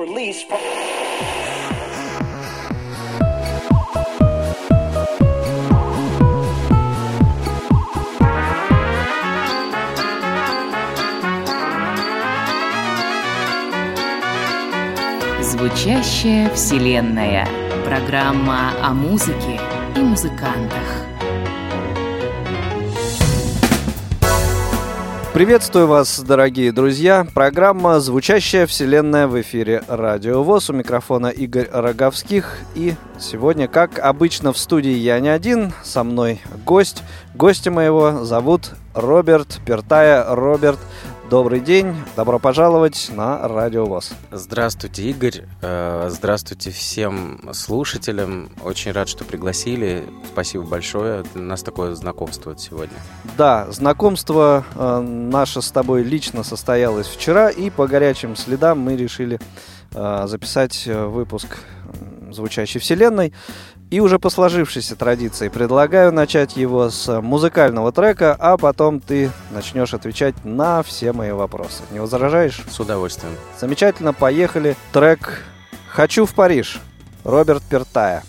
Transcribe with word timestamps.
or 0.00 0.06
lease. 0.06 0.46
Звучащая 15.42 16.48
вселенная. 16.54 17.46
Программа 17.84 18.72
о 18.82 18.94
музыке 18.94 19.60
и 19.96 20.00
музыкантах. 20.00 21.09
Приветствую 25.40 25.86
вас, 25.86 26.20
дорогие 26.20 26.70
друзья. 26.70 27.26
Программа 27.32 27.98
«Звучащая 27.98 28.66
вселенная» 28.66 29.26
в 29.26 29.40
эфире 29.40 29.82
Радио 29.88 30.42
ВОЗ. 30.42 30.68
У 30.68 30.74
микрофона 30.74 31.28
Игорь 31.28 31.66
Роговских. 31.72 32.58
И 32.74 32.92
сегодня, 33.18 33.66
как 33.66 33.98
обычно, 33.98 34.52
в 34.52 34.58
студии 34.58 34.92
я 34.92 35.18
не 35.18 35.30
один. 35.30 35.72
Со 35.82 36.04
мной 36.04 36.42
гость. 36.66 37.02
Гостя 37.34 37.70
моего 37.70 38.22
зовут 38.22 38.72
Роберт 38.92 39.60
Пертая. 39.64 40.26
Роберт, 40.28 40.78
Добрый 41.30 41.60
день, 41.60 41.94
добро 42.16 42.40
пожаловать 42.40 43.08
на 43.14 43.46
Радио 43.46 43.86
ВОЗ. 43.86 44.14
Здравствуйте, 44.32 45.04
Игорь. 45.04 45.44
Э, 45.62 46.08
здравствуйте 46.10 46.72
всем 46.72 47.50
слушателям. 47.52 48.50
Очень 48.64 48.90
рад, 48.90 49.08
что 49.08 49.24
пригласили. 49.24 50.02
Спасибо 50.32 50.64
большое. 50.64 51.22
У 51.36 51.38
нас 51.38 51.62
такое 51.62 51.94
знакомство 51.94 52.58
сегодня. 52.58 52.96
Да, 53.38 53.70
знакомство 53.70 54.64
э, 54.74 55.00
наше 55.02 55.62
с 55.62 55.70
тобой 55.70 56.02
лично 56.02 56.42
состоялось 56.42 57.06
вчера, 57.06 57.48
и 57.48 57.70
по 57.70 57.86
горячим 57.86 58.34
следам 58.34 58.80
мы 58.80 58.96
решили 58.96 59.38
э, 59.92 60.24
записать 60.26 60.84
выпуск 60.84 61.58
звучащей 62.32 62.80
вселенной. 62.80 63.32
И 63.90 63.98
уже 63.98 64.20
по 64.20 64.30
сложившейся 64.30 64.94
традиции 64.94 65.48
предлагаю 65.48 66.12
начать 66.12 66.56
его 66.56 66.90
с 66.90 67.20
музыкального 67.20 67.90
трека, 67.90 68.36
а 68.38 68.56
потом 68.56 69.00
ты 69.00 69.30
начнешь 69.50 69.94
отвечать 69.94 70.44
на 70.44 70.84
все 70.84 71.12
мои 71.12 71.32
вопросы. 71.32 71.82
Не 71.90 71.98
возражаешь? 71.98 72.62
С 72.70 72.78
удовольствием. 72.78 73.34
Замечательно, 73.58 74.12
поехали. 74.12 74.76
Трек 74.92 75.44
«Хочу 75.88 76.24
в 76.24 76.34
Париж» 76.34 76.80
Роберт 77.24 77.62
Пертая. 77.68 78.22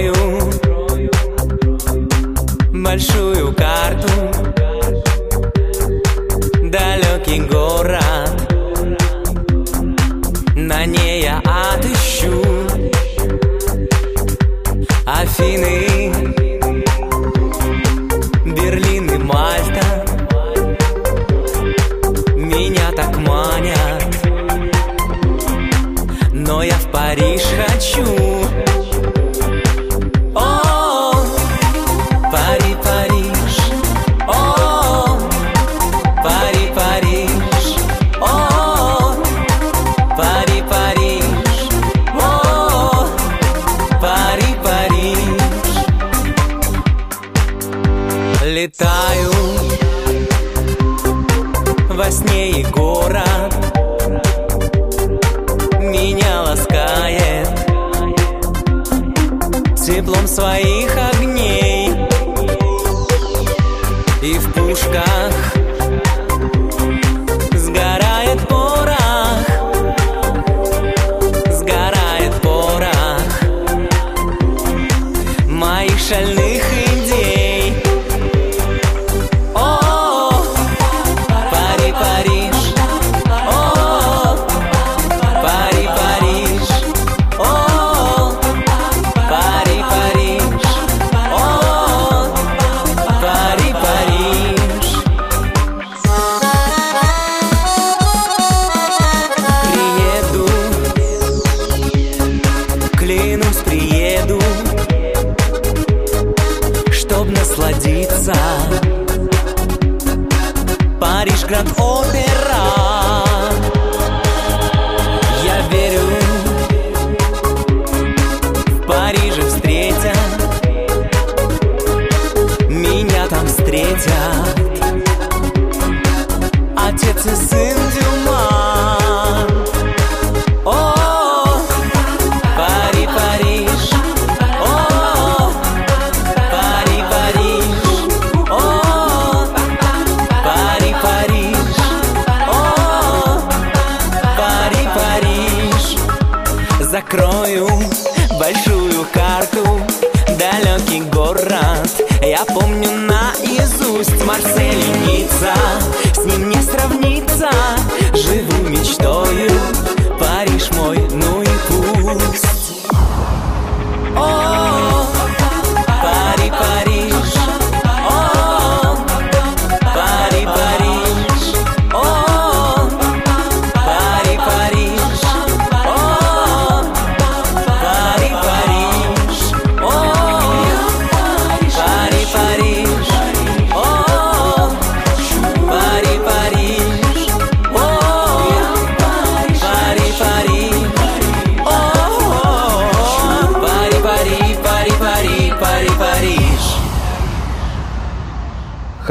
sonho, 0.00 0.12
mal 2.72 2.98
choro. 2.98 3.29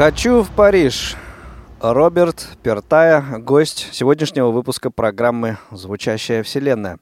Хочу 0.00 0.40
в 0.42 0.48
Париж. 0.48 1.14
Роберт 1.78 2.56
Пертая, 2.62 3.22
гость 3.36 3.90
сегодняшнего 3.92 4.50
выпуска 4.50 4.90
программы 4.90 5.58
«Звучащая 5.72 6.42
вселенная». 6.42 6.98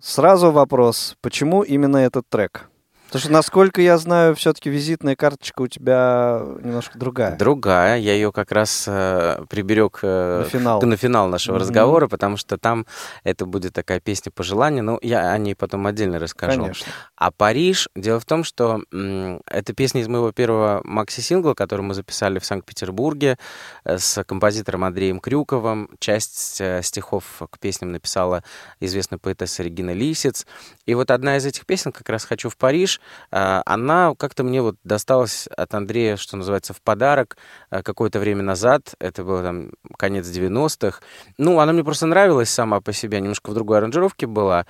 Сразу 0.00 0.50
вопрос, 0.50 1.18
почему 1.20 1.60
именно 1.60 1.98
этот 1.98 2.26
трек? 2.26 2.70
Потому 3.12 3.24
что, 3.24 3.32
насколько 3.32 3.82
я 3.82 3.98
знаю, 3.98 4.34
все-таки 4.34 4.70
визитная 4.70 5.16
карточка 5.16 5.60
у 5.60 5.66
тебя 5.66 6.40
немножко 6.62 6.98
другая. 6.98 7.36
Другая. 7.36 7.98
Я 7.98 8.14
ее 8.14 8.32
как 8.32 8.52
раз 8.52 8.86
э, 8.88 9.44
приберег 9.50 9.98
э, 10.00 10.44
на, 10.44 10.48
финал. 10.48 10.80
на 10.80 10.96
финал 10.96 11.28
нашего 11.28 11.56
mm-hmm. 11.56 11.60
разговора, 11.60 12.08
потому 12.08 12.38
что 12.38 12.56
там 12.56 12.86
это 13.22 13.44
будет 13.44 13.74
такая 13.74 14.00
песня 14.00 14.32
пожелания. 14.32 14.80
Ну, 14.80 14.98
я 15.02 15.30
о 15.30 15.36
ней 15.36 15.54
потом 15.54 15.86
отдельно 15.86 16.18
расскажу. 16.18 16.62
Конечно. 16.62 16.90
А 17.16 17.30
Париж, 17.30 17.90
дело 17.94 18.18
в 18.18 18.24
том, 18.24 18.44
что 18.44 18.82
м, 18.90 19.42
это 19.44 19.74
песня 19.74 20.00
из 20.00 20.08
моего 20.08 20.32
первого 20.32 20.80
макси-сингла, 20.82 21.52
который 21.52 21.82
мы 21.82 21.92
записали 21.92 22.38
в 22.38 22.46
Санкт-Петербурге 22.46 23.36
э, 23.84 23.98
с 23.98 24.24
композитором 24.24 24.84
Андреем 24.84 25.20
Крюковым. 25.20 25.90
Часть 25.98 26.62
э, 26.62 26.80
стихов 26.82 27.42
к 27.50 27.58
песням 27.58 27.92
написала 27.92 28.42
известная 28.80 29.18
поэтесса 29.18 29.62
Регина 29.62 29.92
Лисец. 29.92 30.46
И 30.86 30.94
вот 30.94 31.10
одна 31.10 31.36
из 31.36 31.44
этих 31.44 31.66
песен, 31.66 31.92
как 31.92 32.08
раз 32.08 32.24
«Хочу 32.24 32.48
в 32.48 32.56
Париж», 32.56 33.01
она 33.30 34.14
как-то 34.16 34.44
мне 34.44 34.62
вот 34.62 34.76
досталась 34.84 35.46
от 35.56 35.74
Андрея, 35.74 36.16
что 36.16 36.36
называется, 36.36 36.74
в 36.74 36.82
подарок 36.82 37.36
а, 37.70 37.82
какое-то 37.82 38.18
время 38.18 38.42
назад. 38.42 38.94
Это 38.98 39.24
было 39.24 39.42
там 39.42 39.70
конец 39.98 40.26
90-х. 40.26 41.00
Ну, 41.38 41.58
она 41.60 41.72
мне 41.72 41.84
просто 41.84 42.06
нравилась 42.06 42.50
сама 42.50 42.80
по 42.80 42.92
себе, 42.92 43.20
немножко 43.20 43.50
в 43.50 43.54
другой 43.54 43.78
аранжировке 43.78 44.26
была. 44.26 44.66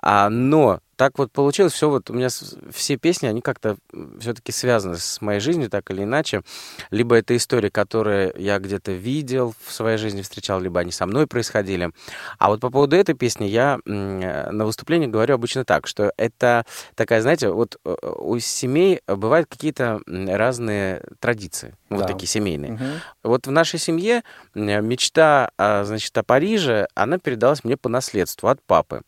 А, 0.00 0.28
но 0.28 0.80
так 0.96 1.18
вот 1.18 1.32
получилось, 1.32 1.72
все 1.72 1.88
вот 1.88 2.10
у 2.10 2.14
меня 2.14 2.28
все 2.72 2.96
песни, 2.96 3.26
они 3.26 3.40
как-то 3.40 3.76
все-таки 4.20 4.52
связаны 4.52 4.96
с 4.96 5.20
моей 5.20 5.40
жизнью, 5.40 5.70
так 5.70 5.90
или 5.90 6.02
иначе. 6.02 6.42
Либо 6.90 7.16
это 7.16 7.36
истории, 7.36 7.68
которые 7.68 8.32
я 8.36 8.58
где-то 8.58 8.92
видел 8.92 9.54
в 9.64 9.72
своей 9.72 9.98
жизни, 9.98 10.22
встречал, 10.22 10.60
либо 10.60 10.80
они 10.80 10.92
со 10.92 11.06
мной 11.06 11.26
происходили. 11.26 11.90
А 12.38 12.48
вот 12.48 12.60
по 12.60 12.70
поводу 12.70 12.96
этой 12.96 13.14
песни 13.14 13.46
я 13.46 13.78
на 13.84 14.64
выступлении 14.64 15.06
говорю 15.06 15.34
обычно 15.34 15.64
так, 15.64 15.86
что 15.86 16.12
это 16.16 16.64
такая, 16.94 17.22
знаете, 17.22 17.48
вот 17.50 17.76
э, 17.84 17.94
у 18.18 18.38
семей 18.38 19.00
бывают 19.06 19.48
какие-то 19.48 20.00
разные 20.06 21.02
традиции, 21.20 21.74
да. 21.90 21.96
вот 21.96 22.06
такие 22.06 22.28
семейные. 22.28 22.74
Угу. 22.74 22.84
Вот 23.24 23.46
в 23.46 23.50
нашей 23.50 23.78
семье 23.78 24.22
мечта, 24.54 25.50
значит, 25.58 26.16
о 26.16 26.22
Париже, 26.22 26.86
она 26.94 27.18
передалась 27.18 27.64
мне 27.64 27.76
по 27.76 27.88
наследству 27.88 28.48
от 28.48 28.62
папы. 28.62 29.02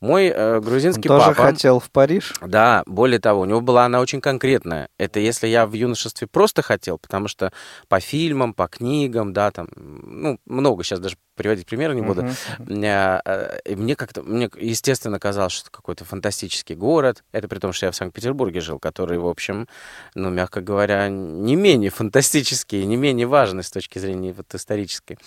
Мой 0.00 0.26
э, 0.28 0.60
грузинский 0.60 1.08
Он 1.08 1.18
папа... 1.18 1.34
тоже 1.34 1.52
хотел 1.52 1.80
в 1.80 1.90
Париж? 1.90 2.34
Да, 2.40 2.82
более 2.86 3.18
того, 3.18 3.40
у 3.40 3.44
него 3.44 3.60
была 3.60 3.84
она 3.84 4.00
очень 4.00 4.20
конкретная. 4.20 4.88
Это 4.98 5.20
если 5.20 5.46
я 5.46 5.66
в 5.66 5.72
юношестве 5.72 6.26
просто 6.26 6.62
хотел, 6.62 6.98
потому 6.98 7.28
что 7.28 7.52
по 7.88 8.00
фильмам, 8.00 8.54
по 8.54 8.68
книгам, 8.68 9.32
да, 9.32 9.50
там, 9.50 9.68
ну, 9.76 10.38
много 10.46 10.84
сейчас 10.84 11.00
даже 11.00 11.16
приводить 11.36 11.66
примеры 11.66 11.94
не 11.94 12.02
буду. 12.02 12.22
Uh-huh. 12.22 13.60
И 13.64 13.76
мне 13.76 13.94
как-то, 13.94 14.22
мне, 14.22 14.50
естественно, 14.56 15.18
казалось, 15.18 15.52
что 15.52 15.64
это 15.64 15.70
какой-то 15.70 16.04
фантастический 16.04 16.74
город. 16.74 17.22
Это 17.32 17.46
при 17.46 17.58
том, 17.58 17.72
что 17.72 17.86
я 17.86 17.92
в 17.92 17.96
Санкт-Петербурге 17.96 18.60
жил, 18.60 18.78
который, 18.78 19.18
в 19.18 19.26
общем, 19.26 19.68
ну, 20.14 20.30
мягко 20.30 20.60
говоря, 20.60 21.08
не 21.08 21.56
менее 21.56 21.90
фантастический, 21.90 22.84
не 22.84 22.96
менее 22.96 23.26
важный 23.26 23.62
с 23.62 23.70
точки 23.70 23.98
зрения 23.98 24.32
вот 24.32 24.54
исторической. 24.54 25.18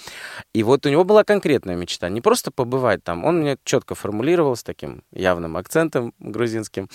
И 0.53 0.63
вот 0.63 0.85
у 0.85 0.89
него 0.89 1.03
была 1.03 1.23
конкретная 1.23 1.75
мечта. 1.75 2.09
Не 2.09 2.21
просто 2.21 2.51
побывать 2.51 3.03
там. 3.03 3.23
Он 3.23 3.41
мне 3.41 3.57
четко 3.63 3.95
формулировал 3.95 4.55
с 4.55 4.63
таким 4.63 5.03
явным 5.11 5.57
акцентом 5.57 6.13
грузинским. 6.19 6.89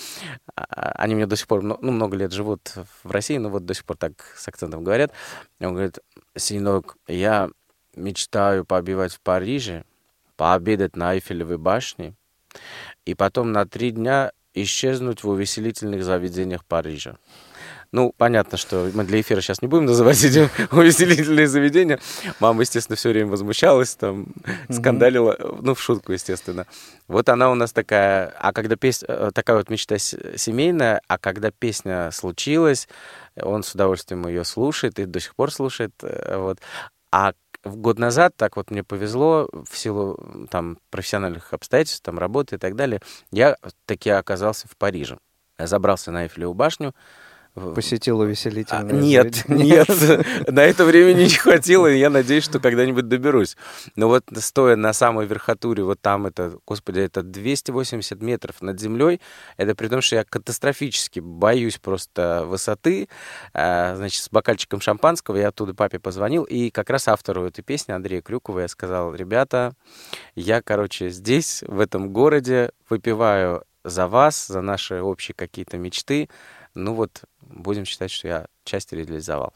А, 0.55 0.91
они 0.95 1.15
мне 1.15 1.25
до 1.25 1.35
сих 1.35 1.47
пор, 1.47 1.63
ну, 1.63 1.77
много 1.81 2.17
лет 2.17 2.33
живут 2.33 2.73
в 3.03 3.11
России, 3.11 3.37
но 3.37 3.49
вот 3.49 3.65
до 3.65 3.73
сих 3.73 3.85
пор 3.85 3.97
так 3.97 4.13
с 4.35 4.47
акцентом 4.47 4.83
говорят. 4.83 5.11
Он 5.59 5.73
говорит, 5.73 5.99
сынок, 6.35 6.97
я 7.07 7.49
мечтаю 7.95 8.65
побивать 8.65 9.13
в 9.13 9.21
Париже, 9.21 9.83
пообедать 10.37 10.95
на 10.95 11.15
Эйфелевой 11.15 11.57
башне 11.57 12.13
и 13.05 13.13
потом 13.13 13.51
на 13.51 13.65
три 13.65 13.91
дня 13.91 14.31
исчезнуть 14.53 15.23
в 15.23 15.29
увеселительных 15.29 16.03
заведениях 16.03 16.63
Парижа. 16.65 17.17
Ну, 17.91 18.13
понятно, 18.17 18.57
что 18.57 18.89
мы 18.93 19.05
для 19.05 19.21
эфира 19.21 19.39
сейчас 19.39 19.61
не 19.61 19.69
будем 19.69 19.85
называть 19.85 20.21
эти 20.23 20.49
увеселительные 20.75 21.47
заведения. 21.47 21.99
Мама, 22.41 22.61
естественно, 22.61 22.97
все 22.97 23.09
время 23.09 23.29
возмущалась, 23.29 23.95
там, 23.95 24.27
скандалила, 24.69 25.37
ну, 25.61 25.75
в 25.75 25.81
шутку, 25.81 26.11
естественно. 26.11 26.65
Вот 27.07 27.29
она 27.29 27.49
у 27.51 27.55
нас 27.55 27.71
такая, 27.71 28.33
а 28.39 28.51
когда 28.51 28.75
песня, 28.75 29.07
э, 29.07 29.31
такая 29.33 29.57
вот 29.57 29.69
мечта 29.69 29.97
семейная, 29.97 31.01
а 31.07 31.17
когда 31.17 31.51
песня 31.51 32.09
случилась, 32.11 32.89
он 33.41 33.63
с 33.63 33.73
удовольствием 33.73 34.27
ее 34.27 34.43
слушает 34.43 34.99
и 34.99 35.05
до 35.05 35.19
сих 35.21 35.35
пор 35.35 35.51
слушает, 35.51 35.93
э, 36.01 36.37
вот. 36.37 36.59
А 37.11 37.31
год 37.65 37.99
назад, 37.99 38.35
так 38.35 38.57
вот 38.57 38.71
мне 38.71 38.83
повезло, 38.83 39.49
в 39.51 39.77
силу 39.77 40.47
там 40.51 40.77
профессиональных 40.89 41.53
обстоятельств, 41.53 42.03
там 42.03 42.19
работы 42.19 42.55
и 42.55 42.59
так 42.59 42.75
далее, 42.75 43.01
я 43.31 43.57
таки 43.85 44.09
оказался 44.09 44.67
в 44.67 44.77
Париже. 44.77 45.17
Я 45.57 45.67
забрался 45.67 46.11
на 46.11 46.23
Эйфелеву 46.23 46.53
башню, 46.53 46.93
Посетил 47.55 48.19
увеселительное 48.19 48.81
а, 48.81 48.91
Нет, 48.91 49.45
нет, 49.47 49.87
на 50.47 50.59
это 50.59 50.83
времени 50.83 51.23
не 51.23 51.29
хватило, 51.29 51.87
и 51.87 51.97
я 51.97 52.09
надеюсь, 52.09 52.43
что 52.43 52.59
когда-нибудь 52.59 53.07
доберусь. 53.07 53.55
Но 53.95 54.09
вот 54.09 54.25
стоя 54.39 54.75
на 54.75 54.91
самой 54.91 55.25
верхотуре, 55.25 55.83
вот 55.83 56.01
там 56.01 56.25
это, 56.25 56.57
господи, 56.67 56.99
это 56.99 57.23
280 57.23 58.21
метров 58.21 58.61
над 58.61 58.77
землей, 58.79 59.21
это 59.55 59.73
при 59.73 59.87
том, 59.87 60.01
что 60.01 60.17
я 60.17 60.25
катастрофически 60.25 61.21
боюсь 61.21 61.77
просто 61.77 62.43
высоты, 62.45 63.07
а, 63.53 63.95
значит, 63.95 64.21
с 64.21 64.29
бокальчиком 64.29 64.81
шампанского 64.81 65.37
я 65.37 65.47
оттуда 65.47 65.73
папе 65.73 65.97
позвонил, 65.97 66.43
и 66.43 66.69
как 66.69 66.89
раз 66.89 67.07
автору 67.07 67.45
этой 67.45 67.61
песни, 67.61 67.93
Андрею 67.93 68.21
Крюкову, 68.21 68.59
я 68.59 68.67
сказал, 68.67 69.15
ребята, 69.15 69.75
я, 70.35 70.61
короче, 70.61 71.09
здесь, 71.09 71.63
в 71.65 71.79
этом 71.79 72.11
городе, 72.11 72.71
выпиваю 72.89 73.63
за 73.85 74.07
вас, 74.07 74.47
за 74.47 74.61
наши 74.61 75.01
общие 75.01 75.35
какие-то 75.35 75.77
мечты, 75.77 76.27
ну 76.75 76.93
вот, 76.93 77.23
будем 77.41 77.85
считать, 77.85 78.11
что 78.11 78.27
я 78.27 78.45
часть 78.63 78.93
реализовал. 78.93 79.53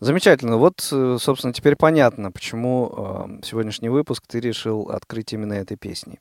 Замечательно. 0.00 0.58
Вот, 0.58 0.86
э, 0.92 1.16
собственно, 1.18 1.52
теперь 1.52 1.76
понятно, 1.76 2.30
почему 2.30 2.92
э, 3.40 3.46
сегодняшний 3.46 3.88
выпуск 3.88 4.24
ты 4.26 4.40
решил 4.40 4.90
открыть 4.90 5.32
именно 5.32 5.54
этой 5.54 5.76
песней. 5.76 6.20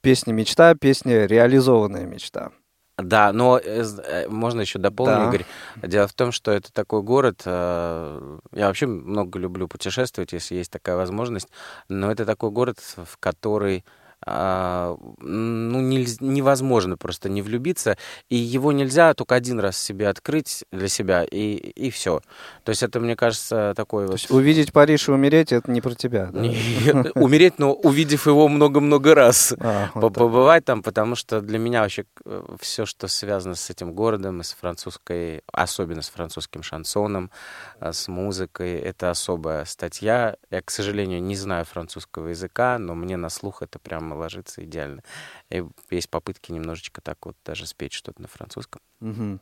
Песня 0.00 0.32
«Мечта», 0.32 0.74
песня 0.74 1.26
«Реализованная 1.26 2.06
мечта». 2.06 2.52
Да, 2.96 3.32
но 3.32 3.58
э, 3.58 4.28
можно 4.28 4.60
еще 4.60 4.78
дополнить, 4.78 5.16
да. 5.16 5.28
Игорь. 5.28 5.46
Дело 5.82 6.06
в 6.06 6.12
том, 6.12 6.32
что 6.32 6.52
это 6.52 6.72
такой 6.72 7.02
город, 7.02 7.42
я 7.46 8.30
вообще 8.52 8.86
много 8.86 9.38
люблю 9.38 9.68
путешествовать, 9.68 10.32
если 10.32 10.56
есть 10.56 10.70
такая 10.70 10.96
возможность, 10.96 11.48
но 11.88 12.12
это 12.12 12.26
такой 12.26 12.50
город, 12.50 12.78
в 12.78 13.16
который 13.18 13.84
а, 14.26 14.96
ну, 15.18 15.80
не, 15.80 16.06
невозможно 16.20 16.96
просто 16.96 17.28
не 17.28 17.42
влюбиться, 17.42 17.96
и 18.28 18.36
его 18.36 18.72
нельзя 18.72 19.14
только 19.14 19.34
один 19.34 19.60
раз 19.60 19.78
себе 19.78 20.08
открыть 20.08 20.64
для 20.72 20.88
себя, 20.88 21.24
и, 21.24 21.54
и 21.54 21.90
все. 21.90 22.20
То 22.64 22.70
есть 22.70 22.82
это, 22.82 23.00
мне 23.00 23.16
кажется, 23.16 23.72
такой 23.76 24.06
вот... 24.06 24.26
увидеть 24.30 24.72
Париж 24.72 25.08
и 25.08 25.12
умереть, 25.12 25.52
это 25.52 25.70
не 25.70 25.80
про 25.80 25.94
тебя, 25.94 26.30
да? 26.32 26.40
Умереть, 27.14 27.58
но 27.58 27.72
увидев 27.72 28.26
его 28.26 28.48
много-много 28.48 29.14
раз. 29.14 29.54
А, 29.70 29.88
побывать 29.92 30.64
там, 30.64 30.82
потому 30.82 31.14
что 31.14 31.40
для 31.40 31.58
меня 31.58 31.82
вообще 31.82 32.04
э, 32.24 32.42
все, 32.60 32.86
что 32.86 33.06
связано 33.08 33.54
с 33.54 33.70
этим 33.70 33.92
городом, 33.92 34.40
и 34.40 34.44
с 34.44 34.52
французской, 34.52 35.42
особенно 35.52 36.02
с 36.02 36.08
французским 36.08 36.62
шансоном, 36.62 37.30
э, 37.78 37.92
с 37.92 38.08
музыкой, 38.08 38.78
это 38.78 39.10
особая 39.10 39.64
статья. 39.66 40.36
Я, 40.50 40.62
к 40.62 40.70
сожалению, 40.70 41.22
не 41.22 41.36
знаю 41.36 41.64
французского 41.64 42.28
языка, 42.28 42.78
но 42.78 42.94
мне 42.94 43.16
на 43.16 43.28
слух 43.28 43.62
это 43.62 43.78
прям 43.78 44.09
программа 44.10 44.14
ложится 44.14 44.64
идеально. 44.64 45.02
И 45.50 45.64
есть 45.90 46.10
попытки 46.10 46.52
немножечко 46.52 47.00
так 47.00 47.18
вот 47.24 47.36
даже 47.44 47.66
спеть 47.66 47.92
что-то 47.92 48.22
на 48.22 48.28
французском. 48.28 48.80
Угу. 49.00 49.38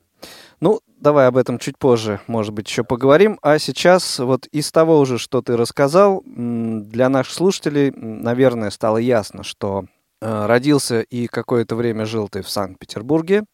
Ну, 0.60 0.80
давай 1.00 1.28
об 1.28 1.36
этом 1.36 1.58
чуть 1.58 1.78
позже, 1.78 2.20
может 2.26 2.52
быть, 2.52 2.68
еще 2.68 2.82
поговорим. 2.82 3.38
А 3.42 3.58
сейчас 3.58 4.18
вот 4.18 4.46
из 4.46 4.72
того 4.72 4.98
уже, 4.98 5.18
что 5.18 5.42
ты 5.42 5.56
рассказал, 5.56 6.22
для 6.26 7.08
наших 7.08 7.32
слушателей, 7.34 7.92
наверное, 7.92 8.70
стало 8.70 8.98
ясно, 8.98 9.44
что 9.44 9.84
э, 10.20 10.46
родился 10.46 11.02
и 11.02 11.28
какое-то 11.28 11.76
время 11.76 12.04
жил 12.04 12.28
ты 12.28 12.42
в 12.42 12.50
Санкт-Петербурге. 12.50 13.44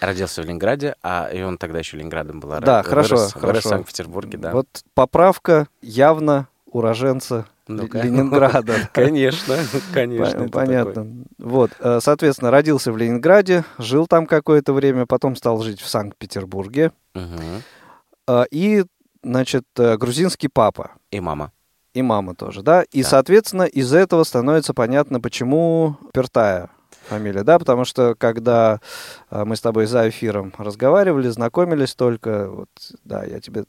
Родился 0.00 0.42
в 0.42 0.44
Ленинграде, 0.44 0.94
а 1.02 1.28
и 1.32 1.42
он 1.42 1.58
тогда 1.58 1.78
еще 1.78 1.96
Ленинградом 1.96 2.40
был. 2.40 2.50
Да, 2.60 2.82
вырос, 2.82 2.88
хорошо, 2.88 3.16
вырос 3.16 3.32
хорошо. 3.32 3.60
в 3.60 3.62
Санкт-Петербурге, 3.62 4.38
да. 4.38 4.52
Вот 4.52 4.68
поправка 4.94 5.66
явно 5.80 6.48
уроженца 6.66 7.46
ну 7.68 7.88
Ленинграда. 7.92 8.88
Конечно, 8.92 9.56
конечно. 9.92 10.48
Понятно. 10.48 11.24
Вот, 11.38 11.72
э, 11.80 11.98
соответственно, 12.00 12.50
родился 12.50 12.92
в 12.92 12.96
Ленинграде, 12.96 13.64
жил 13.78 14.06
там 14.06 14.26
какое-то 14.26 14.72
время, 14.72 15.06
потом 15.06 15.36
стал 15.36 15.60
жить 15.62 15.80
в 15.80 15.88
Санкт-Петербурге. 15.88 16.92
Э, 18.28 18.44
и, 18.50 18.84
значит, 19.22 19.64
э, 19.78 19.96
грузинский 19.96 20.48
папа. 20.48 20.92
И 21.10 21.20
мама. 21.20 21.52
И 21.94 22.02
мама 22.02 22.34
тоже, 22.34 22.62
да? 22.62 22.82
И, 22.92 23.02
соответственно, 23.02 23.62
из 23.62 23.92
этого 23.92 24.22
становится 24.24 24.74
понятно, 24.74 25.20
почему 25.20 25.96
Пертая. 26.12 26.70
Фамилия, 27.08 27.42
да, 27.42 27.58
потому 27.58 27.84
что 27.84 28.14
когда 28.16 28.80
а, 29.30 29.44
мы 29.44 29.56
с 29.56 29.60
тобой 29.60 29.86
за 29.86 30.08
эфиром 30.08 30.52
разговаривали, 30.58 31.28
знакомились 31.28 31.94
только, 31.94 32.48
вот, 32.50 32.68
да, 33.04 33.24
я 33.24 33.40
тебе 33.40 33.64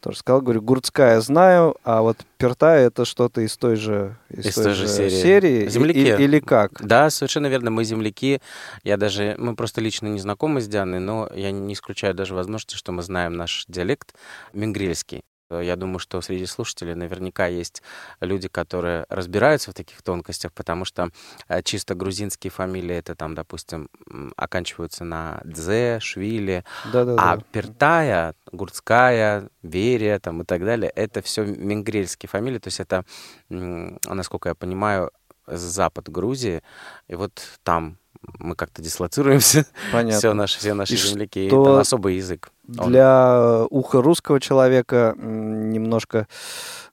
тоже 0.00 0.18
сказал, 0.18 0.40
говорю, 0.40 0.62
Гурцкая 0.62 1.20
знаю, 1.20 1.76
а 1.84 2.02
вот 2.02 2.18
Пертая 2.38 2.88
это 2.88 3.04
что-то 3.04 3.40
из 3.40 3.56
той 3.56 3.76
же, 3.76 4.16
из, 4.28 4.46
из 4.46 4.54
той, 4.54 4.64
той 4.64 4.74
же 4.74 4.88
серии. 4.88 5.22
серии 5.22 5.68
земляки. 5.68 5.98
И, 5.98 6.24
или 6.24 6.40
как? 6.40 6.84
Да, 6.84 7.08
совершенно 7.08 7.46
верно, 7.46 7.70
мы 7.70 7.84
земляки. 7.84 8.40
Я 8.82 8.96
даже, 8.96 9.36
мы 9.38 9.54
просто 9.54 9.80
лично 9.80 10.08
не 10.08 10.18
знакомы 10.18 10.60
с 10.60 10.66
Дианой, 10.66 10.98
но 10.98 11.30
я 11.34 11.52
не 11.52 11.74
исключаю 11.74 12.14
даже 12.14 12.34
возможности, 12.34 12.74
что 12.74 12.90
мы 12.90 13.02
знаем 13.02 13.36
наш 13.36 13.64
диалект 13.68 14.14
мингрельский. 14.52 15.22
Я 15.60 15.76
думаю, 15.76 15.98
что 15.98 16.20
среди 16.20 16.46
слушателей 16.46 16.94
наверняка 16.94 17.46
есть 17.46 17.82
люди, 18.20 18.48
которые 18.48 19.06
разбираются 19.08 19.70
в 19.70 19.74
таких 19.74 20.02
тонкостях, 20.02 20.52
потому 20.52 20.84
что 20.84 21.10
э, 21.48 21.62
чисто 21.62 21.94
грузинские 21.94 22.50
фамилии, 22.50 22.96
это 22.96 23.14
там, 23.14 23.34
допустим, 23.34 23.88
оканчиваются 24.36 25.04
на 25.04 25.40
Дзе, 25.44 25.98
Швили, 26.00 26.64
Да-да-да. 26.92 27.32
а 27.32 27.38
Пертая, 27.52 28.34
Гурцкая, 28.50 29.48
Берия 29.62 30.18
там, 30.18 30.42
и 30.42 30.44
так 30.44 30.64
далее, 30.64 30.90
это 30.94 31.22
все 31.22 31.44
мингрельские 31.44 32.28
фамилии, 32.28 32.58
то 32.58 32.68
есть 32.68 32.80
это, 32.80 33.04
насколько 33.48 34.48
я 34.48 34.54
понимаю, 34.54 35.10
запад 35.46 36.08
Грузии, 36.08 36.62
и 37.08 37.14
вот 37.14 37.42
там 37.62 37.98
мы 38.38 38.54
как-то 38.54 38.82
дислоцируемся, 38.82 39.66
Понятно. 39.92 40.18
все 40.18 40.32
наши, 40.32 40.58
все 40.58 40.74
наши 40.74 40.94
и 40.94 40.96
земляки, 40.96 41.48
что... 41.48 41.62
это 41.62 41.80
особый 41.80 42.16
язык. 42.16 42.50
Для 42.64 43.64
уха 43.70 44.00
русского 44.00 44.40
человека 44.40 45.14
немножко 45.18 46.28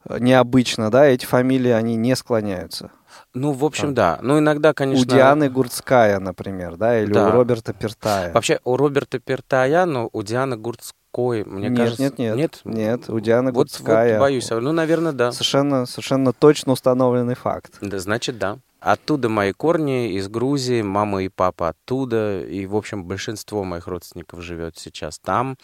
э, 0.05 0.17
необычно, 0.19 0.89
да, 0.89 1.05
эти 1.05 1.25
фамилии, 1.25 1.71
они 1.71 1.95
не 1.95 2.15
склоняются. 2.15 2.91
Ну, 3.33 3.51
в 3.51 3.63
общем, 3.63 3.93
да. 3.93 4.19
Ну, 4.21 4.39
иногда, 4.39 4.73
конечно... 4.73 5.05
У 5.05 5.17
Дианы 5.17 5.49
Гурцкая, 5.49 6.19
например, 6.19 6.77
да, 6.77 6.99
или 6.99 7.13
да. 7.13 7.29
у 7.29 7.31
Роберта 7.31 7.73
Пертая. 7.73 8.33
Вообще, 8.33 8.59
у 8.63 8.75
Роберта 8.75 9.19
Пертая, 9.19 9.85
но 9.85 10.09
у 10.11 10.23
Дианы 10.23 10.57
Гурцкой, 10.57 11.43
мне 11.43 11.69
нет, 11.69 11.77
кажется... 11.77 12.01
Нет, 12.01 12.17
нет, 12.17 12.35
нет. 12.35 12.61
Нет, 12.65 13.09
у 13.09 13.19
Дианы 13.19 13.51
вот, 13.51 13.67
Гурцкая. 13.67 14.13
Вот 14.13 14.21
боюсь. 14.21 14.49
Ну, 14.49 14.71
наверное, 14.71 15.11
да. 15.11 15.31
Совершенно, 15.31 15.85
совершенно 15.85 16.33
точно 16.33 16.73
установленный 16.73 17.35
факт. 17.35 17.77
Да, 17.81 17.99
значит, 17.99 18.39
да. 18.39 18.57
Оттуда 18.79 19.29
мои 19.29 19.51
корни, 19.51 20.13
из 20.13 20.27
Грузии, 20.29 20.81
мама 20.81 21.23
и 21.23 21.29
папа 21.29 21.69
оттуда, 21.69 22.41
и, 22.41 22.65
в 22.65 22.75
общем, 22.75 23.03
большинство 23.03 23.63
моих 23.63 23.87
родственников 23.87 24.41
живет 24.41 24.77
сейчас 24.77 25.19
там. 25.19 25.57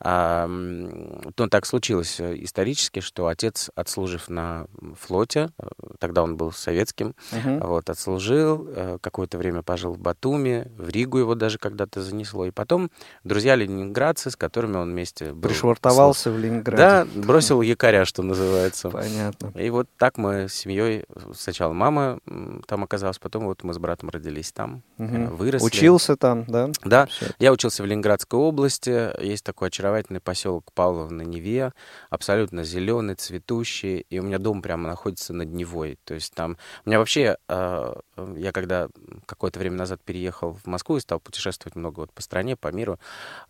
А, 0.00 0.46
ну, 0.46 1.48
так 1.48 1.66
случилось 1.66 2.20
э, 2.20 2.36
исторически, 2.42 3.00
что 3.00 3.26
отец, 3.26 3.70
отслужив 3.74 4.28
на 4.28 4.66
флоте, 4.98 5.50
э, 5.58 5.66
тогда 5.98 6.22
он 6.22 6.36
был 6.36 6.52
советским, 6.52 7.14
Угу. 7.32 7.66
вот, 7.66 7.90
отслужил, 7.90 8.66
э, 8.68 8.98
какое-то 9.00 9.38
время 9.38 9.62
пожил 9.62 9.92
в 9.94 9.98
Батуми, 9.98 10.70
в 10.78 10.88
Ригу 10.88 11.18
его 11.18 11.34
даже 11.34 11.58
когда-то 11.58 12.00
занесло, 12.02 12.46
и 12.46 12.50
потом 12.50 12.90
друзья 13.24 13.56
ленинградцы, 13.56 14.30
с 14.30 14.36
которыми 14.36 14.76
он 14.76 14.90
вместе 14.92 15.32
был. 15.32 15.48
Пришвартовался 15.48 16.30
в 16.30 16.38
Ленинграде. 16.38 16.82
Да, 16.82 17.06
бросил 17.20 17.60
якоря, 17.62 18.04
что 18.04 18.22
называется. 18.22 18.90
Понятно. 18.90 19.52
И 19.58 19.70
вот 19.70 19.88
так 19.98 20.18
мы 20.18 20.48
с 20.48 20.54
семьей, 20.54 21.04
сначала 21.34 21.72
мама 21.72 22.18
там 22.66 22.84
оказалась, 22.84 23.18
потом 23.18 23.46
вот 23.46 23.62
мы 23.64 23.72
с 23.74 23.78
братом 23.78 24.10
родились 24.10 24.52
там, 24.52 24.82
Мгм. 24.98 25.34
выросли. 25.36 25.66
Учился 25.66 26.16
там, 26.16 26.44
да? 26.44 26.70
Да, 26.84 27.08
я 27.38 27.52
учился 27.52 27.82
в 27.82 27.86
Ленинградской 27.86 28.38
области. 28.38 29.10
Есть 29.22 29.44
такой 29.44 29.68
очаровательный 29.68 30.20
поселок 30.20 30.72
Павлов 30.74 31.10
на 31.10 31.22
Неве, 31.22 31.72
абсолютно 32.10 32.64
зеленый, 32.64 33.14
цветущий, 33.14 34.06
и 34.10 34.18
у 34.18 34.22
меня 34.22 34.38
дом 34.38 34.62
прямо 34.62 34.88
находится 34.88 35.32
над 35.32 35.48
Невой. 35.48 35.98
То 36.04 36.14
есть 36.14 36.34
там 36.34 36.56
у 36.84 36.88
меня 36.90 36.98
вообще 36.98 37.36
э, 37.48 37.94
я 38.36 38.52
когда 38.52 38.88
какое-то 39.26 39.58
время 39.58 39.76
назад 39.76 40.00
переехал 40.02 40.58
в 40.62 40.66
Москву 40.66 40.96
и 40.96 41.00
стал 41.00 41.20
путешествовать 41.20 41.76
много 41.76 42.00
вот 42.00 42.12
по 42.12 42.22
стране, 42.22 42.56
по 42.56 42.68
миру, 42.68 42.98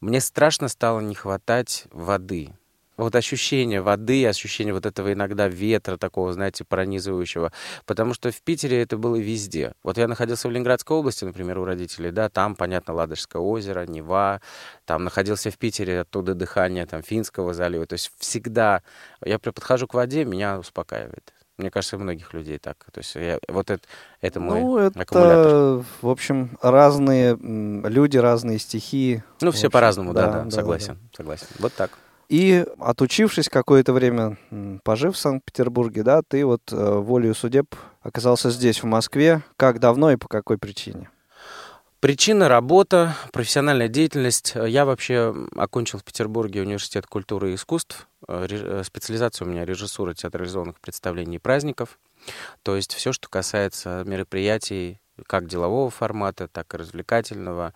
мне 0.01 0.21
страшно 0.21 0.69
стало 0.69 1.01
не 1.01 1.15
хватать 1.15 1.85
воды 1.91 2.53
вот 3.03 3.15
ощущение 3.15 3.81
воды, 3.81 4.27
ощущение 4.27 4.75
вот 4.75 4.87
этого 4.87 5.13
иногда 5.13 5.49
ветра 5.49 5.97
такого, 5.97 6.33
знаете, 6.33 6.65
пронизывающего. 6.65 7.53
Потому 7.87 8.15
что 8.15 8.31
в 8.31 8.43
Питере 8.43 8.83
это 8.83 8.97
было 8.97 9.17
везде. 9.17 9.73
Вот 9.83 9.99
я 9.99 10.09
находился 10.09 10.49
в 10.49 10.51
Ленинградской 10.51 10.97
области, 10.97 11.25
например, 11.25 11.59
у 11.59 11.65
родителей, 11.65 12.11
да, 12.11 12.29
там, 12.29 12.55
понятно, 12.55 12.95
Ладожское 12.95 13.41
озеро, 13.41 13.87
Нева, 13.87 14.41
там 14.85 15.05
находился 15.05 15.51
в 15.51 15.59
Питере, 15.59 16.01
оттуда 16.01 16.35
дыхание 16.35 16.87
там 16.87 17.03
Финского 17.03 17.55
залива. 17.55 17.87
То 17.87 17.95
есть 17.95 18.13
всегда 18.19 18.83
я 19.25 19.39
подхожу 19.39 19.87
к 19.87 19.95
воде, 19.95 20.25
меня 20.25 20.59
успокаивает. 20.59 21.33
Мне 21.59 21.71
кажется, 21.71 21.97
у 21.97 22.01
многих 22.01 22.33
людей 22.33 22.59
так. 22.59 22.77
То 22.93 22.99
есть 22.99 23.15
я, 23.15 23.39
вот 23.49 23.71
это, 23.71 23.83
это 24.21 24.41
мой 24.41 24.61
ну, 24.61 24.79
это, 24.79 25.01
аккумулятор. 25.01 25.85
в 26.01 26.09
общем, 26.09 26.59
разные 26.63 27.37
люди, 27.37 28.17
разные 28.17 28.59
стихии. 28.59 29.23
Ну, 29.41 29.51
все 29.53 29.69
по-разному, 29.71 30.15
да, 30.15 30.27
да, 30.27 30.43
да, 30.45 30.51
согласен, 30.51 30.95
да. 30.95 31.17
согласен. 31.17 31.47
Вот 31.59 31.73
так. 31.75 31.91
И 32.33 32.65
отучившись 32.79 33.51
какое-то 33.51 33.93
время, 33.93 34.39
пожив 34.85 35.17
в 35.17 35.19
Санкт-Петербурге, 35.19 36.03
да, 36.03 36.23
ты 36.27 36.47
вот 36.47 36.63
э, 36.73 36.77
волею 36.77 37.35
судеб 37.35 37.75
оказался 38.01 38.49
здесь, 38.49 38.83
в 38.83 38.87
Москве. 38.87 39.43
Как 39.59 39.81
давно 39.81 40.11
и 40.11 40.17
по 40.17 40.29
какой 40.29 40.57
причине? 40.57 41.11
Причина– 42.01 42.49
работа, 42.49 43.15
профессиональная 43.35 43.89
деятельность. 43.89 44.55
Я 44.55 44.87
вообще 44.87 45.35
окончил 45.57 45.99
в 45.99 46.05
Петербурге 46.05 46.63
университет 46.63 47.07
культуры 47.07 47.51
и 47.51 47.55
искусств. 47.55 48.09
Специализация 48.23 49.47
у 49.47 49.51
меня 49.51 49.67
режиссура 49.67 50.15
театрализованных 50.15 50.81
представлений 50.81 51.37
и 51.37 51.39
праздников. 51.39 51.99
То 52.63 52.77
есть 52.77 52.95
все, 52.95 53.13
что 53.13 53.29
касается 53.29 54.05
мероприятий 54.07 55.03
как 55.27 55.47
делового 55.47 55.91
формата, 55.91 56.49
так 56.49 56.73
и 56.73 56.79
развлекательного, 56.79 57.75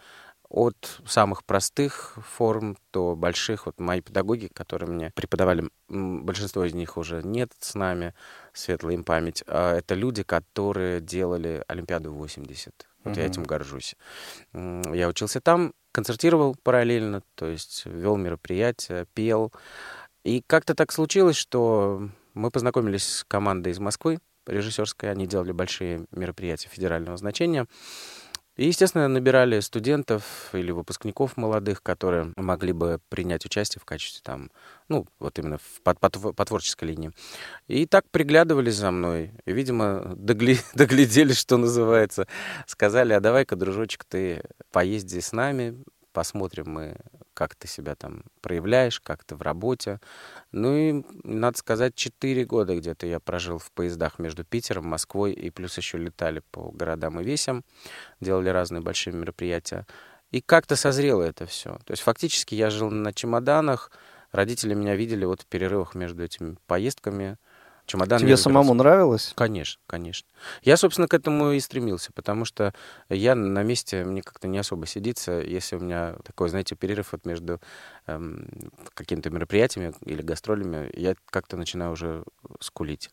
от 0.57 1.03
самых 1.07 1.45
простых 1.45 2.17
форм 2.27 2.79
до 2.91 3.15
больших. 3.15 3.67
Вот 3.67 3.79
мои 3.79 4.01
педагоги, 4.01 4.49
которые 4.53 4.89
мне 4.89 5.13
преподавали, 5.15 5.69
большинство 5.89 6.65
из 6.65 6.73
них 6.73 6.97
уже 6.97 7.23
нет 7.23 7.53
с 7.61 7.75
нами, 7.75 8.15
светлая 8.55 8.95
им 8.95 9.05
память. 9.05 9.43
Это 9.47 9.95
люди, 9.95 10.23
которые 10.23 11.03
делали 11.03 11.63
Олимпиаду 11.69 12.15
80. 12.15 12.73
Вот 13.05 13.15
uh-huh. 13.15 13.21
я 13.21 13.27
этим 13.27 13.45
горжусь. 13.45 13.97
Я 14.55 15.09
учился 15.09 15.43
там, 15.43 15.75
концертировал 15.93 16.57
параллельно, 16.63 17.23
то 17.35 17.47
есть 17.47 17.85
вел 17.85 18.17
мероприятия, 18.17 19.07
пел. 19.13 19.53
И 20.25 20.43
как-то 20.47 20.75
так 20.75 20.91
случилось, 20.91 21.37
что 21.37 22.09
мы 22.33 22.51
познакомились 22.51 23.07
с 23.07 23.25
командой 23.25 23.73
из 23.73 23.79
Москвы, 23.79 24.21
режиссерской. 24.47 25.11
Они 25.11 25.27
делали 25.27 25.53
большие 25.53 26.07
мероприятия 26.13 26.71
федерального 26.71 27.19
значения. 27.19 27.67
И, 28.57 28.67
естественно, 28.67 29.07
набирали 29.07 29.61
студентов 29.61 30.51
или 30.53 30.71
выпускников 30.71 31.37
молодых, 31.37 31.83
которые 31.83 32.33
могли 32.37 32.73
бы 32.73 33.01
принять 33.11 33.45
участие 33.45 33.81
в 33.81 33.85
качестве 33.85 34.23
там, 34.25 34.51
ну, 34.89 35.07
вот 35.19 35.39
именно 35.39 35.59
в, 35.59 35.83
по, 35.83 35.95
по, 35.95 36.09
по 36.33 36.45
творческой 36.45 36.87
линии. 36.87 37.13
И 37.69 37.87
так 37.87 38.09
приглядывались 38.11 38.77
за 38.77 38.91
мной. 38.91 39.33
И, 39.45 39.53
видимо, 39.53 40.15
догли, 40.17 40.59
доглядели, 40.75 41.33
что 41.33 41.59
называется. 41.59 42.27
Сказали, 42.67 43.13
а 43.13 43.21
давай-ка, 43.21 43.57
дружочек, 43.57 44.05
ты 44.05 44.43
поезди 44.71 45.21
с 45.21 45.33
нами, 45.33 45.77
посмотрим 46.13 46.71
мы, 46.71 46.97
как 47.37 47.55
ты 47.55 47.69
себя 47.69 47.95
там 47.95 48.25
проявляешь, 48.41 48.99
как 48.99 49.23
ты 49.23 49.37
в 49.37 49.43
работе. 49.43 50.01
Ну 50.53 50.75
и, 50.75 51.05
надо 51.23 51.59
сказать, 51.59 51.95
четыре 51.95 52.47
года 52.47 52.75
где-то 52.75 53.07
я 53.07 53.21
прожил 53.21 53.59
в 53.59 53.71
поездах 53.73 54.19
между 54.19 54.43
Питером, 54.43 54.87
Москвой, 54.87 55.33
и 55.33 55.51
плюс 55.51 55.77
еще 55.77 55.99
летали 55.99 56.41
по 56.51 56.71
городам 56.71 57.21
и 57.21 57.25
весям, 57.25 57.63
делали 58.23 58.49
разные 58.49 58.81
большие 58.81 59.13
мероприятия. 59.13 59.87
И 60.31 60.41
как-то 60.41 60.77
созрело 60.77 61.23
это 61.23 61.45
все. 61.45 61.79
То 61.85 61.93
есть 61.93 62.03
фактически 62.03 62.55
я 62.55 62.71
жил 62.71 62.91
на 62.91 63.13
чемоданах, 63.13 63.91
родители 64.33 64.73
меня 64.73 64.97
видели 64.97 65.27
вот 65.27 65.43
в 65.43 65.47
перерывах 65.47 65.95
между 65.95 66.25
этими 66.25 66.57
поездками, 66.67 67.37
чемодан. 67.87 68.19
Тебе 68.19 68.37
самому 68.37 68.75
нравилось? 68.75 69.33
Конечно, 69.37 69.81
конечно. 69.87 70.29
Я, 70.63 70.77
собственно, 70.77 71.09
к 71.09 71.15
этому 71.15 71.53
и 71.53 71.61
стремился, 71.61 72.13
потому 72.13 72.45
что 72.45 72.75
я 73.09 73.35
на 73.35 73.63
месте, 73.63 74.05
мне 74.05 74.23
как-то 74.23 74.49
не 74.49 74.59
особо 74.59 74.87
сидится, 74.87 75.33
если 75.33 75.77
у 75.77 75.81
меня 75.81 76.17
такой, 76.25 76.49
знаете, 76.49 76.75
перерыв 76.75 77.13
вот 77.13 77.25
между 77.25 77.61
эм, 78.07 78.49
какими-то 78.95 79.31
мероприятиями 79.31 79.95
или 80.05 80.23
гастролями, 80.23 80.91
я 80.95 81.15
как-то 81.31 81.57
начинаю 81.57 81.93
уже 81.93 82.25
скулить. 82.61 83.11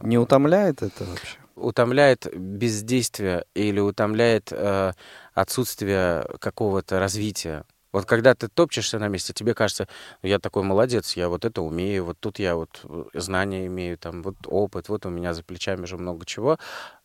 Не 0.00 0.18
утомляет 0.18 0.82
это 0.82 1.04
вообще? 1.04 1.38
Утомляет 1.54 2.26
бездействие 2.36 3.46
или 3.54 3.80
утомляет 3.80 4.52
э, 4.52 4.92
отсутствие 5.32 6.26
какого-то 6.38 6.98
развития. 6.98 7.64
Вот 7.96 8.04
когда 8.04 8.34
ты 8.34 8.48
топчешься 8.48 8.98
на 8.98 9.08
месте, 9.08 9.32
тебе 9.32 9.54
кажется, 9.54 9.88
я 10.20 10.38
такой 10.38 10.62
молодец, 10.62 11.16
я 11.16 11.30
вот 11.30 11.46
это 11.46 11.62
умею, 11.62 12.04
вот 12.04 12.18
тут 12.20 12.38
я 12.38 12.54
вот 12.54 12.84
знания 13.14 13.64
имею, 13.68 13.96
там 13.96 14.22
вот 14.22 14.36
опыт, 14.44 14.90
вот 14.90 15.06
у 15.06 15.08
меня 15.08 15.32
за 15.32 15.42
плечами 15.42 15.84
уже 15.84 15.96
много 15.96 16.26
чего. 16.26 16.58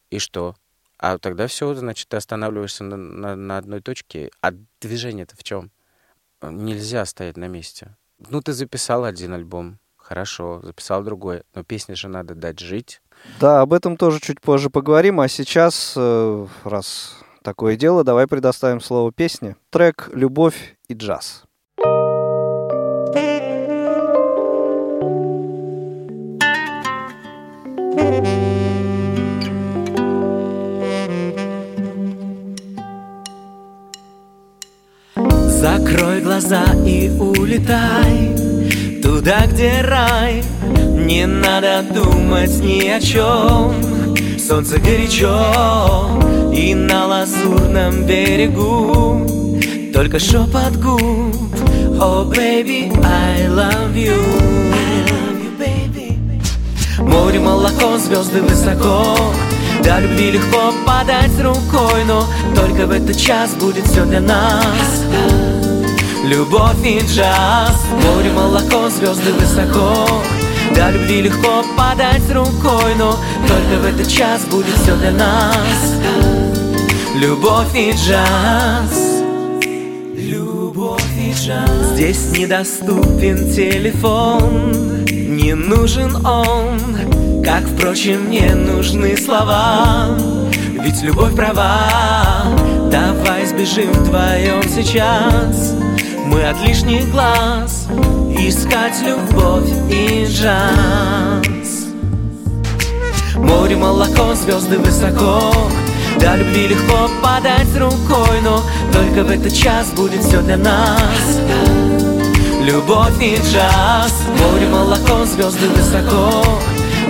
И 0.10 0.20
что? 0.20 0.54
А 0.98 1.18
тогда 1.18 1.48
все, 1.48 1.74
значит, 1.76 2.10
ты 2.10 2.18
останавливаешься 2.18 2.84
на, 2.84 2.98
на, 2.98 3.36
на 3.38 3.58
одной 3.58 3.80
точке. 3.80 4.32
А 4.42 4.52
движение-то 4.82 5.38
в 5.38 5.46
чем? 5.46 5.72
Нельзя 6.42 7.06
стоять 7.06 7.38
на 7.38 7.48
месте. 7.48 7.96
Ну, 8.28 8.42
ты 8.42 8.52
записал 8.52 9.06
один 9.06 9.32
альбом, 9.32 9.80
хорошо, 9.96 10.60
записал 10.62 11.04
другой, 11.04 11.44
но 11.56 11.64
песне 11.64 11.96
же 11.96 12.10
надо 12.10 12.36
дать 12.36 12.60
жить. 12.60 13.02
Да, 13.40 13.62
об 13.62 13.72
этом 13.72 13.96
тоже 13.96 14.20
чуть 14.20 14.42
позже 14.42 14.70
поговорим. 14.70 15.22
А 15.22 15.30
сейчас, 15.30 15.96
раз 16.66 17.16
такое 17.42 17.76
дело. 17.76 18.04
Давай 18.04 18.28
предоставим 18.28 18.82
слово 18.82 19.12
песне. 19.12 19.56
Трек 19.70 20.10
«Любовь 20.14 20.78
и 20.92 20.94
джаз». 20.94 21.44
Закрой 35.62 36.22
глаза 36.22 36.64
и 36.86 37.10
улетай 37.20 38.36
Туда, 39.04 39.46
где 39.46 39.82
рай. 39.82 40.44
Не 41.08 41.28
надо 41.28 41.84
думать 41.94 42.60
ни 42.64 42.88
о 42.88 43.00
чем 43.00 43.74
Солнце 44.40 44.80
горячо 44.80 46.20
И 46.52 46.74
на 46.74 47.06
лазурном 47.06 48.08
берегу 48.08 49.41
Только 49.94 50.20
шепот 50.20 50.78
губ. 50.78 51.36
Oh, 52.00 52.26
baby, 52.26 52.92
I 53.04 53.48
love 53.48 53.94
you. 53.94 54.18
Море 57.00 57.40
молоко, 57.40 57.98
звезды 57.98 58.42
высоко. 58.42 59.18
До 59.84 60.00
любви 60.00 60.32
легко 60.32 60.74
подать 60.86 61.32
рукой 61.42 62.04
Но 62.06 62.26
только 62.56 62.86
в 62.86 62.92
этот 62.92 63.18
час 63.18 63.52
будет 63.56 63.86
все 63.86 64.06
для 64.06 64.22
нас. 64.22 65.04
Любовь 66.24 66.86
и 66.86 67.00
джаз, 67.00 67.76
море, 68.04 68.32
молоко, 68.32 68.90
звезды 68.90 69.34
высоко. 69.34 70.08
До 70.74 70.90
любви 70.92 71.24
легко 71.24 71.66
подать 71.76 72.32
рукой, 72.32 72.96
но 72.98 73.18
только 73.48 73.82
в 73.82 73.86
этот 73.86 74.08
час 74.08 74.46
будет 74.46 74.76
все 74.84 74.96
для 74.96 75.12
нас. 75.12 75.96
Любовь 77.16 77.76
и 77.76 77.92
джаз 77.92 79.11
Здесь 82.02 82.32
недоступен 82.36 83.54
телефон 83.54 85.06
Не 85.06 85.54
нужен 85.54 86.26
он. 86.26 87.44
Как, 87.44 87.64
впрочем, 87.64 88.32
не 88.32 88.56
нужны 88.56 89.16
слова 89.16 90.18
Ведь 90.84 91.04
любовь 91.04 91.36
права. 91.36 92.48
Давай 92.92 93.46
сбежим 93.46 93.92
вдвоем 93.92 94.64
сейчас. 94.64 95.76
Мы 96.26 96.42
от 96.44 96.60
лишних 96.66 97.08
глаз 97.12 97.88
Искать 98.36 99.00
любовь 99.06 99.70
и 99.92 100.26
джаз. 100.28 101.86
Море, 103.36 103.76
молоко, 103.76 104.34
звезды 104.34 104.80
высоко. 104.80 105.54
До 106.20 106.36
любви 106.36 106.68
легко 106.68 107.12
подать 107.22 107.78
рукой 107.78 108.42
Но 108.44 108.64
только 108.92 109.24
в 109.24 109.30
этот 109.30 109.54
час 109.54 109.92
будет 109.92 110.24
все 110.24 110.42
для 110.42 110.58
нас 110.58 111.91
Любовь 112.64 113.20
и 113.20 113.38
джаз 113.38 114.14
Море, 114.40 114.68
молоко, 114.68 115.26
звезды 115.26 115.68
высоко. 115.70 116.46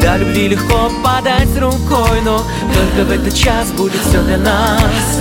До 0.01 0.15
любви 0.15 0.47
легко 0.47 0.89
подать 1.03 1.53
рукой 1.59 2.21
Но 2.23 2.41
только 2.73 3.05
в 3.05 3.11
этот 3.11 3.33
час 3.33 3.69
будет 3.71 3.99
все 4.07 4.21
для 4.23 4.37
нас. 4.37 5.19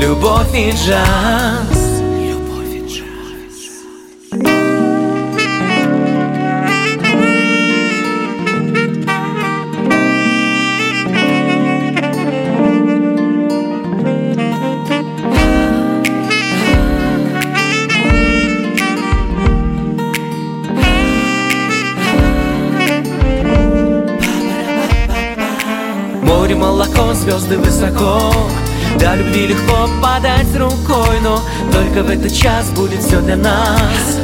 Любовь 0.00 0.54
и 0.54 0.70
джаз 0.70 1.73
звезды 27.38 27.58
высоко. 27.58 28.32
До 29.00 29.16
любви 29.16 29.48
легко 29.48 29.88
подать 30.00 30.54
рукой 30.56 31.20
Но 31.20 31.40
только 31.72 32.04
в 32.04 32.10
этот 32.10 32.32
час 32.32 32.70
будет 32.70 33.02
все 33.02 33.20
для 33.20 33.36
нас. 33.36 34.20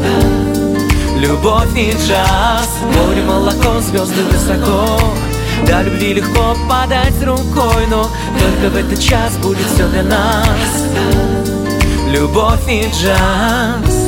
Любовь 1.17 1.77
и 1.77 1.91
джаз 1.91 2.69
Море, 2.95 3.23
молоко, 3.23 3.81
звезды 3.81 4.23
высоко. 4.31 5.01
До 5.67 5.83
любви 5.83 6.15
легко 6.15 6.57
подать 6.69 7.21
рукой 7.25 7.87
Но 7.89 8.09
только 8.39 8.73
в 8.73 8.77
этот 8.77 9.01
час 9.01 9.37
будет 9.39 9.67
все 9.75 9.89
для 9.89 10.05
нас. 10.05 10.85
Любовь 12.13 12.69
и 12.69 12.89
джаз 12.91 14.00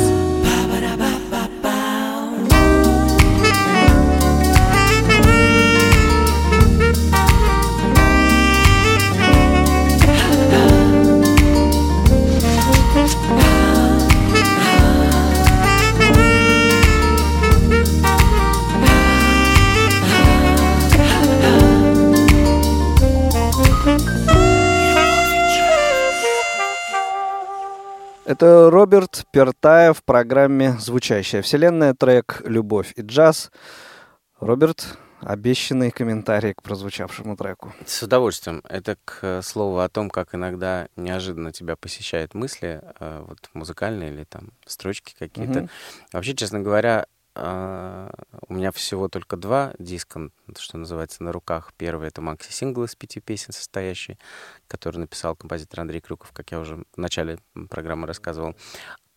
Это 28.33 28.71
Роберт 28.71 29.27
Пертаев 29.31 29.99
в 29.99 30.03
программе 30.03 30.71
«Звучащая 30.79 31.43
вселенная», 31.43 31.93
трек 31.93 32.41
«Любовь 32.45 32.91
и 32.95 33.03
джаз». 33.03 33.51
Роберт, 34.39 34.97
обещанный 35.21 35.91
комментарий 35.91 36.55
к 36.55 36.63
прозвучавшему 36.63 37.37
треку. 37.37 37.73
С 37.85 38.01
удовольствием. 38.01 38.63
Это 38.67 38.97
к 39.05 39.43
слову 39.43 39.81
о 39.81 39.87
том, 39.87 40.09
как 40.09 40.33
иногда 40.33 40.87
неожиданно 40.95 41.51
тебя 41.51 41.75
посещают 41.75 42.33
мысли, 42.33 42.81
э, 42.99 43.23
вот 43.27 43.37
музыкальные 43.53 44.11
или 44.11 44.23
там 44.23 44.49
строчки 44.65 45.13
какие-то. 45.19 45.59
Угу. 45.59 45.69
Вообще, 46.13 46.33
честно 46.33 46.59
говоря, 46.59 47.05
у 47.35 48.53
меня 48.53 48.71
всего 48.71 49.07
только 49.07 49.37
два 49.37 49.73
диска, 49.79 50.29
что 50.57 50.77
называется, 50.77 51.23
на 51.23 51.31
руках. 51.31 51.73
Первый— 51.77 52.07
это 52.09 52.21
макси-сингл 52.21 52.83
из 52.83 52.95
пяти 52.95 53.19
песен 53.19 53.53
состоящий, 53.53 54.19
который 54.67 54.97
написал 54.97 55.35
композитор 55.35 55.81
Андрей 55.81 56.01
Крюков, 56.01 56.31
как 56.31 56.51
я 56.51 56.59
уже 56.59 56.75
в 56.75 56.97
начале 56.97 57.39
программы 57.69 58.05
рассказывал. 58.07 58.55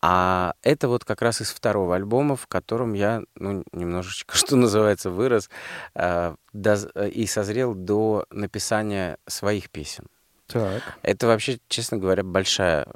А 0.01 0.53
это 0.61 0.87
вот 0.87 1.05
как 1.05 1.21
раз 1.21 1.41
из 1.41 1.49
второго 1.51 1.95
альбома, 1.95 2.35
в 2.35 2.47
котором 2.47 2.93
я, 2.93 3.23
ну, 3.35 3.63
немножечко, 3.71 4.35
что 4.37 4.55
называется, 4.55 5.09
вырос 5.09 5.49
э, 5.95 6.35
до, 6.53 6.75
и 7.07 7.25
созрел 7.25 7.73
до 7.73 8.25
написания 8.29 9.17
своих 9.27 9.69
песен. 9.69 10.07
Так. 10.47 10.81
Это 11.03 11.27
вообще, 11.27 11.59
честно 11.67 11.97
говоря, 11.97 12.23
большая 12.23 12.87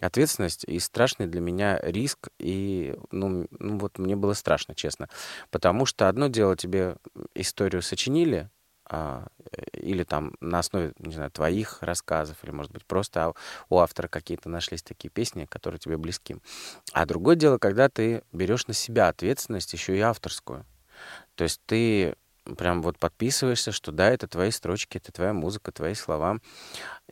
ответственность 0.00 0.64
и 0.64 0.78
страшный 0.78 1.26
для 1.26 1.40
меня 1.40 1.78
риск. 1.82 2.28
И, 2.38 2.94
ну, 3.10 3.46
ну 3.58 3.78
вот 3.78 3.98
мне 3.98 4.14
было 4.16 4.34
страшно, 4.34 4.74
честно. 4.74 5.08
Потому 5.50 5.86
что 5.86 6.08
одно 6.08 6.28
дело 6.28 6.56
тебе 6.56 6.96
историю 7.34 7.82
сочинили, 7.82 8.50
а, 8.84 9.28
или 9.72 10.02
там 10.04 10.34
на 10.40 10.58
основе, 10.58 10.92
не 10.98 11.14
знаю, 11.14 11.30
твоих 11.30 11.78
рассказов, 11.82 12.36
или, 12.42 12.50
может 12.50 12.72
быть, 12.72 12.84
просто 12.84 13.32
у 13.70 13.78
автора 13.78 14.08
какие-то 14.08 14.50
нашлись 14.50 14.82
такие 14.82 15.08
песни, 15.08 15.46
которые 15.46 15.78
тебе 15.78 15.96
близки. 15.96 16.36
А 16.92 17.06
другое 17.06 17.36
дело, 17.36 17.56
когда 17.56 17.88
ты 17.88 18.22
берешь 18.32 18.66
на 18.66 18.74
себя 18.74 19.08
ответственность 19.08 19.72
еще 19.72 19.96
и 19.96 20.00
авторскую. 20.00 20.66
То 21.36 21.44
есть 21.44 21.60
ты 21.66 22.16
прям 22.56 22.82
вот 22.82 22.98
подписываешься, 22.98 23.72
что 23.72 23.92
да, 23.92 24.10
это 24.10 24.26
твои 24.26 24.50
строчки, 24.50 24.98
это 24.98 25.12
твоя 25.12 25.32
музыка, 25.32 25.72
твои 25.72 25.94
слова. 25.94 26.38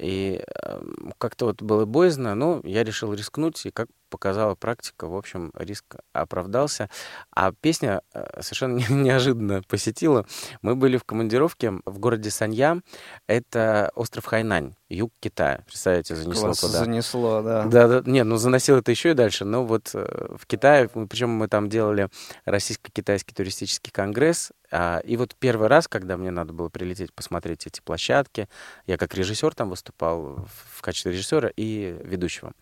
И 0.01 0.43
э, 0.43 0.83
как-то 1.19 1.47
вот 1.47 1.61
было 1.63 1.85
боязно, 1.85 2.35
но 2.35 2.61
я 2.65 2.85
решил 2.85 3.13
рискнуть, 3.13 3.67
и 3.67 3.71
как 3.71 3.89
показала 4.09 4.55
практика, 4.55 5.07
в 5.07 5.15
общем, 5.15 5.53
риск 5.55 5.97
оправдался. 6.13 6.89
А 7.31 7.53
песня 7.53 8.01
э, 8.13 8.41
совершенно 8.41 8.79
неожиданно 8.91 9.63
посетила. 9.69 10.27
Мы 10.63 10.75
были 10.75 10.97
в 10.97 11.05
командировке 11.05 11.75
в 11.85 11.99
городе 11.99 12.31
Санья, 12.31 12.81
это 13.27 13.93
остров 13.95 14.25
Хайнань, 14.25 14.75
юг 14.89 15.13
Китая. 15.21 15.63
Представляете, 15.67 16.17
занесло 16.17 16.47
Класс, 16.47 16.61
туда. 16.61 16.79
занесло, 16.79 17.43
да. 17.43 17.65
Да, 17.65 17.89
да, 17.89 18.11
нет, 18.11 18.27
ну 18.27 18.37
заносило 18.37 18.79
это 18.79 18.91
еще 18.91 19.11
и 19.11 19.15
дальше, 19.15 19.45
но 19.45 19.65
вот 19.65 19.91
э, 19.95 20.35
в 20.37 20.47
Китае, 20.47 20.89
причем 20.89 21.31
мы 21.31 21.47
там 21.49 21.69
делали 21.69 22.09
российско-китайский 22.47 23.35
туристический 23.35 23.93
конгресс, 23.93 24.51
а, 24.73 25.01
и 25.05 25.17
вот 25.17 25.35
первый 25.39 25.69
раз, 25.69 25.89
когда 25.89 26.17
мне 26.17 26.31
надо 26.31 26.53
было 26.53 26.69
прилететь 26.69 27.13
посмотреть 27.13 27.67
эти 27.67 27.81
площадки, 27.81 28.49
я 28.87 28.97
как 28.97 29.15
режиссер 29.15 29.55
там 29.55 29.71
выступал 29.71 29.90
в 29.99 30.83
качестве 30.83 31.13
режиссера 31.13 31.51
и 31.57 31.97
ведущего. 32.03 32.53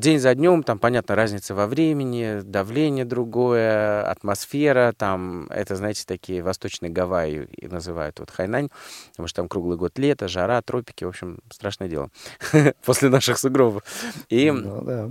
День 0.00 0.18
за 0.18 0.34
днем, 0.34 0.62
там, 0.62 0.78
понятно, 0.78 1.14
разница 1.14 1.54
во 1.54 1.66
времени, 1.66 2.40
давление 2.42 3.04
другое, 3.04 4.02
атмосфера, 4.10 4.94
там, 4.96 5.46
это, 5.50 5.76
знаете, 5.76 6.04
такие 6.06 6.42
восточные 6.42 6.88
Гавайи 6.90 7.50
называют, 7.60 8.18
вот 8.18 8.30
Хайнань, 8.30 8.70
потому 9.10 9.28
что 9.28 9.42
там 9.42 9.48
круглый 9.50 9.76
год 9.76 9.98
лето, 9.98 10.26
жара, 10.26 10.62
тропики, 10.62 11.04
в 11.04 11.08
общем, 11.08 11.40
страшное 11.50 11.88
дело 11.88 12.08
после 12.86 13.10
наших 13.10 13.36
сугробов. 13.36 13.82
И 14.30 14.50
ну, 14.50 14.80
да. 14.80 15.10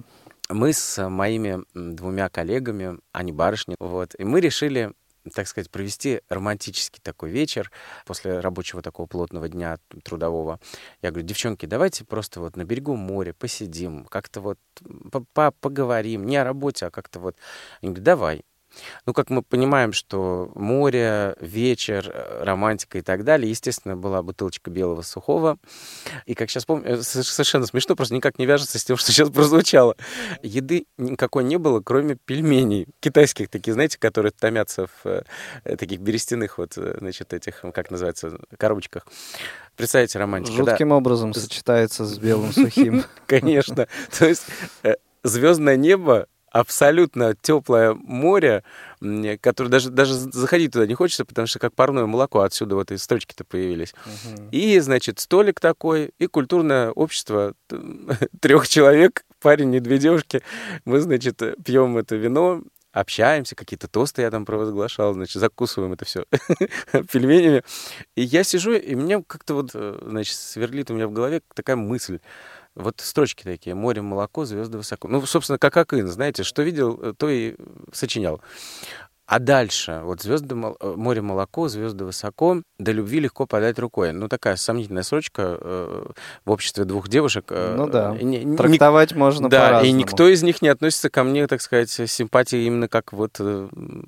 мы 0.50 0.74
с 0.74 1.08
моими 1.08 1.64
двумя 1.76 2.28
коллегами, 2.30 2.98
они 3.12 3.32
барышни, 3.32 3.76
вот, 3.80 4.16
и 4.18 4.24
мы 4.24 4.42
решили 4.42 4.92
так 5.30 5.48
сказать, 5.48 5.70
провести 5.70 6.22
романтический 6.30 7.00
такой 7.02 7.30
вечер 7.30 7.72
после 8.06 8.40
рабочего 8.40 8.82
такого 8.82 9.08
плотного 9.08 9.50
дня 9.50 9.78
трудового. 10.04 10.60
Я 11.02 11.12
говорю, 11.12 11.28
девчонки, 11.28 11.66
давайте 11.66 12.06
просто 12.06 12.40
вот 12.40 12.56
на 12.56 12.64
берегу 12.64 12.96
моря 12.96 13.34
посидим, 13.34 14.06
как-то 14.06 14.42
вот 14.42 14.60
поговорим, 15.34 16.26
не 16.26 16.38
о 16.38 16.44
работе, 16.44 16.88
а 16.88 16.92
как-то 16.92 17.20
вот. 17.20 17.38
Они 17.82 17.92
говорят, 17.92 18.04
давай. 18.04 18.44
Ну, 19.06 19.14
как 19.14 19.30
мы 19.30 19.42
понимаем, 19.42 19.94
что 19.94 20.52
море, 20.56 21.36
вечер, 21.40 22.10
э, 22.14 22.44
романтика 22.44 22.98
и 22.98 23.02
так 23.02 23.24
далее, 23.24 23.50
естественно, 23.50 23.96
была 23.96 24.22
бутылочка 24.22 24.70
белого 24.70 25.02
сухого. 25.02 25.58
И, 26.26 26.36
как 26.36 26.50
сейчас 26.50 26.66
помню, 26.66 26.98
э, 26.98 27.02
совершенно 27.02 27.66
смешно, 27.66 27.96
просто 27.96 28.16
никак 28.16 28.40
не 28.40 28.46
вяжется 28.46 28.80
с 28.80 28.84
тем, 28.84 28.98
что 28.98 29.12
сейчас 29.12 29.30
прозвучало. 29.30 29.96
Еды 30.44 30.86
никакой 30.98 31.44
не 31.44 31.58
было, 31.58 31.82
кроме 31.82 32.16
пельменей 32.16 32.88
китайских 33.00 33.50
таких, 33.50 33.74
знаете, 33.74 33.98
которые 33.98 34.32
томятся 34.32 34.88
в 34.88 35.06
э, 35.06 35.24
таких 35.78 36.00
берестяных 36.00 36.58
вот, 36.58 36.74
значит, 36.74 37.34
этих, 37.34 37.62
как 37.74 37.92
называется, 37.92 38.40
коробочках. 38.58 39.06
Представьте, 39.76 40.20
романтика. 40.20 40.58
Жутким 40.58 40.90
да. 40.90 40.96
образом 40.96 41.34
сочетается 41.34 42.06
с 42.06 42.18
белым 42.18 42.52
сухим. 42.52 43.04
Конечно. 43.26 43.88
То 44.18 44.28
есть 44.28 44.46
звездное 45.24 45.76
небо 45.76 46.28
абсолютно 46.52 47.36
теплое 47.42 47.94
море, 47.94 48.64
которое 49.42 49.70
даже, 49.70 49.90
даже 49.90 50.14
заходить 50.14 50.74
туда 50.74 50.86
не 50.86 50.96
хочется, 50.96 51.26
потому 51.26 51.48
что 51.48 51.60
как 51.60 51.74
парное 51.74 52.06
молоко 52.06 52.42
отсюда 52.42 52.76
вот 52.76 52.92
эти 52.92 53.00
строчки-то 53.00 53.44
появились. 53.44 53.94
Угу. 54.06 54.50
И, 54.52 54.80
значит, 54.80 55.20
столик 55.20 55.60
такой, 55.60 56.12
и 56.20 56.28
культурное 56.28 56.92
общество 56.92 57.54
трех 58.42 58.68
человек, 58.68 59.26
парень 59.42 59.74
и 59.76 59.80
две 59.80 59.98
девушки. 59.98 60.42
Мы, 60.86 61.00
значит, 61.02 61.42
пьем 61.64 61.98
это 61.98 62.16
вино, 62.16 62.62
общаемся, 62.92 63.56
какие-то 63.56 63.88
тосты 63.88 64.24
я 64.24 64.32
там 64.32 64.46
провозглашал, 64.46 65.14
значит, 65.14 65.36
закусываем 65.36 65.94
это 65.94 66.06
все 66.06 66.26
пельменями. 67.12 67.64
И 68.16 68.24
я 68.24 68.44
сижу, 68.44 68.74
и 68.74 68.96
мне 68.96 69.24
как-то 69.26 69.56
вот, 69.56 69.72
э, 69.74 70.00
значит, 70.02 70.36
сверлит 70.36 70.90
у 70.92 70.96
меня 70.96 71.08
в 71.08 71.12
голове 71.12 71.42
такая 71.54 71.76
мысль. 71.76 72.20
Вот 72.76 73.02
строчки 73.02 73.44
такие. 73.44 73.76
Море, 73.76 74.02
молоко, 74.02 74.46
звезды 74.46 74.78
высоко. 74.78 75.08
Ну, 75.08 75.26
собственно, 75.26 75.58
как 75.58 75.76
Акын, 75.78 76.08
знаете, 76.08 76.44
что 76.44 76.62
видел, 76.62 77.00
э, 77.02 77.14
то 77.18 77.30
и 77.30 77.56
сочинял. 77.92 78.42
А 79.30 79.38
дальше, 79.38 80.02
вот 80.06 80.24
звезды, 80.24 80.56
э, 80.56 80.94
море, 80.96 81.22
молоко, 81.22 81.68
звезды 81.68 82.04
высоко, 82.04 82.64
до 82.80 82.92
любви 82.92 83.20
легко 83.20 83.46
подать 83.46 83.78
рукой. 83.78 84.12
Ну, 84.12 84.28
такая 84.28 84.56
сомнительная 84.56 85.04
строчка 85.04 85.56
э, 85.62 86.06
в 86.46 86.50
обществе 86.50 86.84
двух 86.84 87.10
девушек. 87.10 87.46
Э, 87.50 87.76
ну 87.78 87.88
да, 87.88 88.18
не, 88.20 88.58
трактовать 88.58 89.12
не, 89.12 89.18
можно 89.20 89.48
Да, 89.48 89.60
по-разному. 89.60 89.86
и 89.86 89.92
никто 89.92 90.28
из 90.28 90.42
них 90.42 90.64
не 90.64 90.70
относится 90.70 91.12
ко 91.12 91.24
мне, 91.24 91.46
так 91.46 91.62
сказать, 91.62 91.92
с 91.92 92.08
симпатией 92.08 92.66
именно 92.66 92.88
как 92.88 93.14
вот 93.14 93.36
э, 93.38 93.68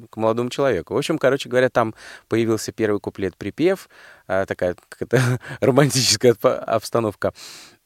к 0.10 0.18
молодому 0.18 0.50
человеку. 0.50 0.96
В 0.96 0.98
общем, 0.98 1.20
короче 1.20 1.50
говоря, 1.50 1.70
там 1.70 1.94
появился 2.28 2.72
первый 2.72 3.00
куплет-припев, 3.00 3.90
э, 4.28 4.46
такая 4.48 4.76
какая-то 4.90 5.40
романтическая 5.62 6.34
обстановка. 6.42 7.32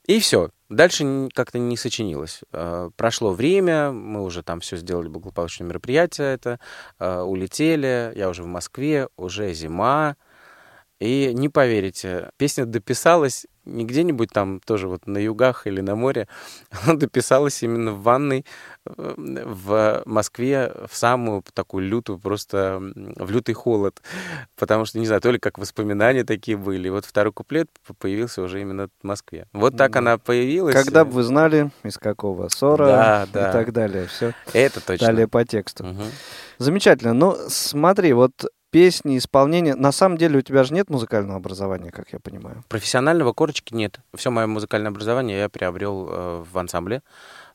И 0.08 0.20
все. 0.20 0.52
Дальше 0.70 1.30
как-то 1.34 1.60
не 1.60 1.78
сочинилось. 1.78 2.41
А, 2.52 2.89
прошло 2.96 3.32
время, 3.32 3.91
мы 3.91 4.24
уже 4.24 4.44
там 4.44 4.60
все 4.60 4.78
сделали 4.78 5.08
благополучное 5.08 5.68
мероприятие 5.68 6.34
это, 6.34 6.60
а, 7.00 7.24
улетели, 7.24 8.12
я 8.15 8.30
уже 8.30 8.44
в 8.44 8.48
Москве, 8.48 9.08
уже 9.15 9.54
зима. 9.54 10.15
И 11.00 11.32
не 11.34 11.50
поверите, 11.50 12.30
песня 12.38 12.65
дописалась 12.65 13.46
не 13.65 13.86
где-нибудь 13.86 14.30
там 14.32 14.60
тоже 14.60 14.88
вот 14.88 15.08
на 15.08 15.17
югах 15.17 15.67
или 15.67 15.82
на 15.82 15.95
море, 15.95 16.28
она 16.84 16.95
дописалась 16.95 17.62
именно 17.63 17.91
в 17.91 18.01
ванной 18.01 18.45
э, 18.86 19.13
в 19.17 20.04
Москве 20.06 20.71
в 20.89 20.95
самую 20.95 21.43
такую 21.54 21.88
лютую, 21.88 22.19
просто 22.19 22.82
в 22.95 23.32
лютый 23.32 23.54
холод. 23.54 24.01
Потому 24.56 24.86
что, 24.86 24.99
не 24.99 25.06
знаю, 25.06 25.21
то 25.21 25.32
ли 25.32 25.39
как 25.39 25.58
воспоминания 25.58 26.23
такие 26.23 26.58
были. 26.58 26.89
Вот 26.89 27.06
второй 27.06 27.34
куплет 27.34 27.69
появился 27.99 28.41
уже 28.41 28.62
именно 28.62 28.89
в 29.01 29.04
Москве. 29.04 29.47
Вот 29.54 29.78
так 29.78 29.95
она 29.95 30.17
появилась. 30.17 30.75
Когда 30.75 31.06
бы 31.06 31.12
вы 31.12 31.23
знали, 31.23 31.71
из 31.84 31.97
какого 31.97 32.47
ссора 32.49 32.86
да, 32.86 33.28
да. 33.32 33.49
и 33.49 33.54
так 33.54 33.73
далее. 33.73 34.08
Все. 34.08 34.34
Это 34.54 34.82
точно. 34.82 35.08
Далее 35.08 35.28
по 35.28 35.43
тексту. 35.45 35.86
Угу. 35.86 36.04
Замечательно. 36.58 37.13
Ну, 37.13 37.36
смотри, 37.47 38.13
вот 38.13 38.45
песни, 38.76 39.18
исполнение. 39.18 39.74
На 39.74 39.94
самом 39.94 40.18
деле 40.18 40.40
у 40.40 40.42
тебя 40.42 40.66
же 40.66 40.74
нет 40.74 40.90
музыкального 40.90 41.38
образования, 41.38 41.92
как 41.92 42.12
я 42.12 42.20
понимаю. 42.20 42.62
Профессионального 42.68 43.32
корочки 43.32 43.74
нет. 43.74 44.02
Все 44.14 44.32
мое 44.32 44.48
музыкальное 44.48 44.92
образование 44.92 45.38
я 45.38 45.48
приобрел 45.48 46.10
э, 46.10 46.44
в 46.52 46.58
ансамбле. 46.58 47.02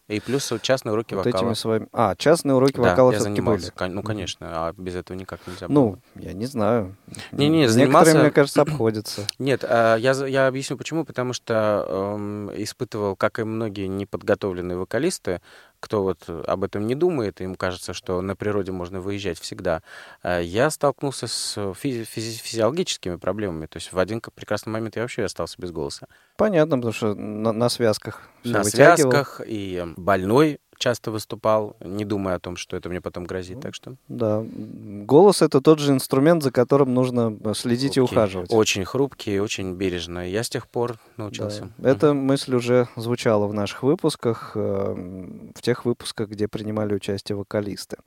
И 0.09 0.19
плюс 0.19 0.51
частные 0.63 0.95
уроки 0.95 1.13
вот 1.13 1.27
вокала. 1.27 1.43
Этими 1.43 1.55
своими... 1.55 1.89
А, 1.93 2.17
частные 2.17 2.55
уроки 2.55 2.77
да, 2.77 2.83
вокала 2.91 3.13
все-таки 3.13 3.43
были? 3.43 3.63
Ну, 3.91 4.03
конечно, 4.03 4.47
а 4.67 4.73
без 4.77 4.97
этого 4.97 5.17
никак 5.17 5.47
нельзя 5.47 5.69
было. 5.69 5.75
Ну, 5.75 5.99
я 6.17 6.33
не 6.33 6.47
знаю. 6.47 6.97
Не, 7.33 7.49
не, 7.51 7.69
занимался... 7.69 8.13
Некоторые, 8.13 8.23
мне 8.23 8.31
кажется, 8.33 8.63
обходятся. 8.63 9.27
Нет, 9.39 9.63
а, 9.63 9.97
я, 9.97 10.13
я 10.27 10.47
объясню 10.47 10.79
почему. 10.79 11.05
Потому 11.05 11.35
что 11.35 11.87
эм, 11.87 12.51
испытывал, 12.57 13.15
как 13.15 13.39
и 13.39 13.45
многие 13.45 13.89
неподготовленные 13.89 14.79
вокалисты, 14.79 15.43
кто 15.81 16.03
вот 16.03 16.29
об 16.29 16.65
этом 16.65 16.87
не 16.87 16.95
думает, 16.95 17.41
им 17.41 17.55
кажется, 17.55 17.93
что 17.95 18.21
на 18.21 18.37
природе 18.37 18.71
можно 18.73 19.01
выезжать 19.01 19.39
всегда. 19.41 19.83
Э, 20.23 20.41
я 20.43 20.71
столкнулся 20.71 21.27
с 21.27 21.57
физи- 21.57 22.05
физи- 22.05 22.41
физиологическими 22.43 23.17
проблемами. 23.17 23.67
То 23.67 23.79
есть 23.79 23.93
в 23.93 23.99
один 23.99 24.21
прекрасный 24.21 24.71
момент 24.71 24.97
я 24.97 25.03
вообще 25.03 25.25
остался 25.25 25.57
без 25.59 25.73
голоса. 25.73 26.07
Понятно, 26.37 26.77
потому 26.77 26.93
что 26.93 27.15
на, 27.15 27.53
на 27.53 27.69
связках 27.69 28.29
На 28.45 28.63
связках 28.65 29.41
и 29.45 29.85
больной 29.97 30.61
часто 30.81 31.11
выступал, 31.11 31.77
не 31.81 32.05
думая 32.05 32.37
о 32.37 32.41
том, 32.41 32.57
что 32.57 32.77
это 32.77 32.89
мне 32.89 33.01
потом 33.01 33.25
грозит. 33.25 33.61
Так 33.61 33.75
что... 33.75 33.95
Да. 34.09 34.43
Голос— 34.45 35.43
это 35.43 35.61
тот 35.61 35.79
же 35.79 35.93
инструмент, 35.93 36.43
за 36.43 36.51
которым 36.51 36.95
нужно 36.95 37.37
э, 37.45 37.53
следить 37.55 37.95
хрупкий. 37.95 38.15
и 38.15 38.19
ухаживать. 38.19 38.53
Очень 38.53 38.85
хрупкий, 38.85 39.39
очень 39.39 39.75
бережно. 39.75 40.29
Я 40.29 40.43
с 40.43 40.49
тех 40.49 40.67
пор 40.67 40.97
научился. 41.17 41.69
Да. 41.79 41.91
Эта 41.91 42.15
мысль 42.15 42.55
уже 42.55 42.89
звучала 42.97 43.47
в 43.47 43.53
наших 43.53 43.83
выпусках, 43.83 44.53
э, 44.55 45.51
в 45.55 45.63
тех 45.63 45.85
выпусках, 45.85 46.31
где 46.31 46.49
принимали 46.49 46.95
участие 46.95 47.37
вокалисты. 47.37 47.99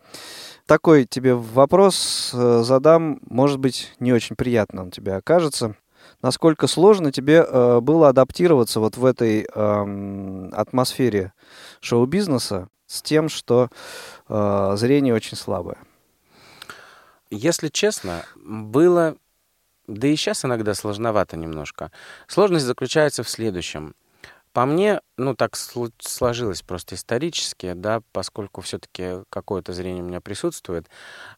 Такой 0.65 1.05
тебе 1.05 1.35
вопрос 1.35 2.31
э, 2.33 2.63
задам, 2.63 3.19
может 3.29 3.59
быть, 3.59 3.93
не 3.99 4.11
очень 4.11 4.35
приятно 4.35 4.81
он 4.81 4.91
тебе 4.91 5.13
окажется 5.13 5.75
насколько 6.21 6.67
сложно 6.67 7.11
тебе 7.11 7.45
э, 7.47 7.79
было 7.81 8.09
адаптироваться 8.09 8.79
вот 8.79 8.97
в 8.97 9.05
этой 9.05 9.45
э, 9.53 10.49
атмосфере 10.53 11.33
шоу-бизнеса 11.83 12.69
с 12.87 13.01
тем, 13.01 13.29
что 13.29 13.69
э, 14.29 14.73
зрение 14.77 15.13
очень 15.13 15.37
слабое? 15.37 15.77
Если 17.29 17.67
честно, 17.67 18.25
было, 18.35 19.17
да 19.87 20.07
и 20.07 20.15
сейчас 20.15 20.45
иногда 20.45 20.73
сложновато 20.73 21.35
немножко. 21.35 21.91
Сложность 22.27 22.65
заключается 22.65 23.23
в 23.23 23.29
следующем. 23.29 23.95
По 24.53 24.65
мне, 24.65 25.01
ну, 25.17 25.35
так 25.35 25.55
сложилось 25.55 26.61
просто 26.61 26.93
исторически, 26.93 27.73
да, 27.73 28.01
поскольку 28.11 28.61
все-таки 28.61 29.23
какое-то 29.29 29.73
зрение 29.73 30.03
у 30.03 30.07
меня 30.07 30.21
присутствует, 30.21 30.87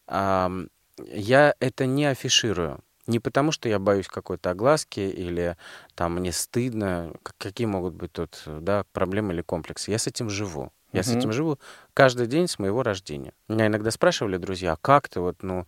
э, 0.06 0.66
я 0.98 1.54
это 1.58 1.86
не 1.86 2.04
афиширую. 2.04 2.80
Не 3.06 3.20
потому, 3.20 3.52
что 3.52 3.68
я 3.68 3.78
боюсь 3.78 4.08
какой-то 4.08 4.50
огласки 4.50 5.00
или 5.00 5.56
там 5.94 6.14
мне 6.16 6.32
стыдно, 6.32 7.14
какие 7.38 7.66
могут 7.66 7.94
быть 7.94 8.12
тут 8.12 8.42
да, 8.46 8.84
проблемы 8.92 9.32
или 9.32 9.42
комплексы. 9.42 9.90
Я 9.90 9.98
с 9.98 10.06
этим 10.08 10.28
живу. 10.30 10.72
Я 10.92 11.00
uh-huh. 11.00 11.04
с 11.04 11.16
этим 11.16 11.32
живу 11.32 11.58
каждый 11.94 12.26
день 12.26 12.46
с 12.46 12.58
моего 12.58 12.82
рождения. 12.82 13.32
Меня 13.48 13.66
иногда 13.66 13.90
спрашивали 13.90 14.36
друзья, 14.36 14.72
а 14.72 14.76
как 14.76 15.08
ты 15.08 15.20
вот, 15.20 15.42
ну, 15.42 15.66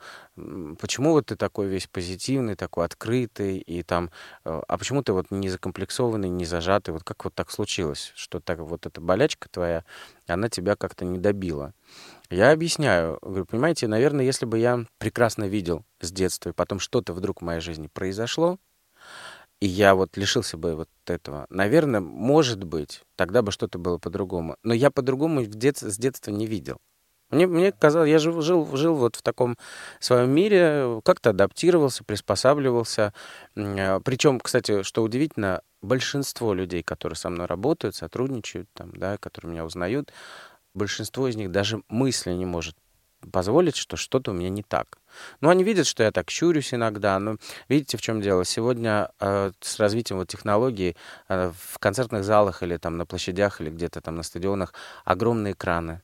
почему 0.80 1.12
вот 1.12 1.26
ты 1.26 1.36
такой 1.36 1.66
весь 1.66 1.86
позитивный, 1.86 2.54
такой 2.54 2.84
открытый, 2.84 3.58
и 3.58 3.82
там, 3.82 4.10
э, 4.44 4.62
а 4.66 4.78
почему 4.78 5.02
ты 5.02 5.12
вот 5.12 5.30
не 5.30 5.48
закомплексованный, 5.48 6.28
не 6.28 6.44
зажатый, 6.44 6.94
вот 6.94 7.02
как 7.02 7.24
вот 7.24 7.34
так 7.34 7.50
случилось, 7.50 8.12
что 8.14 8.40
так 8.40 8.60
вот 8.60 8.86
эта 8.86 9.00
болячка 9.00 9.48
твоя, 9.48 9.84
она 10.26 10.48
тебя 10.48 10.76
как-то 10.76 11.04
не 11.04 11.18
добила. 11.18 11.74
Я 12.30 12.52
объясняю, 12.52 13.18
говорю, 13.22 13.46
понимаете, 13.46 13.88
наверное, 13.88 14.24
если 14.24 14.46
бы 14.46 14.58
я 14.58 14.84
прекрасно 14.98 15.44
видел 15.44 15.84
с 16.00 16.12
детства, 16.12 16.50
и 16.50 16.52
потом 16.52 16.78
что-то 16.78 17.12
вдруг 17.12 17.40
в 17.40 17.44
моей 17.44 17.60
жизни 17.60 17.88
произошло, 17.88 18.58
и 19.60 19.66
я 19.66 19.94
вот 19.94 20.16
лишился 20.16 20.56
бы 20.56 20.76
вот 20.76 20.88
этого, 21.06 21.46
наверное, 21.50 22.00
может 22.00 22.62
быть, 22.64 23.02
тогда 23.16 23.42
бы 23.42 23.50
что-то 23.50 23.78
было 23.78 23.98
по-другому. 23.98 24.56
Но 24.62 24.72
я 24.74 24.90
по-другому 24.90 25.44
дет... 25.44 25.78
с 25.78 25.98
детства 25.98 26.30
не 26.30 26.46
видел. 26.46 26.78
Мне, 27.30 27.46
мне 27.46 27.72
казалось, 27.72 28.08
я 28.08 28.18
жил, 28.18 28.40
жил, 28.40 28.74
жил 28.74 28.94
вот 28.94 29.16
в 29.16 29.22
таком 29.22 29.58
своем 30.00 30.30
мире, 30.30 31.00
как-то 31.04 31.30
адаптировался, 31.30 32.02
приспосабливался. 32.04 33.12
Э, 33.54 34.00
Причем, 34.00 34.40
кстати, 34.40 34.82
что 34.82 35.02
удивительно, 35.02 35.62
большинство 35.82 36.54
людей, 36.54 36.82
которые 36.82 37.16
со 37.16 37.28
мной 37.28 37.46
работают, 37.46 37.94
сотрудничают, 37.96 38.68
там, 38.72 38.92
да, 38.96 39.18
которые 39.18 39.52
меня 39.52 39.64
узнают, 39.66 40.12
большинство 40.72 41.28
из 41.28 41.36
них 41.36 41.50
даже 41.50 41.82
мысли 41.88 42.32
не 42.32 42.46
может 42.46 42.76
позволить, 43.32 43.76
что 43.76 43.96
что-то 43.96 44.30
у 44.30 44.34
меня 44.34 44.48
не 44.48 44.62
так. 44.62 44.98
Ну, 45.40 45.48
они 45.48 45.64
видят, 45.64 45.86
что 45.86 46.02
я 46.02 46.12
так 46.12 46.30
щурюсь 46.30 46.74
иногда, 46.74 47.18
но 47.18 47.36
видите, 47.68 47.96
в 47.96 48.00
чем 48.00 48.20
дело? 48.20 48.44
Сегодня 48.44 49.10
э, 49.20 49.52
с 49.60 49.78
развитием 49.78 50.18
вот 50.18 50.28
технологий 50.28 50.96
э, 51.28 51.52
в 51.56 51.78
концертных 51.78 52.24
залах 52.24 52.62
или 52.62 52.76
там 52.76 52.96
на 52.96 53.06
площадях 53.06 53.60
или 53.60 53.70
где-то 53.70 54.00
там 54.00 54.16
на 54.16 54.22
стадионах 54.22 54.74
огромные 55.04 55.54
экраны, 55.54 56.02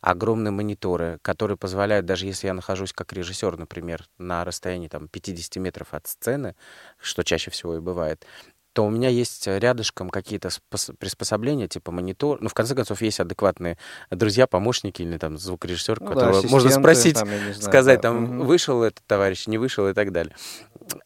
огромные 0.00 0.50
мониторы, 0.50 1.18
которые 1.22 1.56
позволяют, 1.56 2.06
даже 2.06 2.26
если 2.26 2.46
я 2.46 2.54
нахожусь 2.54 2.92
как 2.92 3.12
режиссер, 3.12 3.56
например, 3.56 4.06
на 4.18 4.44
расстоянии 4.44 4.88
там 4.88 5.08
50 5.08 5.56
метров 5.56 5.94
от 5.94 6.06
сцены, 6.06 6.56
что 6.98 7.22
чаще 7.22 7.50
всего 7.50 7.76
и 7.76 7.80
бывает, 7.80 8.26
то 8.74 8.84
у 8.84 8.90
меня 8.90 9.08
есть 9.08 9.46
рядышком 9.46 10.10
какие-то 10.10 10.50
приспособления, 10.98 11.68
типа 11.68 11.92
монитор. 11.92 12.42
Ну, 12.42 12.48
в 12.48 12.54
конце 12.54 12.74
концов, 12.74 13.00
есть 13.02 13.20
адекватные 13.20 13.78
друзья, 14.10 14.48
помощники 14.48 15.00
или 15.00 15.16
там 15.16 15.38
звукорежиссер, 15.38 16.00
ну, 16.00 16.08
которого 16.08 16.42
да, 16.42 16.48
можно 16.48 16.70
спросить, 16.70 17.14
там, 17.14 17.28
знаю, 17.28 17.54
сказать, 17.54 17.98
да. 17.98 18.08
там, 18.08 18.40
угу. 18.40 18.44
вышел 18.46 18.82
этот 18.82 19.04
товарищ, 19.06 19.46
не 19.46 19.58
вышел 19.58 19.88
и 19.88 19.94
так 19.94 20.10
далее. 20.10 20.34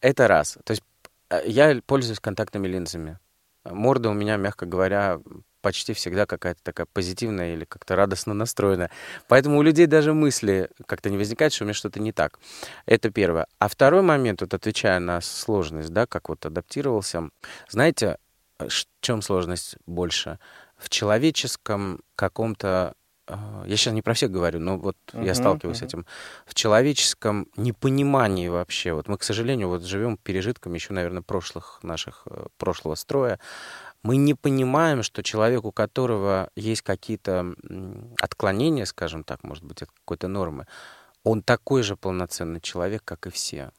Это 0.01 0.29
раз. 0.29 0.57
То 0.65 0.71
есть 0.71 0.83
э, 1.29 1.43
я 1.47 1.79
пользуюсь 1.85 2.21
контактными 2.21 2.67
линзами. 2.67 3.19
Морда 3.65 4.09
у 4.09 4.15
меня, 4.15 4.39
мягко 4.39 4.65
говоря, 4.65 5.21
почти 5.61 5.93
всегда 5.93 6.27
какая-то 6.27 6.61
такая 6.63 6.87
позитивная 6.93 7.55
или 7.55 7.65
как-то 7.65 7.97
радостно 7.97 8.35
настроенная. 8.35 8.91
Поэтому 9.29 9.59
у 9.59 9.63
людей 9.63 9.87
даже 9.87 10.15
мысли 10.15 10.71
как-то 10.87 11.11
не 11.11 11.17
возникает, 11.17 11.53
что 11.53 11.65
у 11.65 11.67
меня 11.67 11.75
что-то 11.75 12.01
не 12.01 12.13
так. 12.13 12.39
Это 12.87 13.11
первое. 13.11 13.47
А 13.59 13.69
второй 13.69 14.03
момент, 14.03 14.41
вот 14.41 14.55
отвечая 14.55 14.99
на 15.01 15.21
сложность, 15.21 15.91
да, 15.91 16.07
как 16.07 16.29
вот 16.29 16.47
адаптировался, 16.47 17.31
знаете, 17.69 18.19
в 18.59 18.71
чем 19.01 19.23
сложность 19.23 19.77
больше? 19.87 20.39
В 20.77 20.89
человеческом 20.89 22.01
каком-то 22.15 22.95
а, 23.29 23.65
я 23.67 23.77
сейчас 23.77 23.93
не 23.93 24.03
про 24.03 24.15
всех 24.15 24.31
говорю, 24.31 24.59
но 24.59 24.79
вот 24.79 24.97
uh-huh, 25.09 25.25
я 25.25 25.35
сталкиваюсь 25.35 25.79
uh-huh. 25.79 25.81
с 25.81 25.89
этим, 25.89 26.07
в 26.47 26.55
человеческом 26.55 27.49
непонимании 27.57 28.49
вообще. 28.49 28.93
Вот 28.93 29.09
мы, 29.09 29.19
к 29.19 29.23
сожалению, 29.23 29.69
вот 29.69 29.85
живем 29.85 30.17
пережитками 30.17 30.75
еще, 30.75 30.95
наверное, 30.95 31.23
прошлых 31.23 31.81
наших, 31.83 32.23
э, 32.27 32.47
прошлого 32.57 32.95
строя 32.95 33.39
мы 34.03 34.17
не 34.17 34.35
понимаем, 34.35 35.03
что 35.03 35.23
человек, 35.23 35.65
у 35.65 35.73
которого 35.73 36.51
есть 36.57 36.83
какие-то 36.83 37.55
отклонения, 38.21 38.85
скажем 38.85 39.25
так, 39.25 39.43
может 39.43 39.65
быть, 39.65 39.83
от 39.83 39.91
какой-то 39.91 40.29
нормы, 40.29 40.67
он 41.25 41.43
такой 41.43 41.83
же 41.83 41.97
полноценный 41.97 42.61
человек, 42.61 43.03
как 43.05 43.27
и 43.27 43.31
все. 43.31 43.71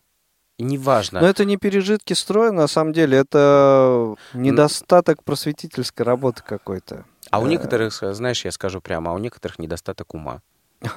И 0.58 0.64
неважно. 0.64 1.22
Но 1.22 1.28
это 1.28 1.46
не 1.46 1.56
пережитки 1.56 2.14
строя, 2.14 2.52
на 2.52 2.68
самом 2.68 2.92
деле, 2.92 3.18
это 3.18 4.16
недостаток 4.34 5.24
просветительской 5.24 6.06
работы 6.06 6.44
какой-то. 6.46 7.06
А 7.32 7.40
у 7.40 7.46
э. 7.46 7.50
некоторых, 7.50 7.94
знаешь, 7.94 8.44
я 8.44 8.52
скажу 8.52 8.82
прямо, 8.82 9.12
а 9.12 9.14
у 9.14 9.20
некоторых 9.20 9.58
недостаток 9.58 10.14
ума. 10.14 10.42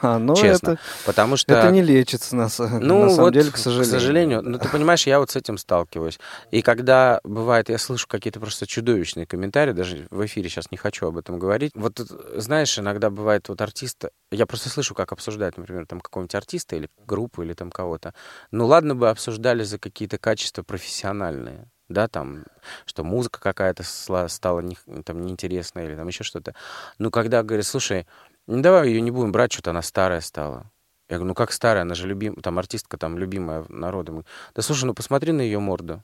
А, 0.01 0.18
ну 0.18 0.37
Честно. 0.37 0.73
Это, 0.73 0.81
потому 1.07 1.37
что... 1.37 1.55
Это 1.55 1.71
не 1.71 1.83
лечится, 1.83 2.37
на, 2.37 2.49
ну, 2.81 3.05
на 3.05 3.11
самом 3.11 3.25
вот, 3.25 3.33
деле, 3.33 3.51
к 3.51 3.57
сожалению. 3.57 3.88
К 3.88 3.90
сожалению. 3.90 4.42
Ну, 4.42 4.59
ты 4.59 4.68
понимаешь, 4.68 5.07
я 5.07 5.18
вот 5.18 5.31
с 5.31 5.37
этим 5.37 5.59
сталкиваюсь. 5.59 6.21
И 6.51 6.62
когда 6.62 7.21
бывает, 7.25 7.68
я 7.68 7.79
слышу 7.79 8.07
какие-то 8.07 8.38
просто 8.38 8.66
чудовищные 8.66 9.27
комментарии, 9.27 9.73
даже 9.73 10.07
в 10.11 10.25
эфире 10.25 10.49
сейчас 10.49 10.71
не 10.71 10.79
хочу 10.79 11.07
об 11.07 11.18
этом 11.18 11.38
говорить. 11.38 11.73
Вот, 11.75 11.99
знаешь, 12.37 12.79
иногда 12.79 13.11
бывает 13.11 13.49
вот 13.49 13.61
артиста... 13.61 14.11
Я 14.31 14.47
просто 14.47 14.68
слышу, 14.68 14.95
как 14.95 15.12
обсуждают, 15.12 15.59
например, 15.59 15.87
там 15.87 16.01
какого-нибудь 16.01 16.35
артиста 16.35 16.77
или 16.77 16.88
группу, 17.05 17.42
или 17.42 17.53
там 17.53 17.71
кого-то. 17.71 18.14
Ну, 18.51 18.66
ладно 18.66 18.95
бы 18.95 19.11
обсуждали 19.11 19.64
за 19.64 19.79
какие-то 19.79 20.18
качества 20.18 20.62
профессиональные 20.62 21.68
да, 21.92 22.09
там, 22.09 22.45
что 22.87 23.05
музыка 23.05 23.40
какая-то 23.40 23.83
стала 23.83 24.61
не, 24.61 24.77
там, 25.05 25.23
неинтересная 25.23 25.87
или 25.87 25.95
там 25.95 26.09
еще 26.09 26.25
что-то. 26.25 26.55
Но 26.99 27.11
когда 27.11 27.42
говорят, 27.42 27.66
слушай, 27.66 28.07
ну, 28.47 28.63
давай 28.63 28.89
ее 28.89 29.01
не 29.01 29.11
будем 29.11 29.33
брать, 29.33 29.53
что-то 29.53 29.71
она 29.71 29.83
старая 29.83 30.21
стала. 30.21 30.71
Я 31.09 31.17
говорю, 31.17 31.29
ну 31.29 31.35
как 31.35 31.53
старая, 31.53 31.83
она 31.83 31.95
же 31.95 32.09
любим, 32.09 32.35
там 32.37 32.59
артистка 32.59 32.97
там 32.97 33.19
любимая 33.19 33.65
народом. 33.69 34.25
Да 34.55 34.63
слушай, 34.63 34.85
ну 34.85 34.95
посмотри 34.95 35.33
на 35.33 35.43
ее 35.43 35.59
морду. 35.59 36.03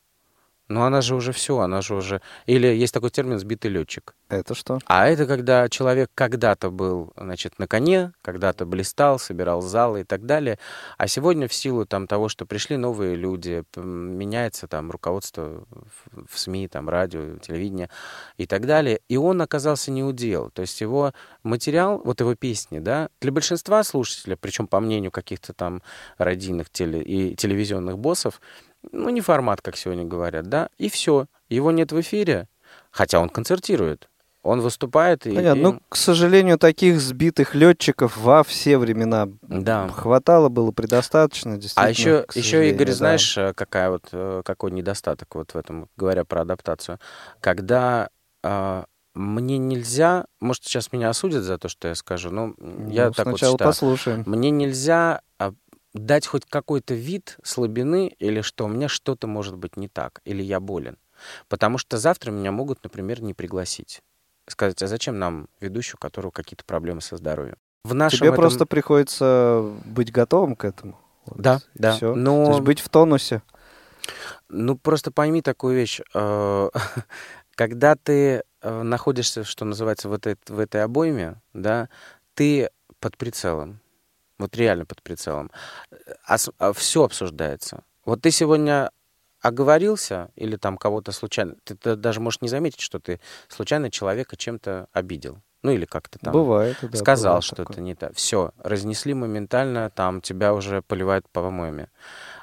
Ну 0.69 0.83
она 0.83 1.01
же 1.01 1.15
уже 1.15 1.33
все, 1.33 1.59
она 1.59 1.81
же 1.81 1.95
уже... 1.95 2.21
Или 2.45 2.67
есть 2.67 2.93
такой 2.93 3.11
термин 3.11 3.39
«сбитый 3.39 3.71
летчик». 3.71 4.15
Это 4.29 4.55
что? 4.55 4.79
А 4.85 5.09
это 5.09 5.27
когда 5.27 5.69
человек 5.71 6.11
когда-то 6.15 6.71
был, 6.71 7.13
значит, 7.17 7.59
на 7.59 7.67
коне, 7.67 8.13
когда-то 8.21 8.67
блистал, 8.67 9.19
собирал 9.19 9.63
залы 9.63 10.03
и 10.03 10.05
так 10.05 10.27
далее, 10.27 10.59
а 10.99 11.09
сегодня 11.09 11.49
в 11.49 11.55
силу 11.55 11.87
там 11.87 12.07
того, 12.07 12.29
что 12.29 12.45
пришли 12.45 12.77
новые 12.77 13.15
люди, 13.15 13.65
меняется 13.77 14.69
там 14.69 14.91
руководство 14.91 15.65
в 16.31 16.39
СМИ, 16.39 16.69
там 16.69 16.91
радио, 16.91 17.39
телевидение 17.39 17.89
и 18.37 18.47
так 18.47 18.67
далее, 18.67 19.01
и 19.09 19.17
он 19.17 19.41
оказался 19.41 19.91
неудел. 19.91 20.51
То 20.51 20.61
есть 20.61 20.79
его 20.83 21.15
материал, 21.43 22.03
вот 22.05 22.21
его 22.21 22.35
песни, 22.35 22.79
да, 22.79 23.09
для 23.23 23.33
большинства 23.33 23.83
слушателей, 23.83 24.37
причем 24.37 24.67
по 24.67 24.81
мнению 24.81 25.11
каких-то 25.11 25.55
там 25.55 25.83
родийных 26.19 26.69
теле 26.69 27.01
и 27.01 27.35
телевизионных 27.35 27.99
боссов, 27.99 28.43
ну, 28.93 29.09
не 29.11 29.21
формат, 29.21 29.61
как 29.63 29.77
сегодня 29.77 30.05
говорят, 30.05 30.49
да, 30.49 30.69
и 30.79 30.89
все. 30.89 31.27
Его 31.49 31.71
нет 31.71 31.93
в 31.93 32.01
эфире, 32.01 32.49
хотя 32.91 33.21
он 33.21 33.29
концертирует. 33.29 34.09
Он 34.43 34.61
выступает 34.61 35.27
и... 35.27 35.35
Понятно. 35.35 35.59
И... 35.59 35.63
Ну, 35.63 35.81
к 35.89 35.97
сожалению, 35.97 36.59
таких 36.59 37.01
сбитых 37.01 37.55
летчиков 37.55 38.17
во 38.17 38.45
все 38.45 38.79
времена 38.79 39.29
да. 39.43 39.89
хватало, 39.89 40.49
было 40.49 40.71
предостаточно, 40.71 41.55
а 41.55 41.57
действительно. 41.57 41.87
А 41.87 41.91
еще, 41.91 42.27
еще 42.35 42.71
Игорь, 42.71 42.89
да. 42.89 42.95
знаешь, 42.95 43.37
э, 43.37 43.53
какая 43.55 43.91
вот, 43.91 44.09
э, 44.13 44.43
какой 44.45 44.71
недостаток 44.71 45.35
вот 45.35 45.53
в 45.53 45.57
этом, 45.57 45.89
говоря 45.97 46.25
про 46.25 46.43
адаптацию? 46.43 46.99
Когда 47.41 48.09
э, 48.43 48.85
мне 49.15 49.59
нельзя, 49.59 50.27
может, 50.41 50.65
сейчас 50.65 50.93
меня 50.93 51.11
осудят 51.11 51.43
за 51.43 51.59
то, 51.59 51.69
что 51.69 51.89
я 51.89 51.95
скажу, 51.95 52.31
но 52.31 52.55
ну, 52.57 52.91
я 52.91 53.11
так 53.11 53.27
сначала 53.27 53.53
вот 53.53 53.59
считаю. 53.59 53.69
послушаем. 53.69 54.23
Мне 54.27 54.51
нельзя 54.51 55.21
а, 55.39 55.53
дать 55.99 56.27
хоть 56.27 56.45
какой-то 56.45 56.95
вид 56.95 57.37
слабины 57.43 58.15
или 58.19 58.41
что 58.41 58.65
у 58.65 58.69
меня 58.69 58.89
что-то 58.89 59.27
может 59.27 59.57
быть 59.57 59.77
не 59.77 59.89
так, 59.89 60.21
или 60.25 60.43
я 60.43 60.61
болен. 60.61 60.97
Потому 61.49 61.79
что 61.79 61.99
завтра 61.99 62.31
меня 62.31 62.53
могут, 62.53 62.83
например, 62.85 63.23
не 63.23 63.35
пригласить 63.35 64.03
сказать, 64.51 64.83
а 64.83 64.87
зачем 64.87 65.19
нам 65.19 65.49
ведущий, 65.61 65.95
у 65.95 65.99
которого 65.99 66.31
какие-то 66.31 66.65
проблемы 66.65 67.01
со 67.01 67.17
здоровьем? 67.17 67.57
В 67.85 67.95
нашем 67.95 68.19
Тебе 68.19 68.29
этом... 68.29 68.43
просто 68.43 68.67
приходится 68.67 69.71
быть 69.85 70.13
готовым 70.13 70.57
к 70.57 70.65
этому. 70.65 70.99
Вот, 71.27 71.41
да, 71.41 71.61
да. 71.75 71.93
Все. 71.93 72.15
Но... 72.15 72.45
То 72.45 72.51
есть 72.53 72.63
быть 72.63 72.81
в 72.81 72.89
тонусе. 72.89 73.43
Ну, 74.49 74.77
просто 74.77 75.11
пойми 75.11 75.43
такую 75.43 75.77
вещь. 75.77 76.01
Э, 76.15 76.71
когда 77.55 77.95
ты 77.95 78.43
э, 78.63 78.83
находишься, 78.83 79.45
что 79.45 79.65
называется, 79.65 80.09
в 80.09 80.13
этой, 80.13 80.37
в 80.47 80.59
этой 80.59 80.83
обойме, 80.83 81.41
да, 81.53 81.89
ты 82.35 82.71
под 83.01 83.17
прицелом. 83.17 83.81
Вот 84.39 84.57
реально 84.57 84.85
под 84.87 85.03
прицелом. 85.03 85.51
А, 86.27 86.37
а 86.59 86.73
все 86.73 87.05
обсуждается. 87.05 87.83
Вот 88.05 88.23
ты 88.23 88.31
сегодня 88.31 88.91
оговорился 89.41 90.31
или 90.35 90.57
там 90.57 90.77
кого-то 90.77 91.13
случайно, 91.13 91.55
ты, 91.65 91.75
ты 91.75 91.97
даже 91.97 92.21
можешь 92.21 92.41
не 92.41 92.49
заметить, 92.49 92.81
что 92.81 92.99
ты 92.99 93.21
случайно 93.49 93.91
человека 93.91 94.37
чем-то 94.37 94.89
обидел. 94.93 95.39
Ну 95.63 95.73
или 95.73 95.85
как-то 95.87 96.19
там 96.21 96.33
бывает, 96.33 96.77
да, 96.83 96.97
сказал 96.97 97.41
что-то 97.43 97.81
не 97.81 97.95
так. 97.95 98.15
Все, 98.15 98.53
разнесли 98.59 99.13
моментально, 99.13 99.91
там 99.91 100.21
тебя 100.21 100.55
уже 100.55 100.83
поливают 100.83 101.29
по 101.31 101.43
помоями. 101.43 101.89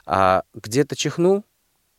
А 0.06 0.44
где-то 0.54 0.96
чихнул, 0.96 1.46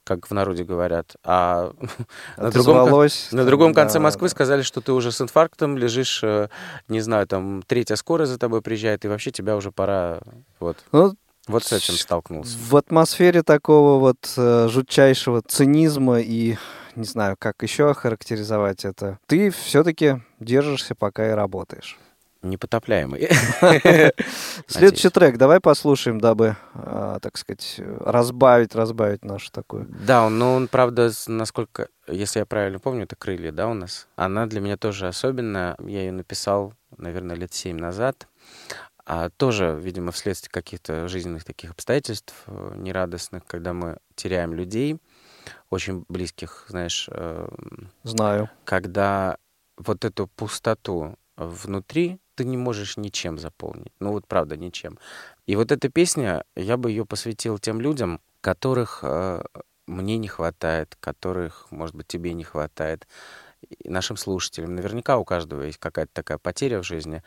как 0.06 0.28
в 0.28 0.32
народе 0.32 0.62
говорят, 0.62 1.16
а 1.24 1.72
на 2.36 2.50
другом, 2.50 3.08
на 3.32 3.44
другом 3.44 3.74
конце 3.74 3.94
да, 3.94 4.04
Москвы 4.04 4.28
да. 4.28 4.30
сказали, 4.30 4.62
что 4.62 4.80
ты 4.80 4.92
уже 4.92 5.10
с 5.10 5.20
инфарктом 5.20 5.76
лежишь, 5.76 6.20
э, 6.22 6.48
не 6.88 7.00
знаю, 7.00 7.26
там 7.26 7.62
третья 7.66 7.96
скорая 7.96 8.26
за 8.26 8.38
тобой 8.38 8.62
приезжает, 8.62 9.04
и 9.04 9.08
вообще 9.08 9.32
тебя 9.32 9.56
уже 9.56 9.72
пора, 9.72 10.20
вот. 10.60 10.78
Ну, 10.92 11.14
вот 11.48 11.64
с 11.64 11.72
этим 11.72 11.94
столкнулся. 11.94 12.56
В 12.56 12.76
атмосфере 12.76 13.42
такого 13.42 13.98
вот 13.98 14.32
э, 14.36 14.68
жутчайшего 14.68 15.42
цинизма 15.42 16.20
и 16.20 16.56
не 16.94 17.04
знаю, 17.04 17.36
как 17.38 17.62
еще 17.62 17.90
охарактеризовать 17.90 18.84
это, 18.84 19.18
ты 19.26 19.50
все-таки 19.50 20.22
держишься, 20.40 20.94
пока 20.94 21.30
и 21.30 21.34
работаешь. 21.34 21.98
Непотопляемый. 22.42 23.28
Следующий 24.66 25.08
трек 25.08 25.36
давай 25.36 25.60
послушаем, 25.60 26.20
дабы, 26.20 26.56
э, 26.74 27.18
так 27.20 27.36
сказать, 27.38 27.80
разбавить, 28.00 28.74
разбавить 28.74 29.24
нашу 29.24 29.50
такую. 29.50 29.86
Да, 30.06 30.28
но 30.28 30.54
он, 30.54 30.68
правда, 30.68 31.10
насколько, 31.26 31.88
если 32.06 32.40
я 32.40 32.46
правильно 32.46 32.78
помню, 32.78 33.04
это 33.04 33.16
«Крылья», 33.16 33.52
да, 33.52 33.68
у 33.68 33.74
нас? 33.74 34.06
Она 34.16 34.46
для 34.46 34.60
меня 34.60 34.76
тоже 34.76 35.08
особенная. 35.08 35.76
Я 35.80 36.00
ее 36.00 36.12
написал, 36.12 36.74
наверное, 36.96 37.36
лет 37.36 37.52
семь 37.52 37.78
назад. 37.78 38.28
А 39.04 39.30
тоже, 39.30 39.78
видимо, 39.80 40.10
вследствие 40.10 40.50
каких-то 40.50 41.06
жизненных 41.06 41.44
таких 41.44 41.70
обстоятельств 41.70 42.34
э, 42.46 42.74
нерадостных, 42.76 43.46
когда 43.46 43.72
мы 43.72 43.98
теряем 44.16 44.52
людей, 44.52 44.98
очень 45.70 46.04
близких, 46.08 46.66
знаешь... 46.68 47.08
Э, 47.10 47.48
Знаю. 48.02 48.50
Когда 48.64 49.38
вот 49.76 50.04
эту 50.04 50.26
пустоту 50.26 51.16
внутри 51.36 52.18
ты 52.36 52.44
не 52.44 52.56
можешь 52.56 52.96
ничем 52.96 53.38
заполнить. 53.38 53.92
Ну 53.98 54.12
вот 54.12 54.26
правда, 54.26 54.56
ничем. 54.56 54.98
И 55.46 55.56
вот 55.56 55.72
эта 55.72 55.88
песня, 55.88 56.44
я 56.54 56.76
бы 56.76 56.90
ее 56.90 57.04
посвятил 57.04 57.58
тем 57.58 57.80
людям, 57.80 58.20
которых 58.40 59.00
э, 59.02 59.42
мне 59.86 60.18
не 60.18 60.28
хватает, 60.28 60.96
которых, 61.00 61.66
может 61.70 61.96
быть, 61.96 62.06
тебе 62.06 62.32
не 62.34 62.44
хватает, 62.44 63.06
и 63.62 63.88
нашим 63.88 64.16
слушателям. 64.16 64.74
Наверняка 64.74 65.16
у 65.16 65.24
каждого 65.24 65.62
есть 65.62 65.78
какая-то 65.78 66.12
такая 66.12 66.38
потеря 66.38 66.80
в 66.80 66.84
жизни. 66.84 67.22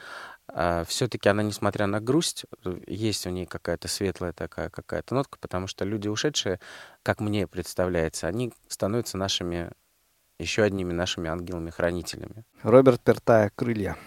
А 0.47 0.83
все-таки 0.85 1.27
она, 1.27 1.43
несмотря 1.43 1.87
на 1.87 1.99
грусть, 1.99 2.45
есть 2.87 3.25
у 3.27 3.29
ней 3.29 3.45
какая-то 3.45 3.87
светлая 3.87 4.33
такая 4.33 4.69
какая-то 4.69 5.15
нотка, 5.15 5.37
потому 5.39 5.67
что 5.67 5.85
люди 5.85 6.07
ушедшие, 6.07 6.59
как 7.03 7.19
мне 7.19 7.47
представляется, 7.47 8.27
они 8.27 8.53
становятся 8.67 9.17
нашими, 9.17 9.71
еще 10.37 10.63
одними 10.63 10.93
нашими 10.93 11.29
ангелами-хранителями. 11.29 12.45
Роберт 12.63 13.01
Пертая 13.01 13.51
«Крылья». 13.55 13.97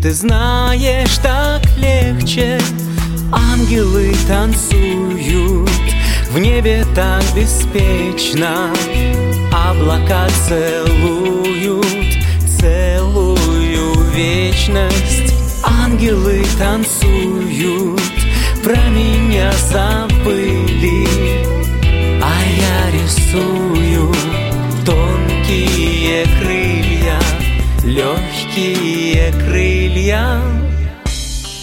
Ты 0.00 0.12
знаешь, 0.12 1.18
так 1.18 1.62
легче. 1.76 2.60
Ангелы 3.32 4.14
танцуют 4.28 5.68
в 6.30 6.38
небе 6.38 6.86
так 6.94 7.24
беспечно. 7.34 8.72
Облака 9.52 10.28
целуют 10.46 11.84
целую 12.60 14.00
вечность. 14.14 15.34
Ангелы 15.64 16.44
танцуют, 16.58 18.00
про 18.62 18.80
меня 18.90 19.50
забыли. 19.72 21.08
А 22.22 22.40
я 22.56 22.90
рисую 22.92 24.14
тонкие 24.86 26.24
крылья 26.40 27.18
Легкие 27.88 28.87
крылья 29.32 30.40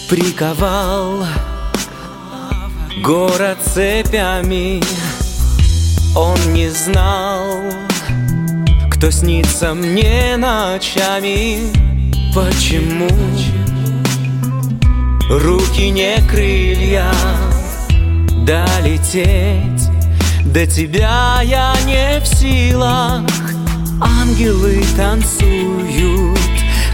Приковал 0.08 1.24
город 3.02 3.58
цепями. 3.62 4.80
Он 6.14 6.38
не 6.52 6.68
знал, 6.70 7.44
кто 8.90 9.10
снится 9.10 9.74
мне 9.74 10.36
ночами. 10.36 11.72
Почему 12.34 13.08
руки 15.28 15.90
не 15.90 16.16
крылья? 16.28 17.10
Долететь 18.46 19.90
до 20.44 20.66
тебя 20.66 21.40
я 21.42 21.74
не 21.84 22.20
в 22.20 22.26
силах. 22.26 23.24
Ангелы 24.00 24.84
танцуют 24.96 26.35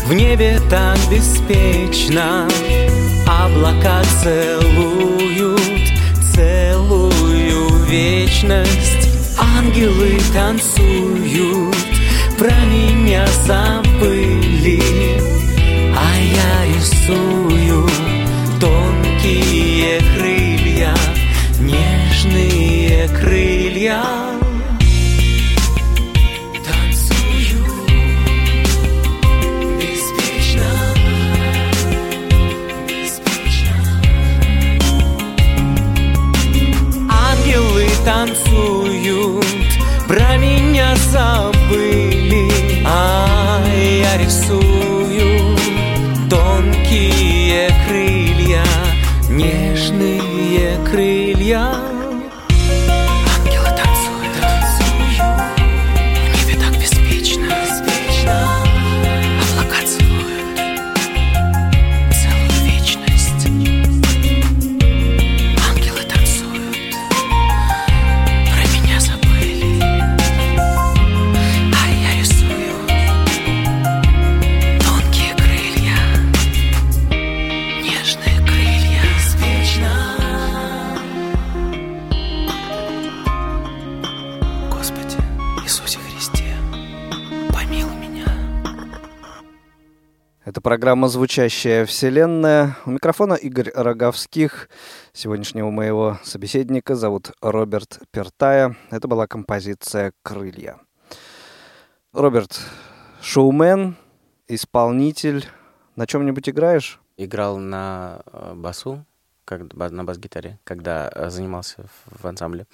в 0.06 0.12
небе 0.12 0.60
так 0.68 0.98
беспечно 1.10 2.48
Облака 3.26 4.02
целуют 4.22 5.60
целую 6.34 7.84
вечность. 7.84 9.08
Ангелы 9.38 10.18
танцуют, 10.34 11.76
про 12.38 12.52
меня 12.66 13.26
забыли 13.46 14.82
А 15.96 16.14
я 16.18 16.74
рисую 16.74 17.88
тонкие 18.60 20.00
крылья, 20.14 20.94
нежные 21.60 23.08
крылья 23.08 24.21
программа 90.72 91.08
«Звучащая 91.08 91.85
вселенная». 91.85 92.78
У 92.87 92.92
микрофона 92.92 93.35
Игорь 93.35 93.70
Роговских. 93.74 94.70
Сегодняшнего 95.12 95.68
моего 95.68 96.18
собеседника 96.24 96.94
зовут 96.94 97.32
Роберт 97.42 97.98
Пертая. 98.11 98.74
Это 98.88 99.06
была 99.06 99.26
композиция 99.26 100.14
«Крылья». 100.22 100.78
Роберт, 102.14 102.58
шоумен, 103.20 103.96
исполнитель. 104.48 105.44
На 105.94 106.06
чем-нибудь 106.06 106.48
играешь? 106.48 107.02
Играл 107.18 107.58
на 107.58 108.22
э, 108.32 108.54
басу, 108.54 109.04
как, 109.44 109.74
на 109.74 110.04
бас-гитаре, 110.04 110.58
когда 110.64 111.12
э, 111.14 111.28
занимался 111.28 111.82
в, 111.82 112.22
в 112.22 112.26
ансамбле. 112.26 112.66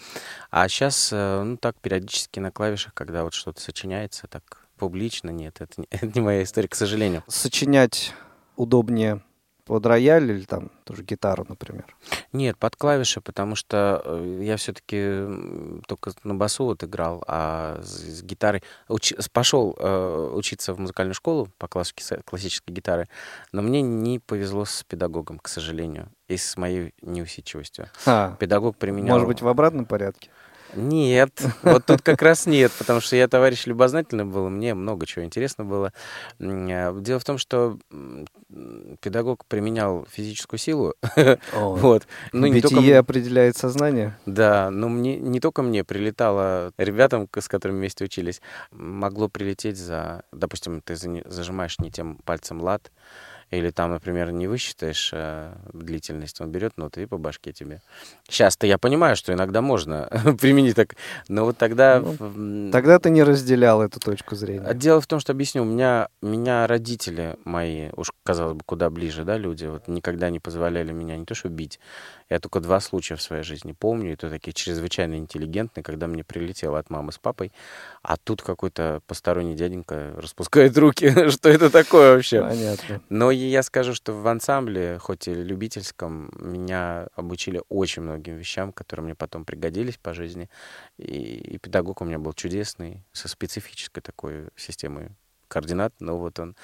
А 0.52 0.68
сейчас, 0.68 1.11
ну 1.11 1.56
так, 1.56 1.74
периодически 1.80 2.38
на 2.38 2.52
клавишах, 2.52 2.94
когда 2.94 3.24
вот 3.24 3.34
что-то 3.34 3.61
сочиняется, 3.61 4.28
так 4.28 4.67
публично, 4.78 5.30
нет, 5.30 5.60
это, 5.60 5.80
не- 5.80 5.88
это 5.90 6.06
не 6.06 6.20
моя 6.20 6.42
история, 6.42 6.68
к 6.68 6.74
сожалению. 6.74 7.22
Сочинять 7.28 8.14
удобнее 8.56 9.20
под 9.64 9.84
рояль 9.84 10.30
или 10.30 10.44
там 10.44 10.70
тоже 10.84 11.02
гитару, 11.02 11.44
например? 11.46 11.84
Нет, 12.32 12.56
под 12.56 12.74
клавиши, 12.74 13.20
потому 13.20 13.54
что 13.54 14.00
э, 14.02 14.40
я 14.42 14.56
все-таки 14.56 15.26
только 15.86 16.12
на 16.24 16.34
басу 16.34 16.64
вот 16.64 16.82
играл, 16.84 17.22
а 17.26 17.78
с, 17.82 17.88
с 18.20 18.22
гитарой 18.22 18.62
уч- 18.88 19.14
пошел 19.30 19.76
э, 19.78 20.30
учиться 20.34 20.72
в 20.72 20.80
музыкальную 20.80 21.14
школу 21.14 21.48
по 21.59 21.68
классике 21.68 22.03
классической 22.24 22.70
гитары, 22.72 23.09
но 23.53 23.61
мне 23.61 23.82
не 23.82 24.18
повезло 24.20 24.64
с 24.64 24.84
педагогом, 24.84 25.38
к 25.38 25.48
сожалению, 25.48 26.09
и 26.28 26.38
с 26.38 26.57
моей 26.57 26.94
неусидчивостью. 27.03 27.90
А, 28.07 28.36
Педагог 28.40 28.74
применял... 28.78 29.16
может 29.16 29.28
быть, 29.28 29.42
в 29.42 29.48
обратном 29.48 29.84
порядке? 29.84 30.30
Нет, 30.74 31.42
вот 31.62 31.86
тут 31.86 32.02
как 32.02 32.22
раз 32.22 32.46
нет, 32.46 32.72
потому 32.78 33.00
что 33.00 33.16
я 33.16 33.28
товарищ 33.28 33.66
любознательный 33.66 34.24
был, 34.24 34.48
мне 34.48 34.74
много 34.74 35.06
чего 35.06 35.24
интересно 35.24 35.64
было. 35.64 35.92
А, 36.40 36.98
дело 37.00 37.18
в 37.18 37.24
том, 37.24 37.38
что 37.38 37.78
педагог 39.00 39.44
применял 39.46 40.06
физическую 40.10 40.58
силу. 40.58 40.94
вот. 41.52 42.06
Ну, 42.32 42.46
не 42.46 42.60
только... 42.60 42.98
определяет 42.98 43.56
сознание. 43.56 44.16
Да, 44.26 44.70
но 44.70 44.88
мне, 44.88 45.16
не 45.16 45.40
только 45.40 45.62
мне 45.62 45.84
прилетало, 45.84 46.72
ребятам, 46.78 47.28
с 47.36 47.48
которыми 47.48 47.78
вместе 47.78 48.04
учились, 48.04 48.40
могло 48.70 49.28
прилететь 49.28 49.76
за... 49.76 50.22
Допустим, 50.32 50.80
ты 50.80 50.96
зажимаешь 50.96 51.78
не 51.78 51.90
тем 51.90 52.16
пальцем 52.24 52.60
лад, 52.60 52.90
или 53.51 53.70
там, 53.70 53.90
например, 53.90 54.30
не 54.32 54.46
высчитаешь 54.46 55.11
э, 55.12 55.55
длительность, 55.72 56.40
он 56.40 56.51
берет 56.51 56.76
ноты 56.76 57.03
и 57.03 57.07
по 57.07 57.16
башке 57.16 57.53
тебе. 57.53 57.80
Сейчас-то 58.28 58.66
я 58.66 58.78
понимаю, 58.78 59.16
что 59.16 59.32
иногда 59.32 59.62
можно 59.62 60.09
применить 60.40 60.76
так, 60.76 60.96
но 61.28 61.44
вот 61.44 61.57
тогда... 61.57 62.01
Ну, 62.01 62.70
тогда 62.70 62.99
ты 62.99 63.11
не 63.11 63.22
разделял 63.22 63.82
эту 63.82 64.01
точку 64.01 64.36
зрения. 64.36 64.74
Дело 64.74 65.01
в 65.01 65.07
том, 65.07 65.20
что, 65.20 65.32
объясню, 65.32 65.62
у 65.62 65.64
меня, 65.64 66.09
меня 66.20 66.66
родители 66.66 67.36
мои, 67.44 67.88
уж, 67.96 68.12
казалось 68.22 68.55
бы, 68.55 68.62
куда 68.66 68.90
ближе, 68.90 69.24
да, 69.24 69.38
люди, 69.38 69.66
вот 69.66 69.88
никогда 69.88 70.30
не 70.30 70.40
позволяли 70.40 70.92
меня 70.92 71.16
не 71.16 71.24
то 71.24 71.34
что 71.34 71.49
бить, 71.49 71.80
я 72.31 72.41
только 72.41 72.61
два 72.61 72.81
случая 72.81 73.16
в 73.16 73.22
своей 73.22 73.43
жизни 73.43 73.72
помню, 73.72 74.12
и 74.12 74.16
то 74.16 74.29
такие 74.29 74.53
чрезвычайно 74.53 75.14
интеллигентные, 75.14 75.83
когда 75.83 76.07
мне 76.07 76.24
прилетело 76.24 76.79
от 76.79 76.91
мамы 76.91 77.12
с 77.12 77.18
папой, 77.18 77.53
а 78.03 78.16
тут 78.16 78.43
какой-то 78.43 79.01
посторонний 79.07 79.55
дяденька 79.55 80.14
распускает 80.16 80.76
руки. 80.76 81.11
Что 81.31 81.49
это 81.49 81.70
такое 81.70 82.14
вообще? 82.14 82.43
Понятно. 82.43 83.01
Но 83.09 83.31
я 83.31 83.62
скажу, 83.62 83.95
что 83.95 84.12
в 84.12 84.26
ансамбле, 84.26 84.99
хоть 84.99 85.29
и 85.29 85.35
любительском, 85.35 86.31
меня 86.39 87.09
обучили 87.14 87.62
очень 87.68 88.03
многим 88.03 88.37
вещам, 88.37 88.72
которые 88.72 89.05
мне 89.05 89.14
потом 89.14 89.45
пригодились 89.45 89.97
по 89.97 90.14
жизни. 90.14 90.51
И, 90.99 91.05
и 91.05 91.59
педагог 91.59 92.01
у 92.01 92.05
меня 92.05 92.18
был 92.18 92.33
чудесный, 92.33 93.05
со 93.12 93.29
специфической 93.29 94.01
такой 94.01 94.49
системой 94.57 95.11
координат, 95.49 95.95
но 95.99 96.18
вот 96.18 96.39
он 96.39 96.55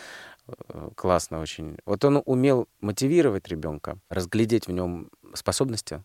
классно 0.97 1.41
очень. 1.41 1.79
Вот 1.87 2.05
он 2.05 2.23
умел 2.25 2.69
мотивировать 2.81 3.49
ребенка, 3.49 3.99
разглядеть 4.09 4.67
в 4.67 4.73
нем 4.73 5.11
способности, 5.35 6.03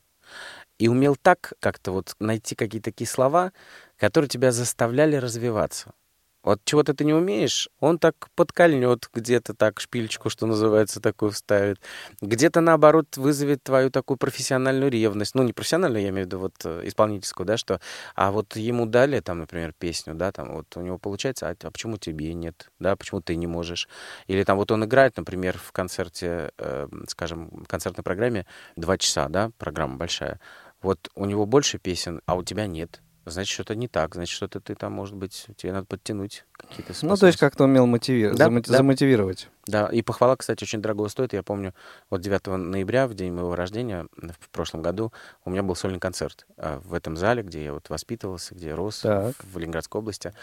и 0.78 0.88
умел 0.88 1.16
так 1.16 1.54
как-то 1.60 1.92
вот 1.92 2.16
найти 2.20 2.56
какие-то 2.56 2.92
такие 2.92 3.08
слова, 3.08 3.52
которые 3.98 4.30
тебя 4.30 4.52
заставляли 4.52 5.16
развиваться. 5.16 5.94
Вот 6.42 6.62
чего-то 6.64 6.94
ты 6.94 7.04
не 7.04 7.14
умеешь, 7.14 7.70
он 7.82 8.00
так 8.00 8.30
подкольнет 8.34 9.10
где-то 9.14 9.54
так 9.54 9.82
шпильчику, 9.82 10.30
что 10.30 10.46
называется, 10.46 11.02
такую 11.02 11.32
вставит. 11.32 11.82
Где-то, 12.22 12.62
наоборот, 12.62 13.18
вызовет 13.18 13.62
твою 13.62 13.92
такую 13.92 14.18
профессиональную 14.18 14.90
ревность. 14.90 15.36
Ну, 15.36 15.44
не 15.44 15.52
профессиональную, 15.52 16.02
я 16.02 16.10
имею 16.10 16.26
в 16.26 16.28
виду 16.28 16.40
вот 16.40 16.54
э, 16.64 16.82
исполнительскую, 16.86 17.46
да, 17.46 17.58
что... 17.58 17.82
А 18.16 18.32
вот 18.32 18.56
ему 18.56 18.86
дали, 18.86 19.20
там, 19.20 19.40
например, 19.40 19.74
песню, 19.78 20.16
да, 20.16 20.32
там, 20.32 20.54
вот 20.54 20.78
у 20.78 20.82
него 20.82 20.98
получается, 20.98 21.50
а, 21.50 21.56
а 21.62 21.72
почему 21.72 21.98
тебе 21.98 22.34
нет, 22.34 22.70
да, 22.80 22.96
почему 22.96 23.20
ты 23.22 23.36
не 23.36 23.48
можешь? 23.48 23.90
Или 24.28 24.44
там 24.44 24.58
вот 24.58 24.72
он 24.72 24.86
играет, 24.86 25.18
например, 25.18 25.58
в 25.58 25.74
концерте, 25.74 26.52
э, 26.58 26.88
скажем, 27.10 27.50
в 27.50 27.68
концертной 27.68 28.04
программе 28.04 28.46
два 28.78 28.98
часа, 28.98 29.28
да, 29.28 29.52
программа 29.58 29.98
большая. 29.98 30.40
Вот 30.82 31.10
у 31.16 31.26
него 31.26 31.46
больше 31.46 31.80
песен, 31.80 32.22
а 32.26 32.36
у 32.36 32.44
тебя 32.44 32.66
нет 32.66 33.02
значит, 33.30 33.54
что-то 33.54 33.76
не 33.76 33.88
так, 33.88 34.16
значит, 34.16 34.36
что-то 34.36 34.60
ты 34.60 34.76
там, 34.76 34.94
может 34.94 35.16
быть, 35.16 35.48
тебе 35.58 35.72
надо 35.74 35.86
подтянуть 35.86 36.46
какие-то 36.52 36.94
Ну, 37.06 37.16
то 37.16 37.28
есть 37.28 37.40
как-то 37.40 37.64
умел 37.64 37.86
мотиви... 37.86 38.30
да, 38.30 38.46
замати... 38.46 38.72
да. 38.72 38.78
замотивировать. 38.78 39.50
Да, 39.66 39.88
и 39.88 40.02
похвала, 40.02 40.36
кстати, 40.36 40.64
очень 40.64 40.82
дорого 40.82 41.08
стоит. 41.10 41.34
Я 41.34 41.44
помню, 41.44 41.74
вот 42.10 42.22
9 42.22 42.48
ноября, 42.48 43.08
в 43.08 43.14
день 43.14 43.32
моего 43.34 43.56
рождения, 43.56 44.08
в 44.18 44.50
прошлом 44.50 44.82
году, 44.82 45.14
у 45.46 45.50
меня 45.50 45.64
был 45.64 45.76
сольный 45.76 46.00
концерт 46.00 46.46
а, 46.58 46.80
в 46.80 46.94
этом 46.94 47.18
зале, 47.18 47.44
где 47.44 47.64
я 47.64 47.74
вот 47.74 47.90
воспитывался, 47.90 48.56
где 48.56 48.74
рос, 48.74 49.00
так. 49.00 49.36
в 49.44 49.58
Ленинградской 49.58 50.00
области. 50.00 50.34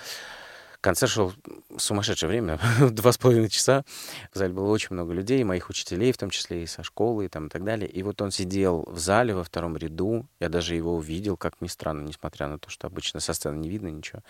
Концерт 0.81 1.13
шел 1.13 1.33
сумасшедшее 1.77 2.29
время, 2.29 2.59
два 2.91 3.13
с 3.13 3.19
половиной 3.19 3.49
часа. 3.49 3.85
В 4.33 4.39
зале 4.39 4.53
было 4.53 4.71
очень 4.71 4.89
много 4.91 5.13
людей, 5.13 5.43
моих 5.45 5.69
учителей, 5.69 6.13
в 6.13 6.19
том 6.19 6.31
числе 6.31 6.63
и 6.63 6.67
со 6.67 6.83
школы 6.83 7.27
и, 7.27 7.29
там, 7.29 7.47
и 7.47 7.49
так 7.49 7.65
далее. 7.65 7.89
И 7.89 8.03
вот 8.03 8.21
он 8.23 8.31
сидел 8.31 8.85
в 8.87 8.99
зале 8.99 9.35
во 9.35 9.45
втором 9.45 9.77
ряду. 9.77 10.27
Я 10.41 10.49
даже 10.49 10.75
его 10.75 10.95
увидел, 10.95 11.37
как 11.37 11.61
ни 11.61 11.69
странно, 11.69 12.07
несмотря 12.07 12.49
на 12.49 12.59
то, 12.59 12.71
что 12.71 12.87
обычно 12.87 13.21
со 13.21 13.33
сцены 13.33 13.57
не 13.59 13.69
видно 13.69 13.89
ничего. 13.89 14.23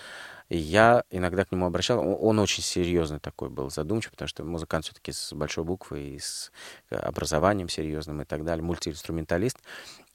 И 0.48 0.56
я 0.56 1.04
иногда 1.10 1.44
к 1.44 1.52
нему 1.52 1.66
обращал. 1.66 1.98
Он 2.00 2.38
очень 2.38 2.62
серьезный 2.62 3.20
такой 3.20 3.48
был, 3.48 3.70
задумчивый, 3.70 4.12
потому 4.12 4.28
что 4.28 4.44
музыкант 4.44 4.84
все-таки 4.84 5.12
с 5.12 5.32
большой 5.32 5.64
буквы 5.64 6.00
и 6.00 6.18
с 6.18 6.52
образованием 6.90 7.68
серьезным 7.68 8.22
и 8.22 8.24
так 8.24 8.44
далее, 8.44 8.64
мультиинструменталист. 8.64 9.58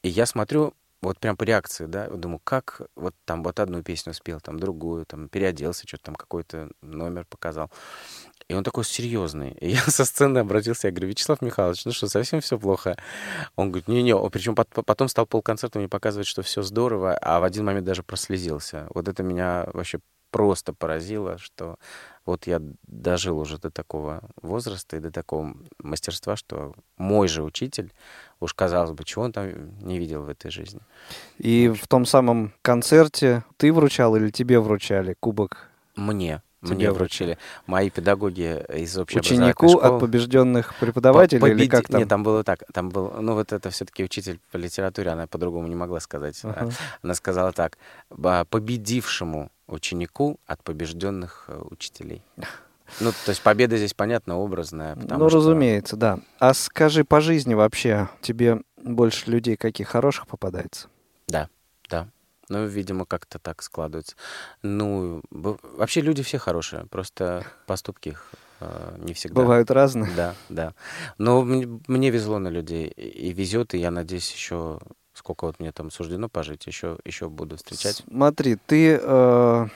И 0.04 0.10
я 0.10 0.26
смотрю, 0.26 0.74
вот 1.02 1.20
прям 1.20 1.36
по 1.36 1.44
реакции, 1.44 1.86
да, 1.86 2.08
думаю, 2.08 2.40
как 2.44 2.82
вот 2.96 3.16
там 3.26 3.44
вот 3.44 3.60
одну 3.60 3.82
песню 3.82 4.14
спел, 4.14 4.40
там 4.40 4.60
другую, 4.60 5.06
там 5.06 5.30
переоделся, 5.30 5.88
что-то 5.88 6.04
там 6.04 6.16
какой-то 6.16 6.70
номер 6.82 7.26
показал. 7.26 7.72
И 8.48 8.54
он 8.54 8.64
такой 8.64 8.84
серьезный. 8.86 9.52
И 9.62 9.70
я 9.70 9.82
со 9.88 10.06
сцены 10.06 10.40
обратился, 10.40 10.88
я 10.88 10.92
говорю, 10.92 11.10
Вячеслав 11.10 11.42
Михайлович, 11.42 11.86
ну 11.86 11.92
что, 11.92 12.08
совсем 12.08 12.42
все 12.42 12.60
плохо? 12.60 12.98
Он 13.56 13.72
говорит, 13.72 13.88
не-не, 13.88 14.16
причем 14.30 14.56
потом 14.56 15.08
стал 15.08 15.26
полконцерта 15.26 15.80
мне 15.80 15.88
показывать, 15.88 16.28
что 16.28 16.44
все 16.44 16.62
здорово, 16.62 17.16
а 17.16 17.40
в 17.40 17.44
один 17.44 17.66
момент 17.66 17.86
даже 17.86 18.04
прослезился. 18.04 18.88
Вот 18.94 19.08
это 19.08 19.24
меня 19.24 19.68
вообще 19.74 20.00
просто 20.32 20.74
поразило, 20.74 21.38
что 21.38 21.78
вот 22.26 22.48
я 22.48 22.62
дожил 22.84 23.40
уже 23.40 23.58
до 23.58 23.70
такого 23.70 24.22
возраста 24.42 24.98
и 24.98 25.00
до 25.00 25.12
такого 25.12 25.56
мастерства, 25.80 26.36
что 26.36 26.74
мой 26.98 27.28
же 27.28 27.44
учитель, 27.44 27.92
уж 28.40 28.54
казалось 28.54 28.92
бы, 28.92 29.04
чего 29.04 29.26
он 29.26 29.32
там 29.32 29.78
не 29.80 30.00
видел 30.00 30.24
в 30.24 30.30
этой 30.30 30.52
жизни. 30.52 30.80
И 31.38 31.68
в 31.70 31.88
том 31.88 32.06
самом 32.06 32.54
концерте 32.62 33.44
ты 33.58 33.74
вручал 33.74 34.16
или 34.16 34.30
тебе 34.30 34.60
вручали 34.60 35.16
кубок? 35.20 35.70
Мне. 35.96 36.42
Тебе 36.64 36.76
мне 36.76 36.92
вручили. 36.92 37.38
Мои 37.66 37.90
педагоги 37.90 38.64
из 38.76 38.96
общей 38.98 39.20
Ученику 39.20 39.68
школы. 39.68 39.84
от 39.84 40.00
побежденных 40.00 40.76
преподавателей 40.80 41.42
Победи... 41.42 41.62
или 41.62 41.68
как 41.68 41.88
там? 41.88 42.00
Нет, 42.00 42.10
там 42.10 42.24
было 42.24 42.44
так. 42.44 42.64
Там 42.72 42.90
был, 42.90 43.12
ну 43.20 43.34
вот 43.34 43.52
это 43.52 43.70
все-таки 43.72 44.04
учитель 44.04 44.40
по 44.52 44.58
литературе, 44.58 45.10
она 45.10 45.26
по-другому 45.26 45.68
не 45.68 45.76
могла 45.76 46.00
сказать. 46.00 46.40
Uh-huh. 46.44 46.72
Она 47.02 47.16
сказала 47.16 47.52
так: 47.52 47.78
победившему 48.50 49.52
ученику 49.68 50.40
от 50.46 50.64
побежденных 50.64 51.46
э, 51.48 51.62
учителей. 51.72 52.22
Ну, 53.00 53.12
то 53.12 53.30
есть 53.30 53.42
победа 53.42 53.78
здесь, 53.78 53.94
понятно, 53.94 54.38
образная. 54.38 54.96
Ну, 54.96 55.30
что... 55.30 55.38
разумеется, 55.38 55.96
да. 55.96 56.20
А 56.40 56.54
скажи, 56.54 57.06
по 57.06 57.22
жизни 57.22 57.54
вообще 57.54 58.10
тебе 58.22 58.62
больше 58.84 59.32
людей 59.32 59.56
каких 59.56 59.88
хороших 59.88 60.28
попадается? 60.28 60.90
Да, 61.28 61.44
да. 61.44 61.50
Ну, 62.52 62.66
видимо, 62.66 63.06
как-то 63.06 63.40
так 63.40 63.62
складывается. 63.62 64.18
Ну, 64.62 65.22
вообще 65.32 66.02
люди 66.02 66.22
все 66.22 66.38
хорошие, 66.38 66.86
просто 66.88 67.46
поступки 67.66 68.10
их 68.10 68.30
э, 68.60 68.98
не 69.00 69.14
всегда. 69.14 69.42
Бывают 69.42 69.72
разные. 69.72 70.12
Да, 70.18 70.36
да. 70.50 70.74
Но 71.18 71.44
мне, 71.44 71.80
мне 71.88 72.10
везло 72.10 72.40
на 72.40 72.50
людей, 72.50 72.88
и 72.88 73.32
везет, 73.32 73.74
и 73.74 73.78
я 73.78 73.90
надеюсь, 73.90 74.30
еще 74.34 74.80
сколько 75.14 75.46
вот 75.46 75.62
мне 75.62 75.72
там 75.72 75.92
суждено 75.92 76.28
пожить, 76.28 76.68
еще, 76.68 76.98
еще 77.06 77.30
буду 77.30 77.56
встречать. 77.56 78.04
Смотри, 78.10 78.58
ты 78.58 79.00
э, 79.02 79.68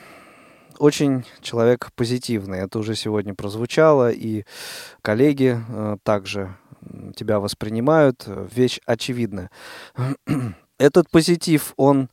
очень 0.77 1.25
человек 1.39 1.91
позитивный. 1.95 2.59
Это 2.59 2.79
уже 2.79 2.95
сегодня 2.95 3.35
прозвучало, 3.35 4.11
и 4.11 4.43
коллеги 5.01 5.61
э, 5.65 5.95
также 6.03 6.57
тебя 7.15 7.39
воспринимают. 7.39 8.27
Вещь 8.27 8.81
очевидная. 8.85 9.49
Этот 10.77 11.09
позитив, 11.09 11.73
он, 11.77 12.09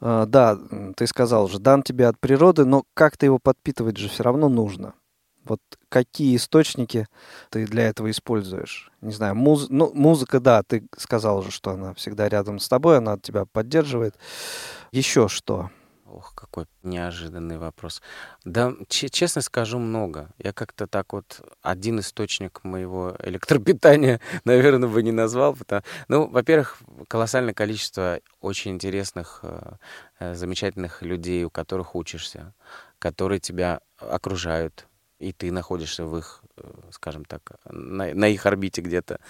э, 0.00 0.24
да, 0.28 0.58
ты 0.96 1.06
сказал 1.06 1.44
уже, 1.44 1.58
дан 1.58 1.82
тебе 1.82 2.06
от 2.06 2.18
природы, 2.20 2.64
но 2.64 2.84
как-то 2.94 3.24
его 3.24 3.38
подпитывать 3.38 3.96
же 3.96 4.08
все 4.08 4.22
равно 4.22 4.48
нужно. 4.48 4.94
Вот 5.44 5.60
какие 5.88 6.36
источники 6.36 7.08
ты 7.50 7.66
для 7.66 7.88
этого 7.88 8.10
используешь? 8.10 8.92
Не 9.00 9.12
знаю, 9.12 9.34
муз... 9.34 9.68
ну, 9.70 9.90
музыка, 9.92 10.40
да, 10.40 10.62
ты 10.62 10.86
сказал 10.96 11.38
уже, 11.38 11.50
что 11.50 11.72
она 11.72 11.94
всегда 11.94 12.28
рядом 12.28 12.58
с 12.58 12.68
тобой, 12.68 12.98
она 12.98 13.18
тебя 13.18 13.44
поддерживает. 13.46 14.14
Еще 14.92 15.28
что? 15.28 15.70
Ох, 16.12 16.34
какой 16.34 16.66
неожиданный 16.82 17.56
вопрос. 17.56 18.02
Да, 18.44 18.74
честно 18.88 19.40
скажу, 19.40 19.78
много. 19.78 20.28
Я 20.36 20.52
как-то 20.52 20.86
так 20.86 21.14
вот 21.14 21.40
один 21.62 22.00
источник 22.00 22.62
моего 22.64 23.16
электропитания, 23.20 24.20
наверное, 24.44 24.90
бы 24.90 25.02
не 25.02 25.12
назвал. 25.12 25.56
Потому... 25.56 25.82
Ну, 26.08 26.28
во-первых, 26.28 26.76
колоссальное 27.08 27.54
количество 27.54 28.20
очень 28.42 28.72
интересных, 28.72 29.40
э, 29.42 29.76
э, 30.18 30.34
замечательных 30.34 31.00
людей, 31.00 31.44
у 31.44 31.50
которых 31.50 31.94
учишься, 31.94 32.52
которые 32.98 33.40
тебя 33.40 33.80
окружают, 33.96 34.86
и 35.22 35.32
ты 35.32 35.52
находишься 35.52 36.04
в 36.04 36.18
их, 36.18 36.42
э, 36.56 36.62
скажем 36.90 37.24
так, 37.24 37.52
на, 37.64 38.12
на 38.12 38.28
их 38.28 38.44
орбите 38.44 38.82
где-то. 38.82 39.20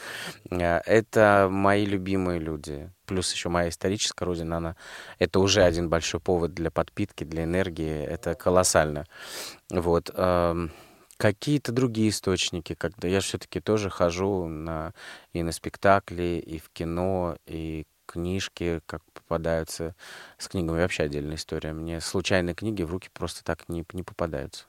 Э, 0.51 0.81
это 0.87 1.49
мои 1.51 1.85
любимые 1.85 2.41
люди. 2.41 2.91
Плюс 3.07 3.33
еще 3.33 3.51
моя 3.51 3.69
историческая 3.69 4.25
родина, 4.25 4.57
она, 4.57 4.77
это 5.19 5.39
уже 5.39 5.63
один 5.63 5.89
большой 5.91 6.21
повод 6.21 6.55
для 6.55 6.71
подпитки, 6.71 7.25
для 7.25 7.45
энергии. 7.45 8.05
Это 8.05 8.35
колоссально. 8.35 9.07
Вот. 9.71 10.11
Эм, 10.15 10.73
какие-то 11.19 11.73
другие 11.73 12.09
источники, 12.09 12.75
когда 12.75 13.07
я 13.09 13.21
все-таки 13.21 13.61
тоже 13.61 13.91
хожу 13.91 14.47
на, 14.47 14.95
и 15.33 15.43
на 15.43 15.53
спектакли, 15.53 16.43
и 16.45 16.59
в 16.59 16.71
кино, 16.71 17.37
и 17.47 17.85
книжки, 18.07 18.81
как 18.87 19.03
попадаются 19.13 19.95
с 20.39 20.49
книгами, 20.49 20.81
вообще 20.81 21.05
отдельная 21.05 21.37
история. 21.37 21.73
Мне 21.73 22.01
случайные 22.01 22.55
книги 22.55 22.83
в 22.83 22.91
руки 22.91 23.09
просто 23.13 23.45
так 23.45 23.69
не, 23.69 23.85
не 23.93 24.03
попадаются. 24.03 24.67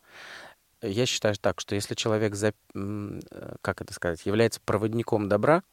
Я 0.83 1.05
считаю 1.05 1.35
так, 1.35 1.61
что 1.61 1.75
если 1.75 1.95
человек, 1.95 2.35
за, 2.35 2.53
э, 2.75 3.19
как 3.61 3.81
это 3.81 3.93
сказать, 3.93 4.25
является 4.25 4.59
проводником 4.59 5.29
добра, 5.29 5.63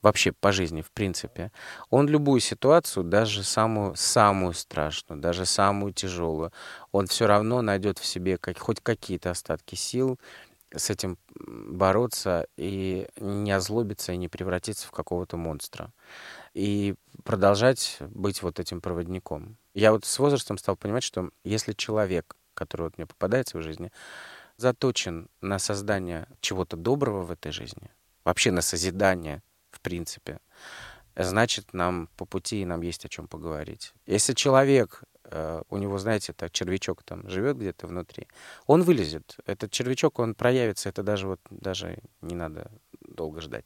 вообще 0.00 0.32
по 0.32 0.52
жизни, 0.52 0.80
в 0.80 0.90
принципе, 0.90 1.52
он 1.90 2.08
любую 2.08 2.40
ситуацию, 2.40 3.04
даже 3.04 3.42
самую, 3.42 3.94
самую 3.96 4.54
страшную, 4.54 5.20
даже 5.20 5.44
самую 5.44 5.92
тяжелую, 5.92 6.52
он 6.92 7.06
все 7.08 7.26
равно 7.26 7.60
найдет 7.62 7.98
в 7.98 8.06
себе 8.06 8.38
как, 8.38 8.58
хоть 8.58 8.80
какие-то 8.80 9.30
остатки 9.30 9.74
сил 9.74 10.18
с 10.74 10.90
этим 10.90 11.18
бороться 11.34 12.46
и 12.56 13.08
не 13.16 13.52
озлобиться 13.52 14.12
и 14.12 14.16
не 14.16 14.28
превратиться 14.28 14.86
в 14.86 14.92
какого-то 14.92 15.36
монстра. 15.36 15.92
И 16.54 16.94
продолжать 17.24 17.96
быть 18.00 18.42
вот 18.42 18.60
этим 18.60 18.80
проводником. 18.80 19.56
Я 19.74 19.92
вот 19.92 20.04
с 20.04 20.18
возрастом 20.18 20.58
стал 20.58 20.76
понимать, 20.76 21.02
что 21.02 21.30
если 21.44 21.72
человек, 21.72 22.36
который 22.54 22.82
вот 22.82 22.98
мне 22.98 23.06
попадается 23.06 23.58
в 23.58 23.62
жизни, 23.62 23.92
заточен 24.58 25.28
на 25.40 25.58
создание 25.58 26.28
чего-то 26.40 26.76
доброго 26.76 27.22
в 27.22 27.30
этой 27.30 27.52
жизни, 27.52 27.90
вообще 28.24 28.50
на 28.50 28.60
созидание, 28.60 29.42
в 29.70 29.80
принципе, 29.80 30.40
значит, 31.16 31.72
нам 31.72 32.08
по 32.16 32.24
пути 32.24 32.62
и 32.62 32.64
нам 32.64 32.82
есть 32.82 33.04
о 33.04 33.08
чем 33.08 33.28
поговорить. 33.28 33.94
Если 34.06 34.34
человек, 34.34 35.02
э, 35.24 35.62
у 35.68 35.78
него, 35.78 35.98
знаете, 35.98 36.32
так 36.32 36.52
червячок 36.52 37.02
там 37.02 37.28
живет 37.28 37.56
где-то 37.56 37.86
внутри, 37.86 38.28
он 38.66 38.82
вылезет. 38.82 39.36
Этот 39.46 39.70
червячок, 39.70 40.18
он 40.18 40.34
проявится, 40.34 40.88
это 40.88 41.02
даже 41.02 41.28
вот 41.28 41.40
даже 41.50 41.98
не 42.20 42.34
надо 42.34 42.70
долго 43.00 43.40
ждать. 43.40 43.64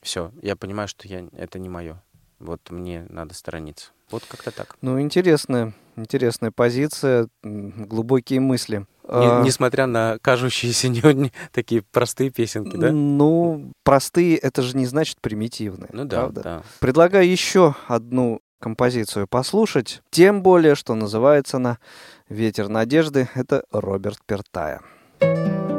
Все, 0.00 0.32
я 0.42 0.56
понимаю, 0.56 0.88
что 0.88 1.08
я, 1.08 1.28
это 1.32 1.58
не 1.58 1.68
мое. 1.68 2.02
Вот 2.38 2.70
мне 2.70 3.06
надо 3.08 3.34
сторониться. 3.34 3.92
Вот 4.10 4.24
как-то 4.28 4.50
так. 4.50 4.76
Ну, 4.82 5.00
интересная, 5.00 5.72
интересная 5.96 6.50
позиция, 6.50 7.28
глубокие 7.42 8.40
мысли. 8.40 8.78
Не, 8.78 8.84
а, 9.08 9.42
несмотря 9.44 9.86
на 9.86 10.18
кажущиеся 10.20 10.88
не, 10.88 11.00
не, 11.14 11.32
такие 11.52 11.82
простые 11.82 12.30
песенки, 12.30 12.76
да? 12.76 12.90
Ну, 12.90 13.72
простые 13.84 14.36
это 14.36 14.62
же 14.62 14.76
не 14.76 14.86
значит 14.86 15.20
примитивные. 15.20 15.90
Ну 15.92 16.04
да, 16.04 16.16
правда? 16.18 16.42
да. 16.42 16.62
Предлагаю 16.80 17.28
еще 17.28 17.76
одну 17.86 18.40
композицию 18.60 19.28
послушать, 19.28 20.02
тем 20.10 20.42
более, 20.42 20.74
что 20.74 20.94
называется 20.94 21.58
она 21.58 21.78
«Ветер 22.28 22.68
надежды». 22.68 23.28
Это 23.34 23.64
Роберт 23.70 24.18
Пертая. 24.26 24.80
thank 25.18 25.70
you 25.70 25.75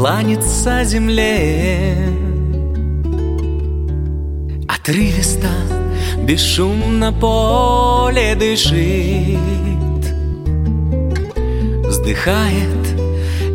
кланяться 0.00 0.82
земле. 0.84 1.94
Отрывисто, 4.66 5.50
бесшумно 6.24 7.12
поле 7.12 8.34
дышит. 8.34 9.36
Вздыхает 11.86 12.86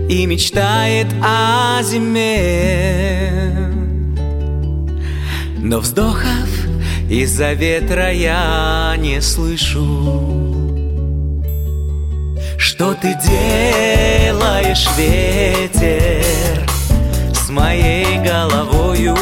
и 0.07 0.27
мечтает 0.27 1.07
о 1.23 1.81
зиме. 1.81 3.71
Но 5.57 5.79
вздохов 5.79 6.49
из-за 7.09 7.53
ветра 7.53 8.11
я 8.13 8.93
не 8.99 9.19
слышу 9.19 10.64
что 12.65 12.95
ты 12.95 13.13
делаешь, 13.23 14.87
ветер, 14.97 16.67
с 17.31 17.47
моей 17.49 18.17
головою? 18.17 19.15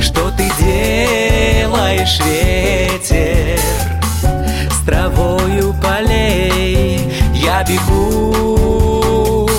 Что 0.00 0.30
ты 0.30 0.50
делаешь, 0.58 2.18
ветер, 2.24 3.60
с 4.70 4.86
травою 4.86 5.74
полей? 5.82 7.12
Я 7.34 7.62
бегу, 7.62 9.50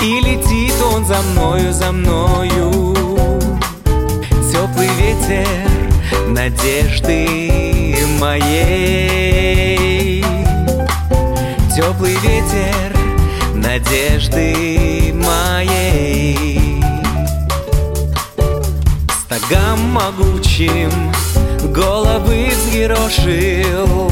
и 0.00 0.20
летит 0.20 0.80
он 0.82 1.04
за 1.04 1.20
мною, 1.20 1.74
за 1.74 1.92
мною. 1.92 2.94
Теплый 4.50 4.88
ветер 4.96 5.46
надежды 6.28 7.98
моей 8.18 9.65
Теплый 11.96 12.16
ветер 12.16 12.94
надежды 13.54 15.14
моей. 15.14 16.82
Стогам 19.24 19.80
могучим 19.92 20.90
головы 21.72 22.50
взъерошил. 22.50 24.10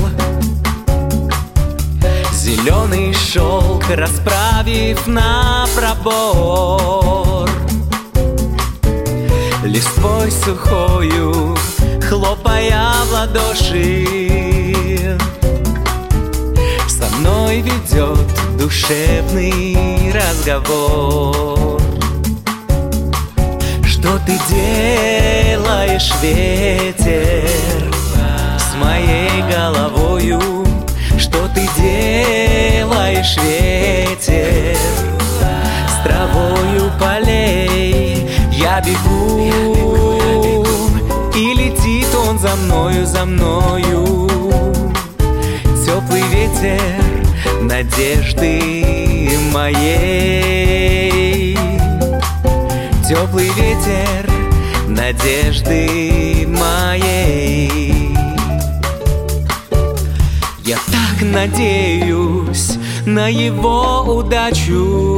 Зеленый 2.33 3.13
шелк 3.13 3.85
расправив 3.91 5.07
на 5.07 5.67
пробор. 5.77 7.51
Листвой 9.63 10.31
сухою 10.31 11.55
хлопая 12.01 12.95
в 13.05 13.13
ладоши 13.13 14.25
мной 17.25 17.63
ведет 17.63 18.59
душевный 18.59 20.13
разговор 20.13 21.81
Что 23.87 24.19
ты 24.27 24.39
делаешь, 24.49 26.13
ветер, 26.21 27.91
с 28.59 28.75
моей 28.77 29.43
головою? 29.51 30.41
Что 31.19 31.49
ты 31.55 31.67
делаешь, 31.77 33.37
ветер, 33.43 34.77
с 35.89 36.05
травою 36.05 36.93
полей? 37.01 38.29
Я 38.53 38.83
бегу, 38.83 39.51
и 41.35 41.55
летит 41.55 42.15
он 42.15 42.39
за 42.39 42.55
мною, 42.57 43.07
за 43.07 43.25
мною 43.25 44.29
Теплый 45.87 46.23
ветер 46.23 47.14
надежды 47.63 49.31
моей. 49.53 51.57
Теплый 53.09 53.51
ветер 53.51 54.29
надежды 54.89 56.49
моей. 56.49 57.95
Я 60.65 60.79
так 60.87 61.23
надеюсь 61.23 62.79
на 63.07 63.29
его 63.29 64.03
удачу. 64.03 65.15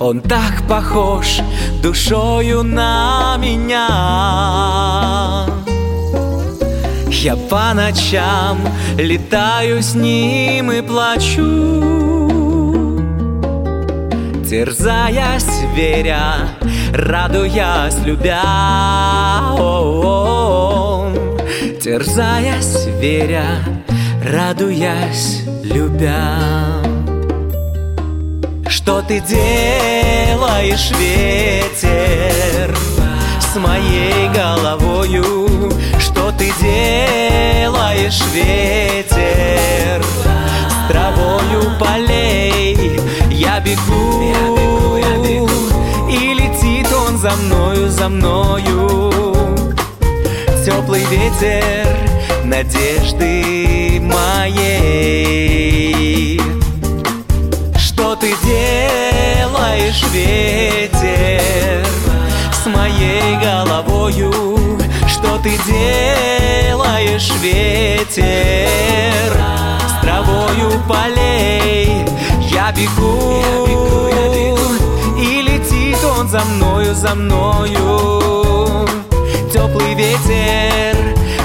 Он 0.00 0.20
так 0.20 0.66
похож 0.68 1.40
душою 1.82 2.62
на 2.62 3.36
меня 3.38 3.86
я 7.24 7.36
по 7.36 7.72
ночам 7.72 8.58
летаю 8.98 9.82
с 9.82 9.94
ним 9.94 10.70
и 10.70 10.82
плачу. 10.82 11.40
Терзаясь, 14.46 15.62
веря, 15.74 16.50
радуясь, 16.92 17.96
любя 18.04 18.42
О 19.52 19.56
-о 19.56 21.14
-о. 21.14 21.80
Терзаясь, 21.80 22.86
веря, 23.00 23.46
радуясь, 24.22 25.44
любя 25.62 26.38
Что 28.68 29.00
ты 29.00 29.20
делаешь, 29.20 30.90
ветер, 30.98 32.76
с 33.40 33.56
моей 33.56 34.28
головою 34.28 35.43
делаешь, 38.04 38.22
ветер. 38.32 40.02
С 40.04 40.88
травою 40.88 41.62
полей 41.78 43.00
я 43.30 43.60
бегу, 43.60 44.22
я 44.22 44.42
бегу, 44.54 44.96
я 44.96 45.16
бегу. 45.18 45.48
И 46.10 46.34
летит 46.34 46.92
он 46.92 47.16
за 47.18 47.30
мною, 47.30 47.88
за 47.88 48.08
мною. 48.08 49.10
Теплый 50.64 51.04
ветер 51.04 51.86
надежды 52.44 54.00
моей. 54.00 55.20
Что 57.76 58.16
ты 58.16 58.34
делаешь, 58.44 60.02
ветер 60.12 61.86
С 62.52 62.66
моей 62.66 63.36
головою 63.36 64.54
что 65.24 65.38
ты 65.38 65.56
делаешь, 65.66 67.32
ветер 67.40 68.24
С 69.88 70.00
травою 70.02 70.82
полей. 70.86 72.04
Я 72.50 72.72
бегу, 72.72 73.42
И 75.18 75.42
летит 75.42 76.04
он 76.04 76.28
за 76.28 76.40
мною, 76.40 76.94
за 76.94 77.14
мною. 77.14 78.86
Теплый 79.50 79.94
ветер 79.94 80.96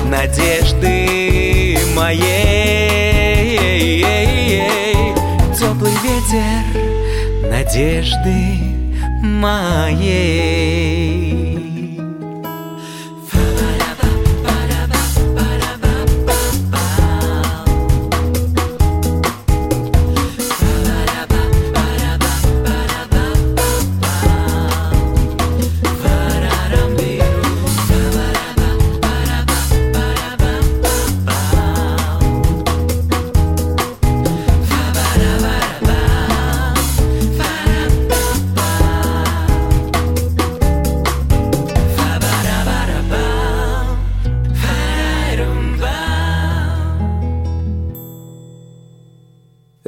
надежды 0.06 1.80
моей. 1.96 2.44
Теплый 5.58 5.94
ветер 6.04 6.66
надежды 7.50 8.60
моей 9.22 10.89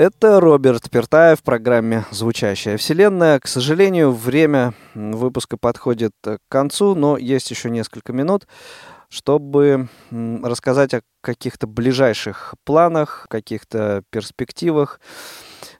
Это 0.01 0.39
Роберт 0.39 0.89
Пертаев 0.89 1.41
в 1.41 1.43
программе 1.43 2.05
«Звучащая 2.09 2.77
вселенная». 2.77 3.39
К 3.39 3.45
сожалению, 3.45 4.11
время 4.11 4.73
выпуска 4.95 5.57
подходит 5.57 6.13
к 6.23 6.39
концу, 6.49 6.95
но 6.95 7.19
есть 7.19 7.51
еще 7.51 7.69
несколько 7.69 8.11
минут, 8.11 8.47
чтобы 9.09 9.89
рассказать 10.09 10.95
о 10.95 11.01
каких-то 11.21 11.67
ближайших 11.67 12.55
планах, 12.63 13.27
каких-то 13.29 14.01
перспективах, 14.09 14.99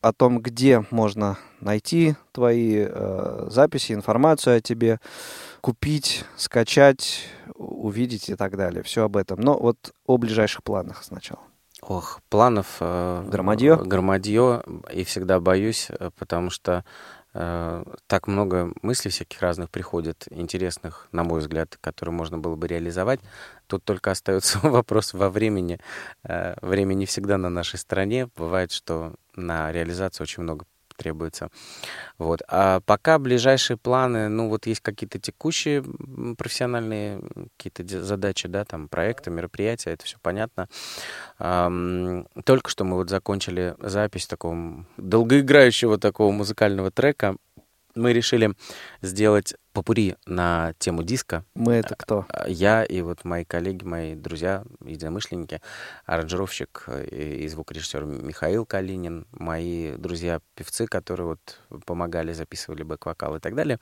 о 0.01 0.13
том, 0.13 0.39
где 0.39 0.85
можно 0.91 1.39
найти 1.59 2.13
твои 2.31 2.85
э, 2.87 3.47
записи, 3.49 3.93
информацию 3.93 4.57
о 4.57 4.61
тебе, 4.61 4.99
купить, 5.61 6.25
скачать, 6.37 7.23
увидеть 7.55 8.29
и 8.29 8.35
так 8.35 8.55
далее. 8.55 8.83
Все 8.83 9.05
об 9.05 9.17
этом. 9.17 9.41
Но 9.41 9.57
вот 9.57 9.77
о 10.05 10.19
ближайших 10.19 10.61
планах 10.61 11.03
сначала. 11.03 11.41
Ох, 11.81 12.21
планов... 12.29 12.77
Э, 12.79 13.23
громадье? 13.27 13.75
Громадье, 13.75 14.63
и 14.93 15.03
всегда 15.03 15.39
боюсь, 15.39 15.87
э, 15.89 16.11
потому 16.17 16.51
что 16.51 16.85
э, 17.33 17.83
так 18.07 18.27
много 18.27 18.71
мыслей 18.83 19.09
всяких 19.09 19.41
разных 19.41 19.71
приходит, 19.71 20.27
интересных, 20.29 21.07
на 21.11 21.23
мой 21.23 21.39
взгляд, 21.39 21.77
которые 21.81 22.13
можно 22.13 22.37
было 22.37 22.55
бы 22.55 22.67
реализовать. 22.67 23.19
Тут 23.65 23.83
только 23.83 24.11
остается 24.11 24.59
вопрос 24.63 25.13
во 25.13 25.29
времени. 25.29 25.79
Э, 26.23 26.53
время 26.61 26.93
не 26.93 27.07
всегда 27.07 27.37
на 27.37 27.49
нашей 27.49 27.79
стороне. 27.79 28.29
Бывает, 28.35 28.71
что 28.71 29.15
на 29.35 29.71
реализацию 29.71 30.25
очень 30.25 30.43
много 30.43 30.65
требуется. 31.01 31.49
Вот. 32.19 32.41
А 32.47 32.79
пока 32.81 33.17
ближайшие 33.17 33.77
планы, 33.77 34.29
ну 34.29 34.49
вот 34.49 34.67
есть 34.67 34.81
какие-то 34.81 35.17
текущие 35.19 35.83
профессиональные 36.37 37.21
какие-то 37.57 38.03
задачи, 38.03 38.47
да, 38.47 38.65
там 38.65 38.87
проекты, 38.87 39.31
мероприятия, 39.31 39.91
это 39.91 40.05
все 40.05 40.17
понятно. 40.21 40.67
Только 41.37 42.69
что 42.69 42.83
мы 42.83 42.97
вот 42.97 43.09
закончили 43.09 43.75
запись 43.79 44.27
такого 44.27 44.85
долгоиграющего 44.97 45.97
такого 45.97 46.31
музыкального 46.31 46.91
трека. 46.91 47.35
Мы 47.95 48.13
решили 48.13 48.53
сделать 49.01 49.55
попури 49.73 50.15
на 50.25 50.73
тему 50.79 51.03
диска. 51.03 51.43
Мы 51.55 51.73
это 51.73 51.95
кто? 51.95 52.25
А, 52.29 52.47
я 52.47 52.83
и 52.83 53.01
вот 53.01 53.23
мои 53.23 53.45
коллеги, 53.45 53.83
мои 53.83 54.15
друзья, 54.15 54.63
единомышленники, 54.83 55.61
аранжировщик 56.05 56.87
и 57.09 57.47
звукорежиссер 57.47 58.05
Михаил 58.05 58.65
Калинин, 58.65 59.25
мои 59.31 59.93
друзья-певцы, 59.97 60.87
которые 60.87 61.27
вот 61.27 61.59
помогали, 61.85 62.33
записывали 62.33 62.83
бэк-вокал 62.83 63.35
и 63.37 63.39
так 63.39 63.55
далее. 63.55 63.79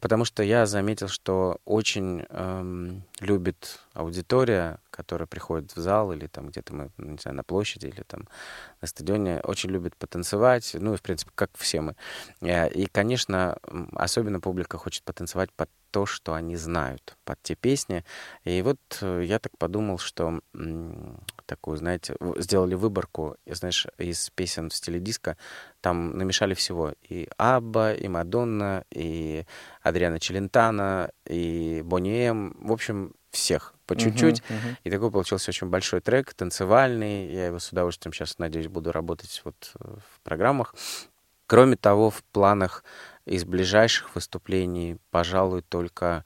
Потому 0.00 0.24
что 0.24 0.42
я 0.42 0.66
заметил, 0.66 1.08
что 1.08 1.58
очень 1.64 2.24
эм, 2.28 3.04
любит 3.20 3.80
аудитория, 3.92 4.78
которая 4.90 5.26
приходит 5.26 5.74
в 5.74 5.80
зал 5.80 6.12
или 6.12 6.26
там 6.26 6.48
где-то 6.48 6.74
мы, 6.74 6.90
не 6.98 7.18
знаю, 7.18 7.36
на 7.36 7.42
площади 7.42 7.86
или 7.86 8.02
там 8.06 8.28
на 8.80 8.86
стадионе, 8.86 9.40
очень 9.40 9.70
любит 9.70 9.96
потанцевать, 9.96 10.76
ну 10.78 10.94
и, 10.94 10.96
в 10.96 11.02
принципе, 11.02 11.32
как 11.34 11.50
все 11.56 11.80
мы. 11.80 11.96
Э, 12.40 12.68
и, 12.68 12.86
конечно, 12.86 13.58
особенно 13.92 14.40
публика 14.40 14.78
хочет 14.78 15.02
потанцевать 15.02 15.23
танцевать 15.24 15.50
под 15.52 15.70
то, 15.90 16.06
что 16.06 16.34
они 16.34 16.56
знают, 16.56 17.16
под 17.24 17.40
те 17.42 17.54
песни. 17.54 18.04
И 18.44 18.62
вот 18.62 18.80
э, 19.00 19.22
я 19.24 19.38
так 19.38 19.56
подумал, 19.56 19.98
что 19.98 20.40
такую, 21.46 21.76
знаете, 21.76 22.16
сделали 22.36 22.74
выборку, 22.74 23.36
знаешь, 23.46 23.86
из 23.98 24.28
песен 24.30 24.68
в 24.68 24.74
стиле 24.74 24.98
диска. 24.98 25.36
Там 25.80 26.18
намешали 26.18 26.54
всего. 26.54 26.92
И 27.08 27.28
Абба, 27.38 27.92
и 27.92 28.08
Мадонна, 28.08 28.84
и 28.90 29.46
Адриана 29.82 30.18
Челентана, 30.18 31.10
и 31.26 31.80
Бонни 31.84 32.26
Эм. 32.26 32.56
В 32.58 32.72
общем, 32.72 33.14
всех 33.30 33.74
по 33.86 33.96
чуть-чуть. 33.96 34.40
Uh-huh, 34.40 34.48
uh-huh. 34.48 34.76
И 34.84 34.90
такой 34.90 35.10
получился 35.10 35.50
очень 35.50 35.68
большой 35.68 36.00
трек, 36.00 36.34
танцевальный. 36.34 37.32
Я 37.32 37.46
его 37.46 37.58
с 37.58 37.70
удовольствием 37.70 38.12
сейчас, 38.12 38.38
надеюсь, 38.38 38.68
буду 38.68 38.92
работать 38.92 39.42
вот 39.44 39.72
э, 39.78 39.96
в 40.14 40.20
программах. 40.22 40.74
Кроме 41.46 41.76
того, 41.76 42.10
в 42.10 42.22
планах 42.32 42.84
из 43.26 43.44
ближайших 43.44 44.14
выступлений, 44.14 44.98
пожалуй, 45.10 45.62
только 45.62 46.24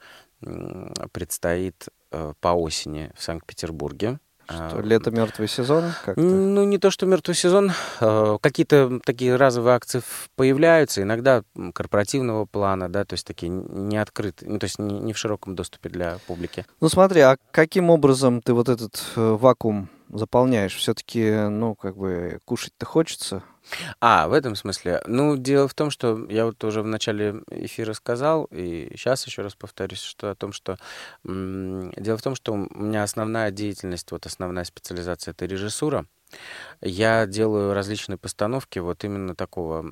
предстоит 1.11 1.87
э, 2.11 2.33
по 2.39 2.49
осени 2.49 3.11
в 3.15 3.21
Санкт-Петербурге. 3.21 4.19
Что, 4.49 4.81
лето 4.81 5.11
мертвый 5.11 5.47
сезон? 5.47 5.91
Как-то? 6.03 6.19
Ну, 6.19 6.63
не 6.63 6.79
то, 6.79 6.89
что 6.89 7.05
мертвый 7.05 7.35
сезон. 7.35 7.71
Э, 7.99 8.37
какие-то 8.41 8.99
такие 9.05 9.35
разовые 9.35 9.75
акции 9.75 10.01
появляются, 10.35 11.03
иногда 11.03 11.43
корпоративного 11.73 12.45
плана, 12.45 12.89
да, 12.89 13.05
то 13.05 13.13
есть 13.13 13.27
такие 13.27 13.49
не 13.49 13.97
открытые, 13.97 14.49
ну, 14.49 14.57
то 14.57 14.63
есть 14.63 14.79
не, 14.79 14.99
не 14.99 15.13
в 15.13 15.17
широком 15.17 15.55
доступе 15.55 15.89
для 15.89 16.17
публики. 16.25 16.65
Ну, 16.81 16.89
смотри, 16.89 17.21
а 17.21 17.37
каким 17.51 17.91
образом 17.91 18.41
ты 18.41 18.53
вот 18.53 18.69
этот 18.69 18.99
э, 19.15 19.37
вакуум 19.39 19.87
заполняешь? 20.09 20.75
Все-таки, 20.75 21.47
ну, 21.49 21.75
как 21.75 21.95
бы 21.95 22.39
кушать-то 22.45 22.85
хочется. 22.87 23.43
А, 23.99 24.27
в 24.27 24.33
этом 24.33 24.55
смысле. 24.55 25.01
Ну, 25.05 25.37
дело 25.37 25.67
в 25.67 25.73
том, 25.73 25.91
что 25.91 26.25
я 26.29 26.45
вот 26.45 26.63
уже 26.63 26.81
в 26.81 26.87
начале 26.87 27.41
эфира 27.49 27.93
сказал, 27.93 28.45
и 28.51 28.89
сейчас 28.95 29.25
еще 29.25 29.41
раз 29.41 29.55
повторюсь, 29.55 30.01
что 30.01 30.31
о 30.31 30.35
том, 30.35 30.51
что... 30.51 30.77
Дело 31.23 32.17
в 32.17 32.21
том, 32.21 32.35
что 32.35 32.53
у 32.53 32.57
меня 32.57 33.03
основная 33.03 33.51
деятельность, 33.51 34.11
вот 34.11 34.25
основная 34.25 34.63
специализация— 34.63 35.31
это 35.33 35.45
режиссура. 35.45 36.05
Я 36.81 37.25
делаю 37.25 37.73
различные 37.73 38.17
постановки 38.17 38.77
вот 38.79 39.03
именно 39.03 39.35
такого, 39.35 39.91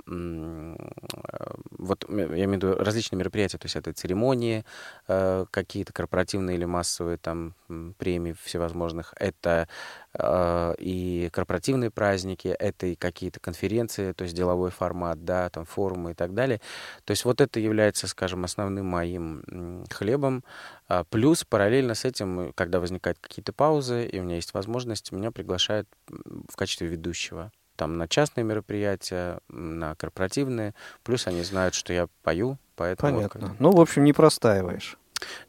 вот 1.71 2.05
я 2.09 2.45
имею 2.45 2.49
в 2.49 2.53
виду 2.53 2.73
различные 2.75 3.17
мероприятия, 3.17 3.57
то 3.57 3.65
есть 3.65 3.75
это 3.75 3.91
церемонии, 3.91 4.63
э, 5.07 5.45
какие-то 5.49 5.93
корпоративные 5.93 6.57
или 6.57 6.65
массовые 6.65 7.17
там 7.17 7.55
премии 7.97 8.35
всевозможных, 8.43 9.13
это 9.17 9.67
э, 10.06 10.06
и 10.19 11.29
корпоративные 11.31 11.91
праздники, 11.91 12.47
это 12.47 12.87
и 12.87 12.95
какие-то 12.95 13.39
конференции, 13.39 14.13
то 14.13 14.23
есть 14.23 14.35
деловой 14.35 14.71
формат, 14.71 15.23
да, 15.23 15.49
там 15.49 15.65
форумы 15.65 16.11
и 16.11 16.13
так 16.13 16.33
далее. 16.33 16.59
То 17.05 17.11
есть 17.11 17.23
вот 17.25 17.39
это 17.39 17.59
является, 17.59 18.07
скажем, 18.07 18.43
основным 18.43 18.87
моим 18.87 19.85
хлебом. 19.91 20.43
А 20.87 21.03
плюс 21.03 21.43
параллельно 21.43 21.93
с 21.93 22.05
этим, 22.05 22.51
когда 22.55 22.79
возникают 22.79 23.19
какие-то 23.19 23.53
паузы, 23.53 24.05
и 24.05 24.19
у 24.19 24.23
меня 24.23 24.35
есть 24.35 24.53
возможность, 24.53 25.11
меня 25.11 25.31
приглашают 25.31 25.87
в 26.07 26.55
качестве 26.55 26.87
ведущего. 26.87 27.51
Там 27.75 27.97
на 27.97 28.07
частные 28.07 28.43
мероприятия, 28.43 29.39
на 29.49 29.93
корпоративные. 29.95 30.73
Плюс 31.03 31.27
они 31.27 31.43
знают, 31.43 31.75
что 31.75 31.93
я 31.93 32.07
пою, 32.23 32.57
поэтому... 32.75 33.17
Понятно. 33.17 33.55
Ну, 33.59 33.71
в 33.71 33.79
общем, 33.79 34.03
не 34.03 34.13
простаиваешь. 34.13 34.97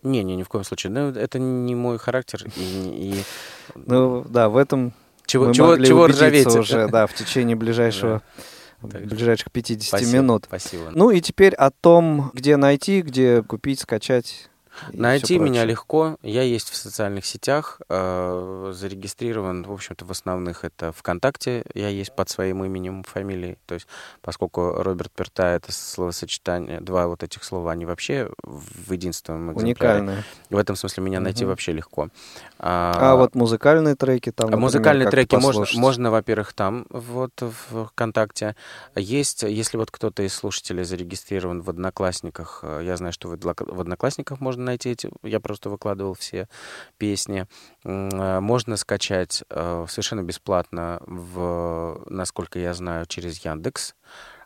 Не, 0.02 0.22
не, 0.22 0.36
ни 0.36 0.42
в 0.42 0.48
коем 0.48 0.64
случае. 0.64 0.92
Ну, 0.92 1.10
это 1.10 1.38
не 1.38 1.74
мой 1.74 1.98
характер. 1.98 2.44
И, 2.56 2.60
и... 2.60 3.22
Ну, 3.74 4.24
да, 4.28 4.48
в 4.48 4.56
этом 4.56 4.92
чего, 5.26 5.46
мы 5.46 5.54
чего, 5.54 5.76
чего 5.78 6.06
ржаветь 6.06 6.46
уже, 6.46 6.88
да, 6.88 7.06
в 7.06 7.14
течение 7.14 7.56
ближайшего 7.64 8.22
да. 8.82 8.98
ближайших 9.00 9.50
50 9.52 9.88
спасибо, 9.88 10.22
минут. 10.22 10.44
Спасибо. 10.46 10.90
Ну 10.94 11.10
и 11.10 11.20
теперь 11.20 11.54
о 11.54 11.70
том, 11.70 12.30
где 12.34 12.56
найти, 12.56 13.02
где 13.02 13.42
купить, 13.42 13.80
скачать 13.80 14.48
Найти 14.92 15.38
меня 15.38 15.64
легко. 15.64 16.16
Я 16.22 16.42
есть 16.42 16.70
в 16.70 16.76
социальных 16.76 17.26
сетях, 17.26 17.80
э, 17.88 18.72
зарегистрирован, 18.74 19.64
в 19.64 19.72
общем-то, 19.72 20.04
в 20.04 20.10
основных 20.10 20.64
это 20.64 20.92
ВКонтакте. 20.92 21.64
Я 21.74 21.88
есть 21.88 22.14
под 22.14 22.28
своим 22.28 22.64
именем, 22.64 23.02
фамилией. 23.02 23.58
То 23.66 23.74
есть, 23.74 23.86
поскольку 24.20 24.72
Роберт 24.82 25.12
Перта 25.12 25.44
это 25.44 25.72
словосочетание, 25.72 26.80
два 26.80 27.06
вот 27.08 27.22
этих 27.22 27.44
слова, 27.44 27.72
они 27.72 27.86
вообще 27.86 28.30
в 28.42 28.92
единственном 28.92 29.52
экземпляре. 29.52 30.00
Уникальные. 30.00 30.24
В 30.50 30.56
этом 30.56 30.76
смысле 30.76 31.02
меня 31.04 31.20
найти 31.20 31.44
угу. 31.44 31.50
вообще 31.50 31.72
легко. 31.72 32.08
А, 32.58 33.12
а 33.12 33.16
вот 33.16 33.34
музыкальные 33.34 33.94
треки 33.94 34.32
там, 34.32 34.46
например, 34.46 34.64
Музыкальные 34.64 35.10
треки 35.10 35.36
можно, 35.36 35.64
можно, 35.74 36.10
во-первых, 36.10 36.52
там, 36.52 36.86
вот 36.90 37.32
в 37.40 37.86
ВКонтакте. 37.86 38.56
Есть, 38.96 39.42
если 39.42 39.76
вот 39.76 39.90
кто-то 39.90 40.22
из 40.22 40.34
слушателей 40.34 40.84
зарегистрирован 40.84 41.62
в 41.62 41.70
Одноклассниках, 41.70 42.60
э, 42.62 42.82
я 42.84 42.96
знаю, 42.96 43.12
что 43.12 43.28
в 43.28 43.80
Одноклассниках 43.80 44.40
можно 44.40 44.67
найти 44.68 44.90
эти, 44.90 45.10
я 45.22 45.40
просто 45.40 45.70
выкладывал 45.70 46.14
все 46.14 46.48
песни. 46.96 47.46
Э, 47.84 48.40
можно 48.40 48.76
скачать 48.76 49.44
э, 49.50 49.86
совершенно 49.88 50.22
бесплатно, 50.22 51.00
в, 51.06 52.02
насколько 52.06 52.58
я 52.58 52.74
знаю, 52.74 53.06
через 53.06 53.44
Яндекс 53.44 53.94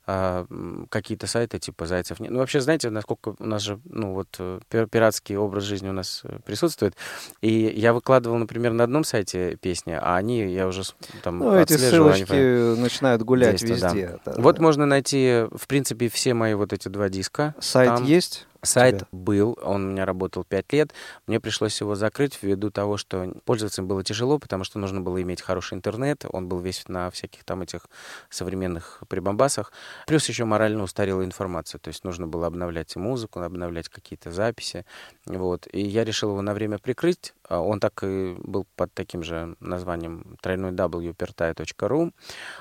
а, 0.04 0.46
какие-то 0.88 1.28
сайты 1.28 1.60
типа 1.60 1.86
Зайцев. 1.86 2.18
Ну, 2.18 2.38
вообще, 2.38 2.60
знаете, 2.60 2.90
насколько 2.90 3.36
у 3.38 3.46
нас 3.46 3.62
же, 3.62 3.78
ну, 3.84 4.14
вот 4.14 4.34
э, 4.40 4.58
пиратский 4.90 5.36
образ 5.36 5.62
жизни 5.62 5.90
у 5.90 5.92
нас 5.92 6.22
э, 6.24 6.40
присутствует. 6.44 6.96
И 7.40 7.72
я 7.76 7.92
выкладывал, 7.92 8.36
например, 8.38 8.72
на 8.72 8.82
одном 8.82 9.04
сайте 9.04 9.56
песни, 9.60 9.92
а 9.92 10.16
они, 10.16 10.52
я 10.52 10.66
уже 10.66 10.82
там 11.22 11.38
Ну, 11.38 11.54
эти 11.54 11.74
ссылочки 11.74 12.32
они, 12.32 12.80
начинают 12.80 13.22
гулять 13.22 13.62
везде. 13.62 14.18
Да. 14.24 14.32
Да, 14.32 14.42
вот 14.42 14.56
да. 14.56 14.62
можно 14.62 14.86
найти, 14.86 15.46
в 15.52 15.68
принципе, 15.68 16.08
все 16.08 16.34
мои 16.34 16.54
вот 16.54 16.72
эти 16.72 16.88
два 16.88 17.08
диска. 17.08 17.54
Сайт 17.60 17.96
там. 17.96 18.04
есть? 18.04 18.48
Сайт 18.64 18.98
тебя? 18.98 19.08
был, 19.10 19.58
он 19.60 19.86
у 19.86 19.90
меня 19.90 20.06
работал 20.06 20.44
5 20.44 20.72
лет. 20.72 20.94
Мне 21.26 21.40
пришлось 21.40 21.80
его 21.80 21.96
закрыть 21.96 22.38
ввиду 22.42 22.70
того, 22.70 22.96
что 22.96 23.34
пользоваться 23.44 23.82
им 23.82 23.88
было 23.88 24.04
тяжело, 24.04 24.38
потому 24.38 24.62
что 24.62 24.78
нужно 24.78 25.00
было 25.00 25.20
иметь 25.20 25.42
хороший 25.42 25.74
интернет. 25.74 26.24
Он 26.30 26.48
был 26.48 26.60
весь 26.60 26.86
на 26.86 27.10
всяких 27.10 27.42
там 27.42 27.62
этих 27.62 27.86
современных 28.30 29.02
прибамбасах. 29.08 29.72
Плюс 30.06 30.28
еще 30.28 30.44
морально 30.44 30.84
устарела 30.84 31.24
информация. 31.24 31.80
То 31.80 31.88
есть 31.88 32.04
нужно 32.04 32.28
было 32.28 32.46
обновлять 32.46 32.94
музыку, 32.94 33.40
обновлять 33.40 33.88
какие-то 33.88 34.30
записи. 34.30 34.86
Вот. 35.26 35.66
И 35.72 35.80
я 35.80 36.04
решил 36.04 36.30
его 36.30 36.42
на 36.42 36.54
время 36.54 36.78
прикрыть. 36.78 37.34
А 37.48 37.60
он 37.60 37.80
так 37.80 38.02
и 38.02 38.34
был 38.38 38.66
под 38.76 38.92
таким 38.94 39.22
же 39.22 39.56
названием 39.60 40.36
тройной 40.40 40.70
wpertai.ru. 40.72 42.12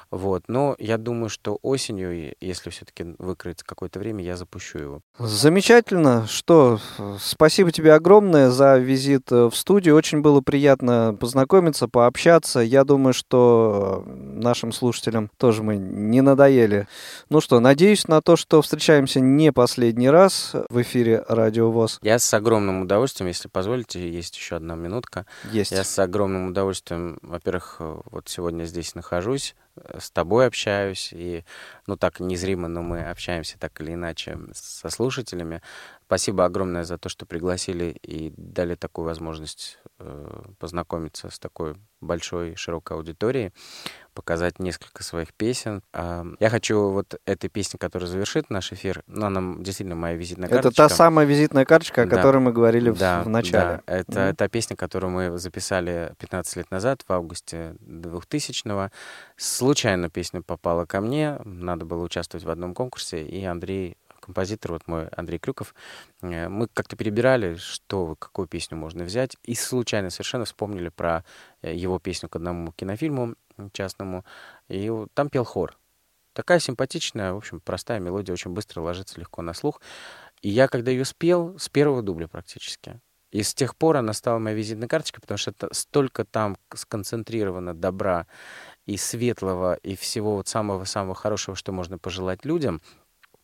Вот. 0.10 0.44
Но 0.48 0.76
я 0.80 0.98
думаю, 0.98 1.30
что 1.30 1.60
осенью, 1.62 2.36
если 2.42 2.70
все-таки 2.70 3.16
выкроется 3.18 3.66
какое-то 3.66 4.00
время, 4.00 4.24
я 4.24 4.38
запущу 4.38 4.80
его. 4.80 5.02
Замечательно. 5.18 6.28
Что, 6.28 6.80
спасибо 7.20 7.72
тебе 7.72 7.94
огромное 7.94 8.50
за 8.50 8.78
визит 8.78 9.32
э, 9.32 9.50
в 9.50 9.56
студию. 9.56 9.96
Очень 9.96 10.22
было 10.22 10.42
приятно 10.42 11.16
познакомиться, 11.20 11.88
пообщаться. 11.88 12.60
Я 12.60 12.84
думаю, 12.84 13.14
что 13.14 14.04
нашим 14.06 14.72
слушателям 14.72 15.30
тоже 15.38 15.64
мы 15.64 15.78
не 15.78 16.22
надоели. 16.22 16.88
Ну 17.30 17.42
что, 17.42 17.60
надеюсь 17.60 18.08
на 18.08 18.22
то, 18.22 18.36
что 18.36 18.62
встречаемся 18.62 19.20
не 19.20 19.52
последний 19.52 20.10
раз 20.10 20.54
в 20.70 20.82
эфире 20.82 21.24
Радио 21.28 21.72
ВОЗ. 21.72 22.00
Я 22.02 22.20
с 22.20 22.34
огромным 22.34 22.82
удовольствием, 22.82 23.28
если 23.28 23.48
позволите, 23.48 24.10
есть 24.10 24.36
еще 24.38 24.56
одна 24.56 24.71
минутка. 24.76 25.26
Есть. 25.52 25.72
Я 25.72 25.84
с 25.84 26.00
огромным 26.00 26.48
удовольствием, 26.48 27.18
во-первых, 27.22 27.78
вот 27.80 28.30
сегодня 28.30 28.66
здесь 28.66 28.96
нахожусь, 28.96 29.56
с 29.98 30.12
тобой 30.12 30.48
общаюсь, 30.48 31.12
и, 31.14 31.46
ну, 31.88 31.96
так 31.96 32.20
незримо, 32.20 32.68
но 32.68 32.82
мы 32.82 33.04
общаемся 33.04 33.58
так 33.58 33.80
или 33.82 33.94
иначе 33.94 34.38
со 34.54 34.90
слушателями. 34.90 35.62
Спасибо 36.08 36.44
огромное 36.46 36.84
за 36.84 36.98
то, 36.98 37.08
что 37.08 37.26
пригласили 37.26 37.98
и 38.04 38.34
дали 38.36 38.76
такую 38.76 39.06
возможность 39.06 39.80
э, 39.81 39.81
познакомиться 40.60 41.30
с 41.30 41.40
такой 41.40 41.76
большой, 42.02 42.56
широкой 42.56 42.98
аудиторией, 42.98 43.54
показать 44.14 44.60
несколько 44.60 45.04
своих 45.04 45.34
песен. 45.34 45.82
Э, 45.94 46.26
я 46.40 46.50
хочу 46.50 46.90
вот 46.90 47.20
этой 47.26 47.50
песни, 47.50 47.78
которая 47.78 48.10
завершит 48.10 48.50
наш 48.50 48.74
эфир, 48.74 49.04
ну, 49.08 49.28
она 49.28 49.56
действительно 49.60 49.96
моя 49.96 50.16
визитная 50.16 50.50
карточка. 50.50 50.84
Это 50.84 50.90
та 50.90 50.96
самая 50.96 51.26
визитная 51.26 51.66
карточка, 51.66 52.02
о 52.02 52.06
да, 52.06 52.18
которой 52.18 52.40
мы 52.40 52.52
говорили 52.52 52.92
да, 52.92 53.22
в, 53.22 53.26
в 53.26 53.30
начале. 53.30 53.82
Да, 53.86 53.94
это 53.94 54.20
mm-hmm. 54.20 54.36
та 54.36 54.48
песня, 54.50 54.76
которую 54.76 55.12
мы 55.12 55.38
записали 55.38 56.14
15 56.18 56.56
лет 56.58 56.72
назад, 56.72 57.04
в 57.08 57.14
августе 57.14 57.76
2000-го. 57.82 58.90
Случайно 59.38 60.10
песня 60.10 60.42
попала 60.42 60.86
ко 60.86 61.02
мне, 61.02 61.40
надо 61.46 61.86
было 61.86 62.04
участвовать 62.04 62.46
в 62.46 62.50
одном 62.50 62.74
конкурсе, 62.74 63.24
и 63.24 63.44
Андрей 63.46 63.98
композитор, 64.32 64.72
вот 64.72 64.88
мой 64.88 65.08
Андрей 65.10 65.40
Крюков, 65.40 65.76
э, 66.22 66.48
мы 66.48 66.68
как-то 66.68 66.96
перебирали, 66.96 67.56
что, 67.56 68.16
какую 68.16 68.48
песню 68.48 68.78
можно 68.78 69.04
взять, 69.04 69.36
и 69.44 69.56
случайно 69.56 70.10
совершенно 70.10 70.46
вспомнили 70.46 70.88
про 70.88 71.26
э, 71.62 71.76
его 71.76 72.00
песню 72.00 72.30
к 72.30 72.38
одному 72.38 72.72
кинофильму 72.72 73.36
частному, 73.74 74.24
и 74.70 74.90
там 75.14 75.30
пел 75.30 75.44
хор. 75.44 75.78
Такая 76.34 76.60
симпатичная, 76.60 77.34
в 77.34 77.38
общем, 77.38 77.60
простая 77.60 78.00
мелодия, 78.00 78.34
очень 78.34 78.52
быстро 78.52 78.82
ложится 78.82 79.20
легко 79.20 79.42
на 79.42 79.54
слух. 79.54 79.82
И 80.42 80.50
я, 80.50 80.70
когда 80.70 80.90
ее 80.90 81.04
спел, 81.04 81.60
с 81.60 81.68
первого 81.68 82.02
дубля 82.02 82.30
практически, 82.30 83.02
и 83.32 83.44
с 83.44 83.54
тех 83.54 83.76
пор 83.76 83.98
она 83.98 84.14
стала 84.14 84.40
моей 84.40 84.56
визитной 84.56 84.88
карточкой, 84.88 85.22
потому 85.22 85.38
что 85.38 85.52
это 85.52 85.74
столько 85.74 86.24
там 86.24 86.58
сконцентрировано 86.74 87.74
добра 87.74 88.28
и 88.86 88.96
светлого, 88.96 89.76
и 89.76 89.96
всего 89.96 90.36
вот 90.36 90.48
самого-самого 90.48 91.16
хорошего, 91.16 91.56
что 91.58 91.74
можно 91.74 91.98
пожелать 91.98 92.46
людям— 92.46 92.82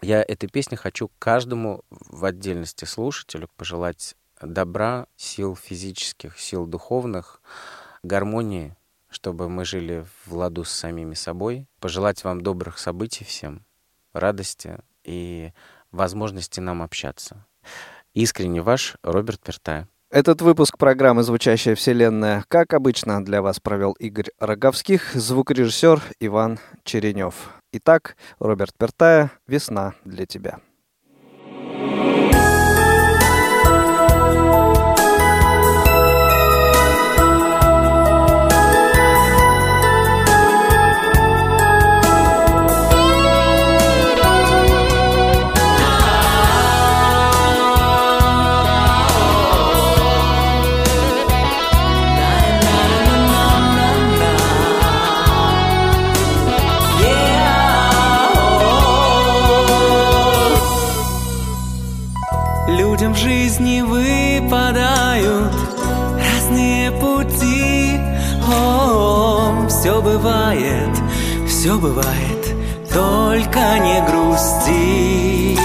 я 0.02 0.22
этой 0.22 0.48
песни 0.48 0.76
хочу 0.76 1.10
каждому 1.20 1.84
в 1.90 2.26
отдельности 2.26 2.86
слушателю 2.86 3.50
пожелать 3.58 4.16
добра, 4.42 5.08
сил 5.16 5.56
физических, 5.56 6.40
сил 6.40 6.68
духовных, 6.68 7.42
гармонии, 8.04 8.76
чтобы 9.10 9.50
мы 9.50 9.66
жили 9.66 10.06
в 10.26 10.36
ладу 10.36 10.64
с 10.64 10.72
самими 10.72 11.14
собой. 11.14 11.68
Пожелать 11.80 12.24
вам 12.24 12.42
добрых 12.42 12.78
событий 12.78 13.24
всем, 13.24 13.66
радости 14.14 14.80
и 15.04 15.52
возможности 15.92 16.60
нам 16.60 16.82
общаться. 16.82 17.46
Искренне 18.14 18.62
ваш 18.62 18.98
Роберт 19.04 19.42
Пертая. 19.42 19.88
Этот 20.10 20.42
выпуск 20.42 20.78
программы 20.78 21.22
«Звучащая 21.24 21.76
вселенная», 21.76 22.46
как 22.48 22.74
обычно, 22.74 23.24
для 23.26 23.42
вас 23.42 23.60
провел 23.60 23.92
Игорь 24.00 24.30
Роговских, 24.40 25.12
звукорежиссер 25.14 26.02
Иван 26.22 26.60
Черенев. 26.86 27.50
Итак, 27.74 28.16
Роберт 28.40 28.74
Пертая 28.78 29.32
«Весна 29.48 29.96
для 30.06 30.26
тебя». 30.26 30.60
Все 71.68 71.78
бывает, 71.78 72.56
только 72.94 73.60
не 73.80 74.02
грусти. 74.08 75.60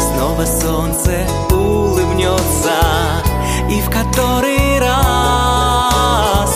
Снова 0.00 0.46
солнце 0.46 1.26
улыбнется, 1.50 2.80
и 3.70 3.78
в 3.82 3.90
который 3.90 4.78
раз 4.80 6.50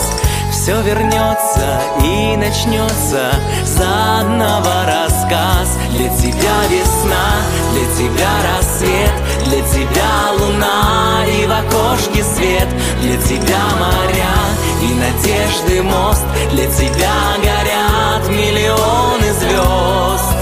все 0.51 0.81
вернется 0.81 1.81
и 2.03 2.35
начнется 2.35 3.31
заново 3.63 4.87
рассказ. 4.87 5.77
Для 5.91 6.09
тебя 6.09 6.65
весна, 6.67 7.43
для 7.73 7.85
тебя 7.95 8.31
рассвет, 8.57 9.13
для 9.45 9.61
тебя 9.61 10.31
луна 10.39 11.25
и 11.25 11.45
в 11.45 11.51
окошке 11.51 12.23
свет. 12.23 12.67
Для 13.01 13.17
тебя 13.17 13.63
моря 13.79 14.35
и 14.81 14.93
надежды 14.93 15.83
мост. 15.83 16.25
Для 16.51 16.65
тебя 16.65 17.15
горят 17.37 18.29
миллионы 18.29 19.33
звезд. 19.33 20.41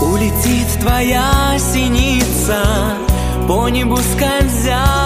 Улетит 0.00 0.80
твоя 0.80 1.58
синица 1.58 2.62
По 3.48 3.68
небу 3.68 3.96
скользя 3.96 5.05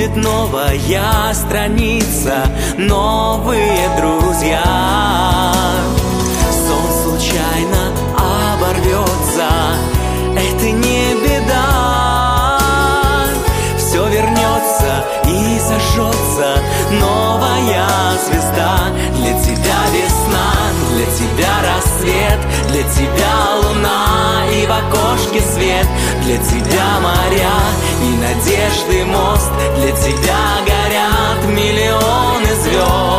Будет 0.00 0.16
новая 0.16 1.34
страница 1.34 2.46
Новые 2.78 3.86
друзья 3.98 4.64
свет. 25.54 25.86
Для 26.24 26.36
тебя 26.38 27.00
моря 27.00 27.56
и 28.02 28.10
надежды 28.16 29.04
мост. 29.04 29.50
Для 29.76 29.92
тебя 29.92 30.42
горят 30.66 31.44
миллионы 31.48 32.54
звезд. 32.62 33.09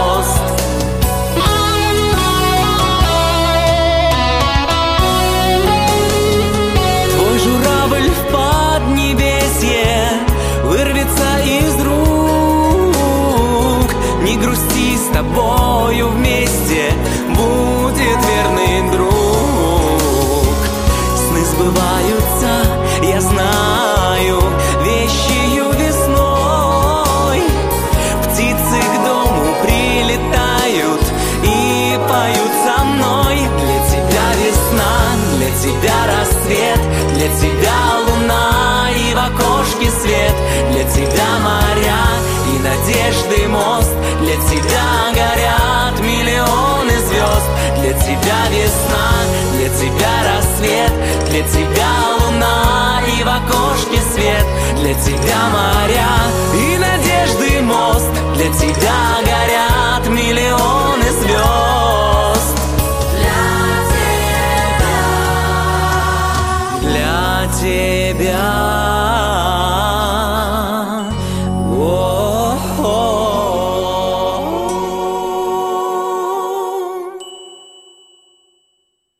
Для 51.31 51.43
тебя 51.43 51.87
луна 52.19 53.01
и 53.07 53.23
в 53.23 53.27
окошке 53.27 54.01
свет. 54.13 54.45
Для 54.81 54.93
тебя 54.95 55.39
моря 55.53 56.09
и 56.53 56.77
надежды 56.77 57.61
мост. 57.61 58.11
Для 58.35 58.47
тебя 58.53 58.91
горят 59.23 59.70